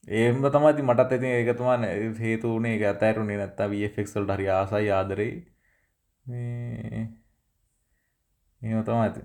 [0.08, 1.86] ඒම තමති මටත් ඇති ඒකතුමාන
[2.20, 5.32] හේතු වනේ එක අතෑරුණේ නැත්තා වෆෙක්සල්ට හරි ආසයි ආදරේ
[8.62, 9.22] ඒම තම ඇති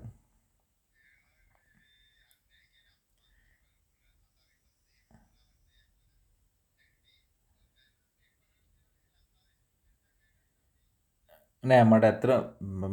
[11.64, 12.32] නෑ මට ඇත්තර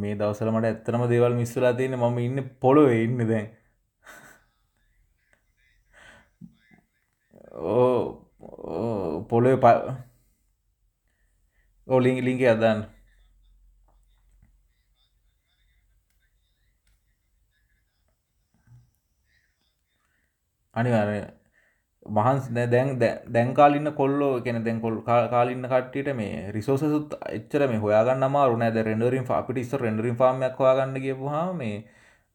[0.01, 3.47] මේ දවසල මට ඇත්තරම දේවල් මිස්සලා තියෙන මම ඉන්න පොළොවේ ඉන්න දැන්.
[9.31, 9.67] පොළොව ප
[11.89, 12.81] ඕලිං ලිංක අදන්න.
[20.75, 21.38] අනිවාරය
[22.09, 22.91] මහන්ස් දැන්
[23.29, 28.83] දැන්කාලින්න කොල්ලෝ කෙන දැන්කොල් කාලින්න කට්ටියට මේ රිසෝසුත් එච්චර මේ හොයාගන්න අමාරු නෑ.
[28.83, 31.77] රෙන්ඩරින් අපිට ඉස්ස රෙන්ඩරින් ෆාර්මයක් හොයාගන්න කියපුහා මේ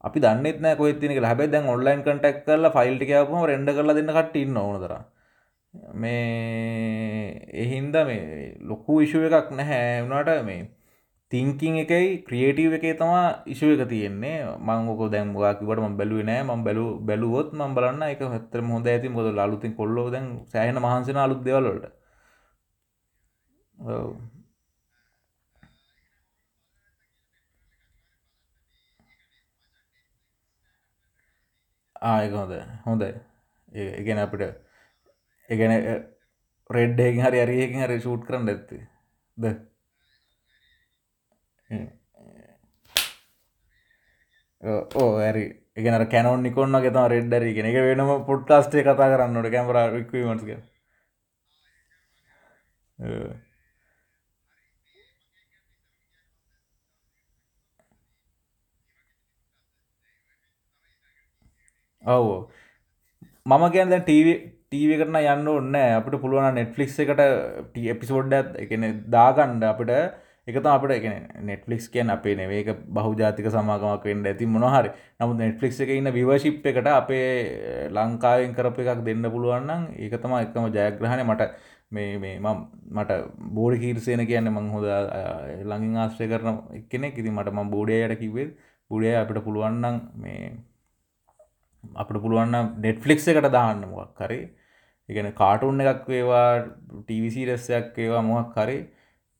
[0.04, 4.56] අපි දන්න කොතින හැබ දැන් ඔන්ලයින් කටක් කල ෆයිල්ටි කියපුම රෙන්ඩ කරලා දෙන්න කට ඉන්න
[4.58, 4.94] ඕනතර
[5.94, 10.02] මේ එහින්ද මේ ලොකු විශුව එකක් නැහැ.
[10.02, 10.62] වුණට මේ
[11.34, 14.36] තිංකින් එකයි ක්‍රියටීව එකේ තමා ඉශුව එක තියෙන්නේ.
[14.68, 16.42] මංගක දැම්වාකිවට ම බැලුව නෑ.
[16.48, 19.08] ම බැලු බැලුවොත් ම බලන්න එක හත්තර හොඳ ඇති.
[19.10, 21.84] මොද ලුතින් කොල්ලෝ දැන් සෑහන මහන්සන අලුත් දෙවලට
[32.04, 32.52] ආයක හොඳ
[32.84, 33.12] හොඳයි.
[33.72, 34.42] ඒගෙන අපිට
[35.50, 35.72] එකන
[36.70, 38.78] රෙඩ්ඩයකින් හරි අරියකින් හරි ෂූට් කරන්න ඇත්ති.
[39.38, 39.54] ද?
[44.62, 45.44] ඕ ඇරි
[45.76, 50.50] එකන කැනොන් නිකොන්න ගෙත රෙඩ්ඩරි කෙන එක වෙනම පොඩ්කාස්ටේ කතා කරන්නට කැමර රික්වීමටක
[62.04, 62.26] ඔව්
[63.46, 64.36] මම කියන්න දැන් ටීවී
[64.66, 67.22] ටීව කරන යන්න ඔන්න අපට පුළුවන් නෙට්ෆලික්ස් එකට
[67.88, 69.92] එපිසෝඩ්ඩ එකන දාගණ්ඩ අපට
[70.48, 71.04] එකත අපට එක
[71.42, 76.66] නෙට්ලික්ස් කියන් අපේ නෙවේක බහු ජාතික සමාගමක් වෙන්ඩ ඇති මොනහරි නමුත් නෙට්ලික්ස් එක ඉන්න විවශිප්
[76.66, 77.28] එකට අපේ
[77.68, 81.24] eh, ලංකාවෙන් කරප එකක් දෙන්න පුළුවන්නම් ඒක තම එකම ජයග්‍රහණය.
[81.24, 81.48] මට
[81.90, 82.60] මේ මේ මම්
[82.92, 83.16] මට
[83.50, 88.48] බෝඩි කීර්සයන කියන්න මං හොද eh, ළඟින් ආශ්‍රය කරන එකනෙ ඉති මට ම බෝඩයට කිවේ
[88.90, 90.52] බුඩිය අපිට පුළුවන්නම් මේ
[91.84, 94.44] අපට පුළුවන්න නෙට්ෆලික්ස් එකට දාන්න මොක් කරේ
[95.08, 96.48] එකන කාටුන් එකක් වේවා
[97.00, 98.82] ටීවිසිරස්සයක් ඒවා මොහක් කරේ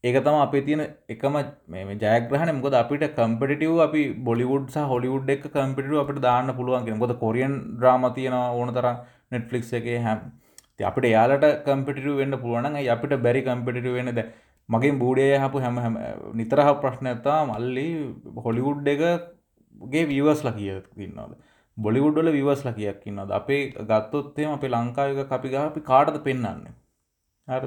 [0.04, 1.36] ඒක තම අපේ තියෙන එකම
[1.72, 7.14] මේ ජයග්‍රහණ මොකද අපිට කම්පිටව අපි බොලිවුඩ් සහ හොලිවුඩ් එක කම්පිටව අපට දාන්න පුළුවන් මොද
[7.22, 7.54] කොරියන්
[7.84, 8.88] ්‍රාම තියෙන ඕන තර
[9.32, 10.20] නෙට්ෆලික්ස් එක හැම්.
[10.80, 14.20] අපිට යාලට කම්පිටව වෙන්න පුළුවන අපිට බැරි කම්පිටව වෙන්නද
[14.68, 15.96] මගේ බූඩේ හපු හැම හැම
[16.34, 17.86] නිතරහ ප්‍රශ්නයත්තා මල්ලි
[18.46, 20.70] හොලිවුඩ් එකගේ වීවස් ලකිය
[21.06, 21.34] ඉන්නද
[21.76, 26.70] බොලිවුඩ්ඩල විවස්ල කියක් ඉන්නද අපේ ගත්තොත්තේම අපේ ලංකාවක අපි ගහපි කාටද පෙන්න්න
[27.48, 27.64] හර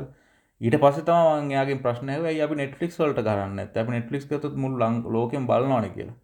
[0.62, 5.90] ඊට පසතම යාගේ ප්‍රශ්නය අපි නෙට්ලික් වලට කරන්න ඇ නෙට්ලික් තු මුල් ලං ලෝකෙන් බලනවාන
[5.92, 6.18] කියලා.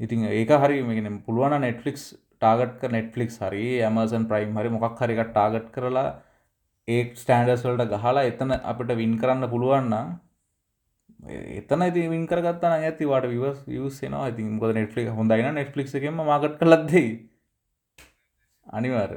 [0.00, 2.04] ඉතින් ඒක හරි මේගෙන පුළුවන් නෙට්ලික්ස්
[2.34, 6.08] ටාගට් නෙට්ලික් හරි ඇමසන් ප්‍රයිම් හරි මොකක් හරික ටාගට් කරලා
[6.88, 9.94] ඒ ස්ටන්ඩර්ස් වලට ගහලා එතන අපිට වින් කරන්න පුළුවන්න
[11.54, 16.58] එතන ඉති වින් කරගත්තා ඇති වාට විවස් වියස්සෙනවා ඉතින් මොද නෙට්ලික් හොඳයින නෙට්ලික් එකම මාගට
[16.58, 17.10] කලක්දේ
[18.66, 19.12] අනිවාර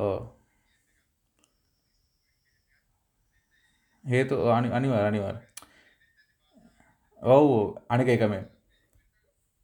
[0.00, 0.18] ඕ
[4.04, 5.36] හේතු අනි අනිවාර අනිවාර
[7.22, 7.56] ඔවු
[7.88, 8.44] අනික එකමේ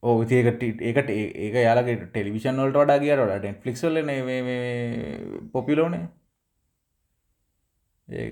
[0.03, 3.97] ඕ ඒකට ඒකට ඒක යාලගේ ටෙලිවිෂන් වලට වඩා කියරට ටෙන්ෆලික්ස්ල
[5.53, 6.05] පොපිලෝනේ
[8.09, 8.29] ඒ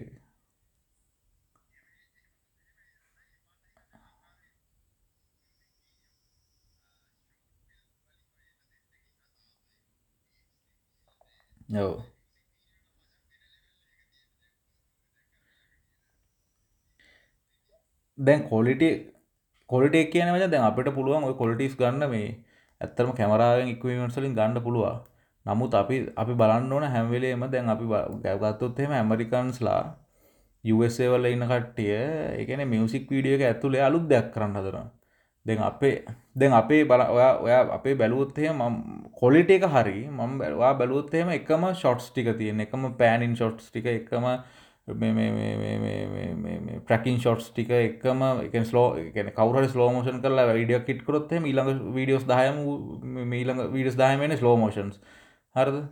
[11.73, 11.93] ඔව්
[18.19, 18.89] දැන් කොලිටි
[19.71, 22.29] කොලිට කියන වච දැන් අපිට පුළුවන් ඔය කොලිටිස් ගන්න මේ
[22.81, 24.99] ඇත්තරම කැමරාවෙන් ඉක්වීමටලින් ගණඩ පුළුවන්.
[25.47, 27.85] නමුත් අපි අපි බලන්න ඕන හැම්වෙලේම දැන් අපි
[28.25, 29.83] ගැවගත්තොත් එහෙම ඇමරිකන්ස්ලා
[31.13, 31.95] වල ඉන්න කට්ටිය
[32.43, 34.89] එකන මියසික් වීඩියෝ එක ඇතුළේ අලුත් දෙයක් කරන්න හදරන
[35.47, 36.05] දෙ අපේ
[36.35, 38.61] දැන් අපේ බල ඔයා ඔයා අපේ බැලුවොත්හය ම
[39.13, 44.27] කොලිට එක හරි මම බැලවා බැලුවොත්හෙම එකම ෂොට්ස් ටික තියෙන එකම පෑනින් ෂොට්ස් ටික එකම
[46.87, 52.27] ප්‍රකින් ෂොට්ස් ටික එකම එක ස්ලෝ එක කවර ස්ලෝමෝෂන් කරලා විඩිය කිට කරොත් ඊළඟ වීඩියෝස්
[52.27, 52.63] දායම
[53.35, 54.99] මීළඟ වීඩස් දායමන ස්ලෝමෝෂන්ස්
[55.57, 55.83] හරද?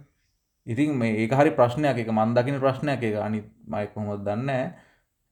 [0.66, 4.50] ඉතින් මේ ඒක හරි ප්‍රශ්නයක් එක මන්දකින ප්‍රශ්නයක් එක අනි මයිකොහොමත් දන්න?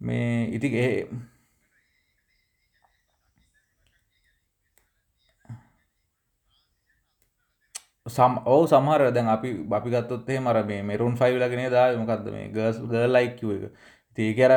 [0.00, 1.06] මේ ඉති ඒ
[8.08, 12.80] සම් ඕ සමහර දැන් අපි අපි ගත්තොත්ේ මර මේ මෙරුන් ෆයිල්ලගෙන දා මොකක්ද මේ ගස්
[12.92, 13.72] ගල් ලයික්ව එක.
[14.18, 14.52] ඒකර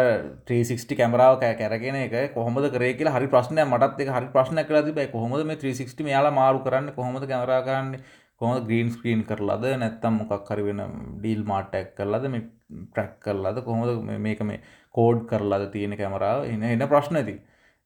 [0.50, 4.84] 360 කැමරාව කෑ කැරගෙන එක කොහොමද කරේ කියලා හරි ප්‍රශ්නය මටත් එක හරි ප්‍රශ්න කලා
[4.88, 6.90] තිබයි කොහොමද මේ 360 යාලා මාරු කරන්න?
[6.98, 8.02] කොහොමද කැමරා කරන්නේ?
[8.42, 9.66] කොහොමද ග්‍රීන් ස්ක්‍රීන් කරලාද?
[9.84, 10.82] නැත්තම් මොකක් හරි වෙන
[11.20, 12.26] ඩීල් මාට්ටැක් කරලාද?
[12.34, 12.48] මේ
[12.94, 13.58] ප්‍රැක් කරලාද?
[13.68, 14.62] කොහොමද මේක මේ
[14.96, 17.36] කෝඩ් කරලාද තියෙන කැමරාව එන එන්න ප්‍රශ්න ඇති.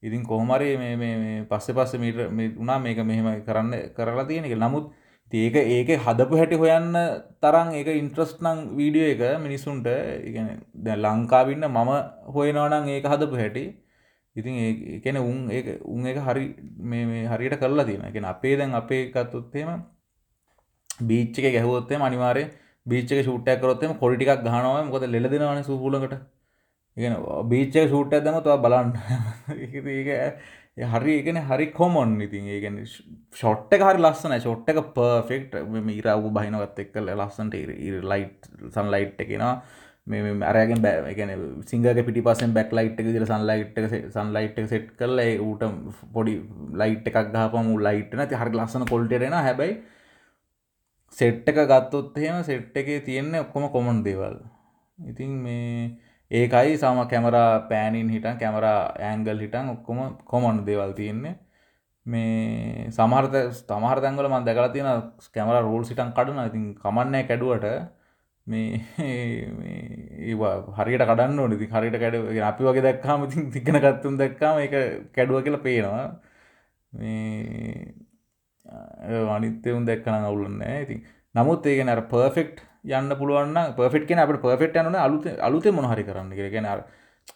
[0.03, 4.93] ඉතින් කොහොමරි මේ පස්සෙ පස්ස මීට උනා මේක මෙහෙම කරන්න කරලා තියෙන එක නමුත්
[5.31, 6.93] ඒක ඒක හදපු හැටි හොයන්න
[7.41, 9.87] තරම් ඒක ඉන්ට්‍රස්ට් නම් වීඩියෝ එක මිනිසුන්ට
[10.23, 11.91] ඉගෙන දැන් ලංකාවින්න මම
[12.27, 13.65] හොයනවනම් ඒක හදපු හැටි.
[14.35, 16.45] ඉතින් ඒ කියන්නේ උන් ඒක උන් ඒක හරි
[16.79, 18.07] මේ හරියට කරලා තියෙනවා.
[18.07, 19.81] ඒ කියන්නේ අපේ දැන් අපේ ගත්තොත් එහෙම
[21.01, 22.43] බීච්ච එක ගැහුවොත්තේ අනිවාරය
[22.85, 26.15] බීච්චක ෂූට්ටයක් කරොත්තම කොලිටිකක් ගහනවා මොකද ලෙල දෙනවාන සූපුලකට.
[26.97, 27.13] ඉගෙන
[27.49, 28.89] බීච්චක ෂූට්ටක් දම තුව බලන්න.
[30.77, 32.47] හරි එකන හරි කොමොන් ඉතින්.
[32.47, 35.55] ඒගෙන ෂොට්ට හරි ලස්සන ෂොට්ට එක පර්ෆෙක්්
[35.87, 37.55] මීරවු බහිනවත් එක්ක ලස්සන්ට
[38.03, 39.55] ලයිට් සන් ලයිට් එකෙනවා
[40.07, 41.31] මේ අරගෙන් බෑගෙන
[41.65, 43.79] සිංගක පිටි පසෙන් බැක් ලයිට් එක දිර සන්ලයිට්
[44.13, 45.63] සන්ලයිට් එක සෙට් කරල ඌට
[46.13, 46.35] පොඩි
[46.73, 49.79] ලයිට් එකක් ගහපම ලයිට්න හරි ලස්සන කොල්ටරෙන හැබැයි
[51.17, 54.37] සෙට් එක ගත්තොත් එහෙම සෙට් එකේ තියෙන්නේ ඔක්කොම කොමන් දේවල්.
[54.99, 55.97] ඉතින් මේ
[56.31, 58.79] ඒකයි සම කැමරා පෑනින් හිටන් කැමරා
[59.09, 61.35] ඇංගල් හිටන් ඔක්කොම කොමන් දේවල් තියෙන්නේ.
[62.05, 64.87] මේ සමහර සමහර තැන්වල මම දැකලා තියෙන
[65.35, 66.47] කැමරා රූල්ස් හිටන් කඩනවා.
[66.49, 67.65] ඉතින් කමන්නේ කැඩුවට
[68.47, 68.67] මේ
[70.29, 71.57] ඒවා හරියට කඩන්න ඕනේ.
[71.57, 72.15] ඉතින් හරියට කැඩ
[72.51, 74.75] අපි වගේ දැක්කාම ඉතින් තිකන කත්තුන් දැක්කාම ඒක
[75.15, 76.07] කැඩුවා කියලා පේනවා.
[76.93, 78.05] මේ
[79.35, 84.95] අනිත්‍යවුන් දැක්කන අවුලන්න ඉතින් නමුත් ඒගෙන අර පර්ෆෙක්් යන්න පුළුවන් පර්ෆෙට් කෙන අපට පර්ෆෙට් යන
[84.97, 86.31] අලුත අලුත මොහරි කරන්න.
[86.35, 86.67] ගෙන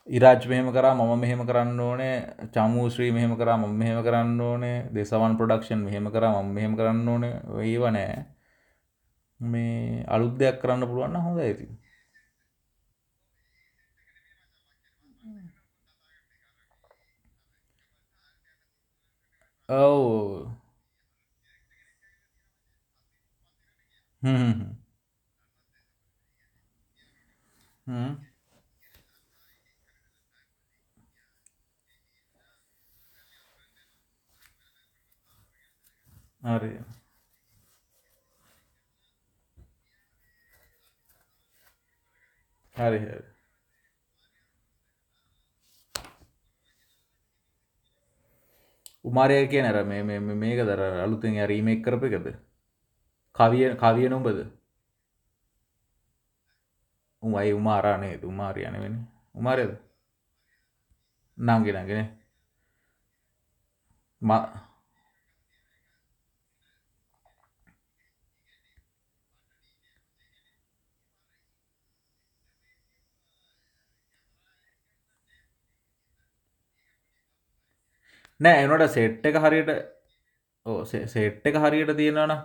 [0.07, 2.15] ඉරාජ් මෙහෙම කරා මම මෙහෙම කරන්න ඕනේ.
[2.53, 4.77] චමූ ශ්‍රී මෙහෙම කරා මම මෙහෙම කරන්න ඕනේ.
[4.93, 7.33] දෙසවන් ප්‍රඩක්ෂන් මෙහෙම කරා මම මෙහෙම කරන්න ඕනේ.
[7.65, 8.25] ඒව නෑ.
[9.39, 11.67] මේ අලුත් දෙයක් කරන්න පුළුවන්න හොඳ ඇති
[19.69, 20.49] ඔව්.
[24.23, 24.78] හ්ම් හ්ම්.
[27.89, 28.09] හ්ම්
[36.43, 36.69] හරි
[42.75, 43.23] හරි හරි
[49.05, 52.27] උමාරය කියන අර මේ මේක දර අලුතෙන් රීමෙක් කරප එකද?
[53.35, 54.39] කවිය කවිය නොඹද?
[57.23, 58.95] උමයි උමාරානේ උමාරයන වෙන
[59.35, 59.71] උමාරයද
[61.37, 62.07] නංගෙනගෙන
[64.21, 64.31] ම
[78.39, 79.71] නෑ එනට සෙට් එක හරියට
[80.65, 82.39] ඕ සෙට් එක හරියට තියෙනවනා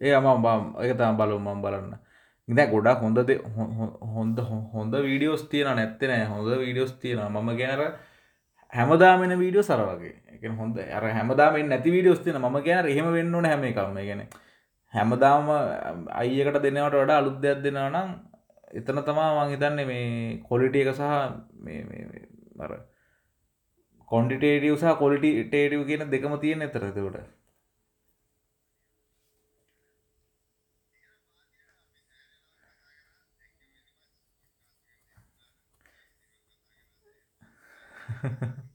[0.00, 0.26] ඒ අම
[0.78, 1.94] එක තම බලු මම් බලන්න.
[2.48, 3.30] ඉද ගොඩක් හොඳද
[4.10, 4.38] හොඳ
[4.72, 7.82] හොඳ වීඩියෝස් තියෙන නැත්තනෑ හොඳ වීඩියෝස් තියෙන මම ගැනර
[8.72, 13.44] හැමදාමෙන වීඩියෝ සරවගේ එක හොඳ අර හැමදාම නැති වීඩියෝස් තින ම ගැන එහෙම වෙන්න ඕන
[13.44, 14.22] හැම එකම ගැන
[14.94, 15.50] හැමදාම
[16.14, 18.10] අයියකට දෙනවට වඩා අලුත් දෙයක් දෙෙනවා නම්
[18.72, 20.06] එතන තමා මං හිතන්නේ මේ
[20.48, 21.04] කොලිටිය එක සහ
[22.58, 22.72] මර
[24.08, 27.37] කොන්ඩිටේටියව සහ කොලිටිටේටව කියන දෙකම තියෙන එතරතකට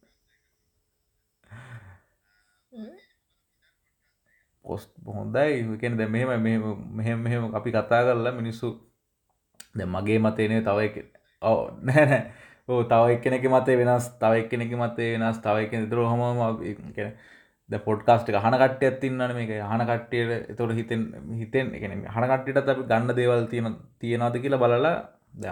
[4.66, 5.78] පොස් හොඳයි.
[5.80, 8.68] කෙන ද මෙහෙම මෙහෙම මෙහෙම අපි කතා කරලා මිනිස්සු
[9.76, 10.96] ද මගේ මතේනේ තව එක
[11.42, 11.60] ඔව.
[11.82, 12.22] නෑනෑ
[12.70, 16.22] ඕ තව එක්කෙනෙක මතේ වෙනස් තව එක්කෙනෙක මතේ වෙනස් තව එක තුර හොම
[17.70, 19.52] ද පොඩ්කාස්ට හන කට්ටය ඇතින්නන මේක.
[19.72, 21.02] හන කට්ටියට එතොට හිතෙන්
[21.42, 24.96] හිතෙන් එකන හන කට්ටිට අපි ගන්න දේවල් තියෙන තියෙනවාද කියලා බලලා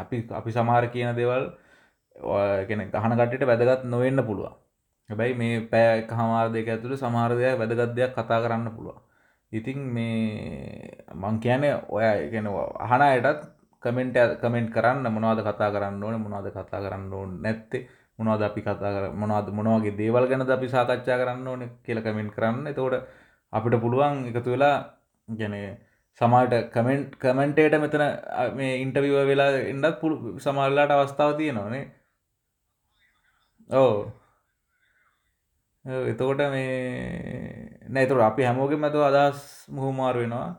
[0.03, 1.45] අපි අපි සමහර කියන දේවල්
[2.67, 4.53] කෙන ගහන කටට වැදගත් නොවෙන්න පුළුවන්.
[5.09, 8.99] හැබැයි මේ පෑ එක හමාර දෙක ඇතුළ සමහරදයක් වැදගත් දෙයක් කතා කරන්න පුළුවන්.
[9.51, 12.47] ඉතින් මේ මං කියන ඔය ගෙන
[12.79, 13.41] අහන අයටත්
[13.83, 17.87] කමෙන්ට කමෙන්ට් කරන්න මොනවාද කතා කරන්න ඕන මොනවාද කතා කරන්න ඕන නැත්තේ
[18.19, 22.67] මොනවාද අපි කතා කර මොනවාද මොනවගේ දේවල් ගැන අපි සාකච්ඡා කරන්න ඕන කියල කමෙන්ට් කරන්න.
[22.67, 23.07] එතෝට
[23.53, 24.75] අපිට පුළුවන් එකතු වෙලා
[25.29, 25.55] ගැන
[26.21, 28.03] සමාට කමෙන්ට් කමෙන්ටේට මෙතන
[28.57, 31.83] මේ ඉන්ටවිව වෙලා එන්නත් පුළු සමල්ලාට අවස්ථාව තියෙනවානේ.
[33.71, 34.11] ඕ
[36.05, 39.39] එතකොට මේ නැතුර අපි හැමෝගෙන් මැතු අදහස්
[39.69, 40.49] මුහුමාර වෙනවා.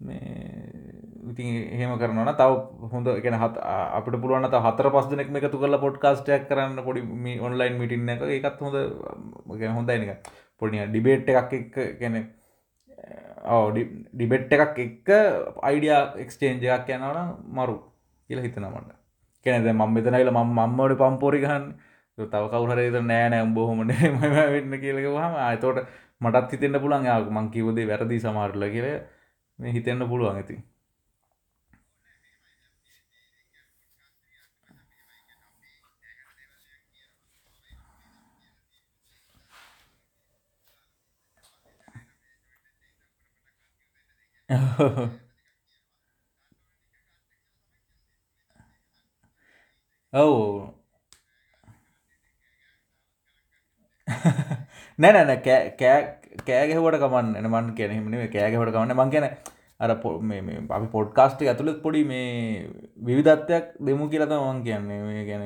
[0.00, 0.84] මේ
[1.30, 2.52] ඉතින් එහෙම කරනවන තව
[2.92, 3.56] හොඳ ගෙන හත්
[3.98, 8.60] අපට පුළුවන් හතර පස් දෙනෙක් එකතු කරලා පොඩ්කාස්ටයක් කරන්න පොඩි මේ ඔන්ලයින් මිටින්න එක එකත්
[8.60, 8.76] හොඳ
[9.54, 10.28] ගැන හොඳයිනික
[10.62, 12.16] පොඩි ඩිබේට් එකක් එක් ගැන
[14.12, 15.08] ඩිබෙට් එකක් එක්ක
[15.62, 17.18] අයිඩිය එක්ස්ටේන්ජ එකක් යනවන
[17.50, 17.76] මරු
[18.30, 18.94] කියල හිතනමට
[19.46, 21.66] කැනෙද මම් මෙතනයිල ම මම්මට පම්පෝරිගහන්
[22.18, 23.90] තව කවුහරේද නෑනෑ බොහොමන
[24.52, 25.80] වෙන්න කියලක හම අතෝට
[26.20, 28.88] මටත් හිතෙන්න්න පුළන් යා මං කිවදේ වැරදි සමාරල කියල
[29.58, 30.62] මේ හිතෙන්න්න පුළුවන් ඇති
[50.12, 50.83] ඔව් oh.
[54.98, 59.26] නැනැන කෑගහවට කමන්න මන් කියැනෙම කෑගහට කවන්න මං කියන
[59.80, 62.68] අර අපි පොඩ්කාස්ට ඇතුළත් පොඩි මේ
[63.08, 65.00] විවිධත්වයක් දෙමු කියලත මං කියන්නේ.
[65.08, 65.42] මේ ගැන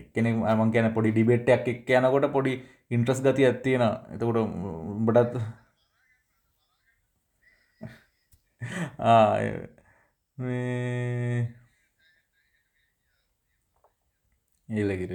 [0.00, 2.52] එක්කෙනෙ මං කියන පොඩි ඩිබෙට්ටයක් එක් යනකොට පොඩි
[2.90, 5.34] ඉන්ට්‍රස් ගති ඇත්තියෙන එතකොට උඹටත්
[14.68, 15.10] ඒලකිර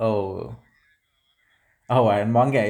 [0.00, 0.54] එලකිර
[1.90, 2.64] ඔව් අවයන් මංගේ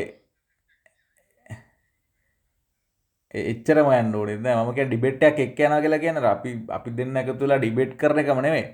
[3.34, 7.98] එච්චරම යන්න ඕනෙද මක ඩිබෙට්ටයක් එක් යන කියලා කියන අපි අපි දෙන්න එක තුලා ඩිබෙට්
[8.00, 8.68] කරන එකම නෙවේ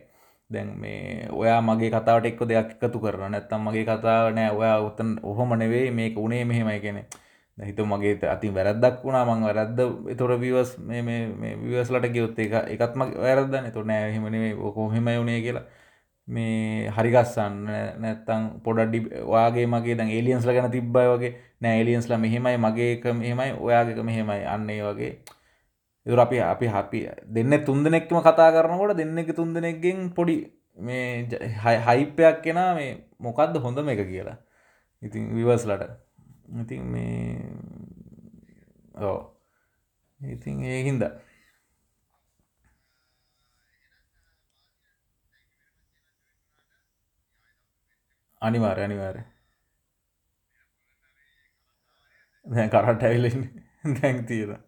[0.51, 4.51] දැන් මේ ඔයා මගේ කතාවට එක්ක දෙයක් එකතු කරන නැත්තම් මගේ කතාව නෑ.
[4.59, 5.91] ඔයා උතන් ඔහොම නෙවෙයි.
[5.91, 7.03] මේක උනේ මෙහෙමයි කෙනෙ
[7.59, 9.25] හිත මගේ අතින් වැරද්දක් වුණා.
[9.25, 9.79] මං වැරද්ද
[10.13, 11.03] එතොර විවස් මේ
[11.65, 15.65] විවස්ලට ගියොත් එක එකත්ම වැරද්දන්න එතු නෑ හෙමනේ කොහෙම වුණේ කියලා.
[16.29, 17.57] මේ හරිගස්සන්න
[18.03, 19.01] නැත්තං පොඩඩි
[19.33, 21.33] වාගේ මගේ දැන් ඒලියන්ස්ල ගැන තිබ්බයි වගේ.
[21.61, 25.13] නෑ එලියන්ස්ලා මෙහෙමයි මගේක මෙහෙමයි ඔයාගේක මෙහෙමයි අන්නේ වගේ.
[26.07, 27.01] එතුර අපි අපි අපි
[27.35, 30.37] දෙන්න තුන්දනෙක්ම කතා කරනකොට දෙන්න එක තුන්දනෙක්ගෙන් පොඩි
[30.79, 31.29] මේ
[31.87, 32.91] හයිපයක් කෙනා මේ
[33.21, 34.39] මොකක්ද හොඳම එක කියලා.
[35.03, 35.83] ඉතින් විවස්ලට
[36.63, 37.39] ඉතින් මේ
[39.03, 39.21] ඕ
[40.21, 40.83] ඉතින් ඒ
[48.47, 49.19] අනිවාර අනිවාර
[52.47, 53.45] දැ කරට ඇවිලෙන්
[53.97, 54.59] දැන් තියෙන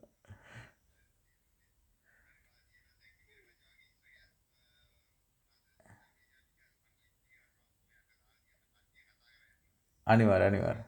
[10.07, 10.88] අනිවාර අනිවාර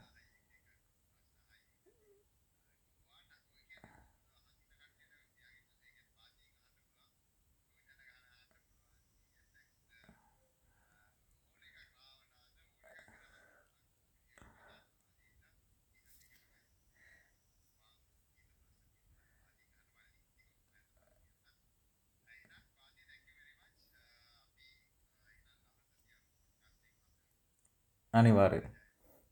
[28.15, 28.61] අනිවාර්ය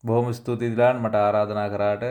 [0.05, 2.05] බොහොම ස්තුතියි දිලාන් මට ආරාධනා කරාට.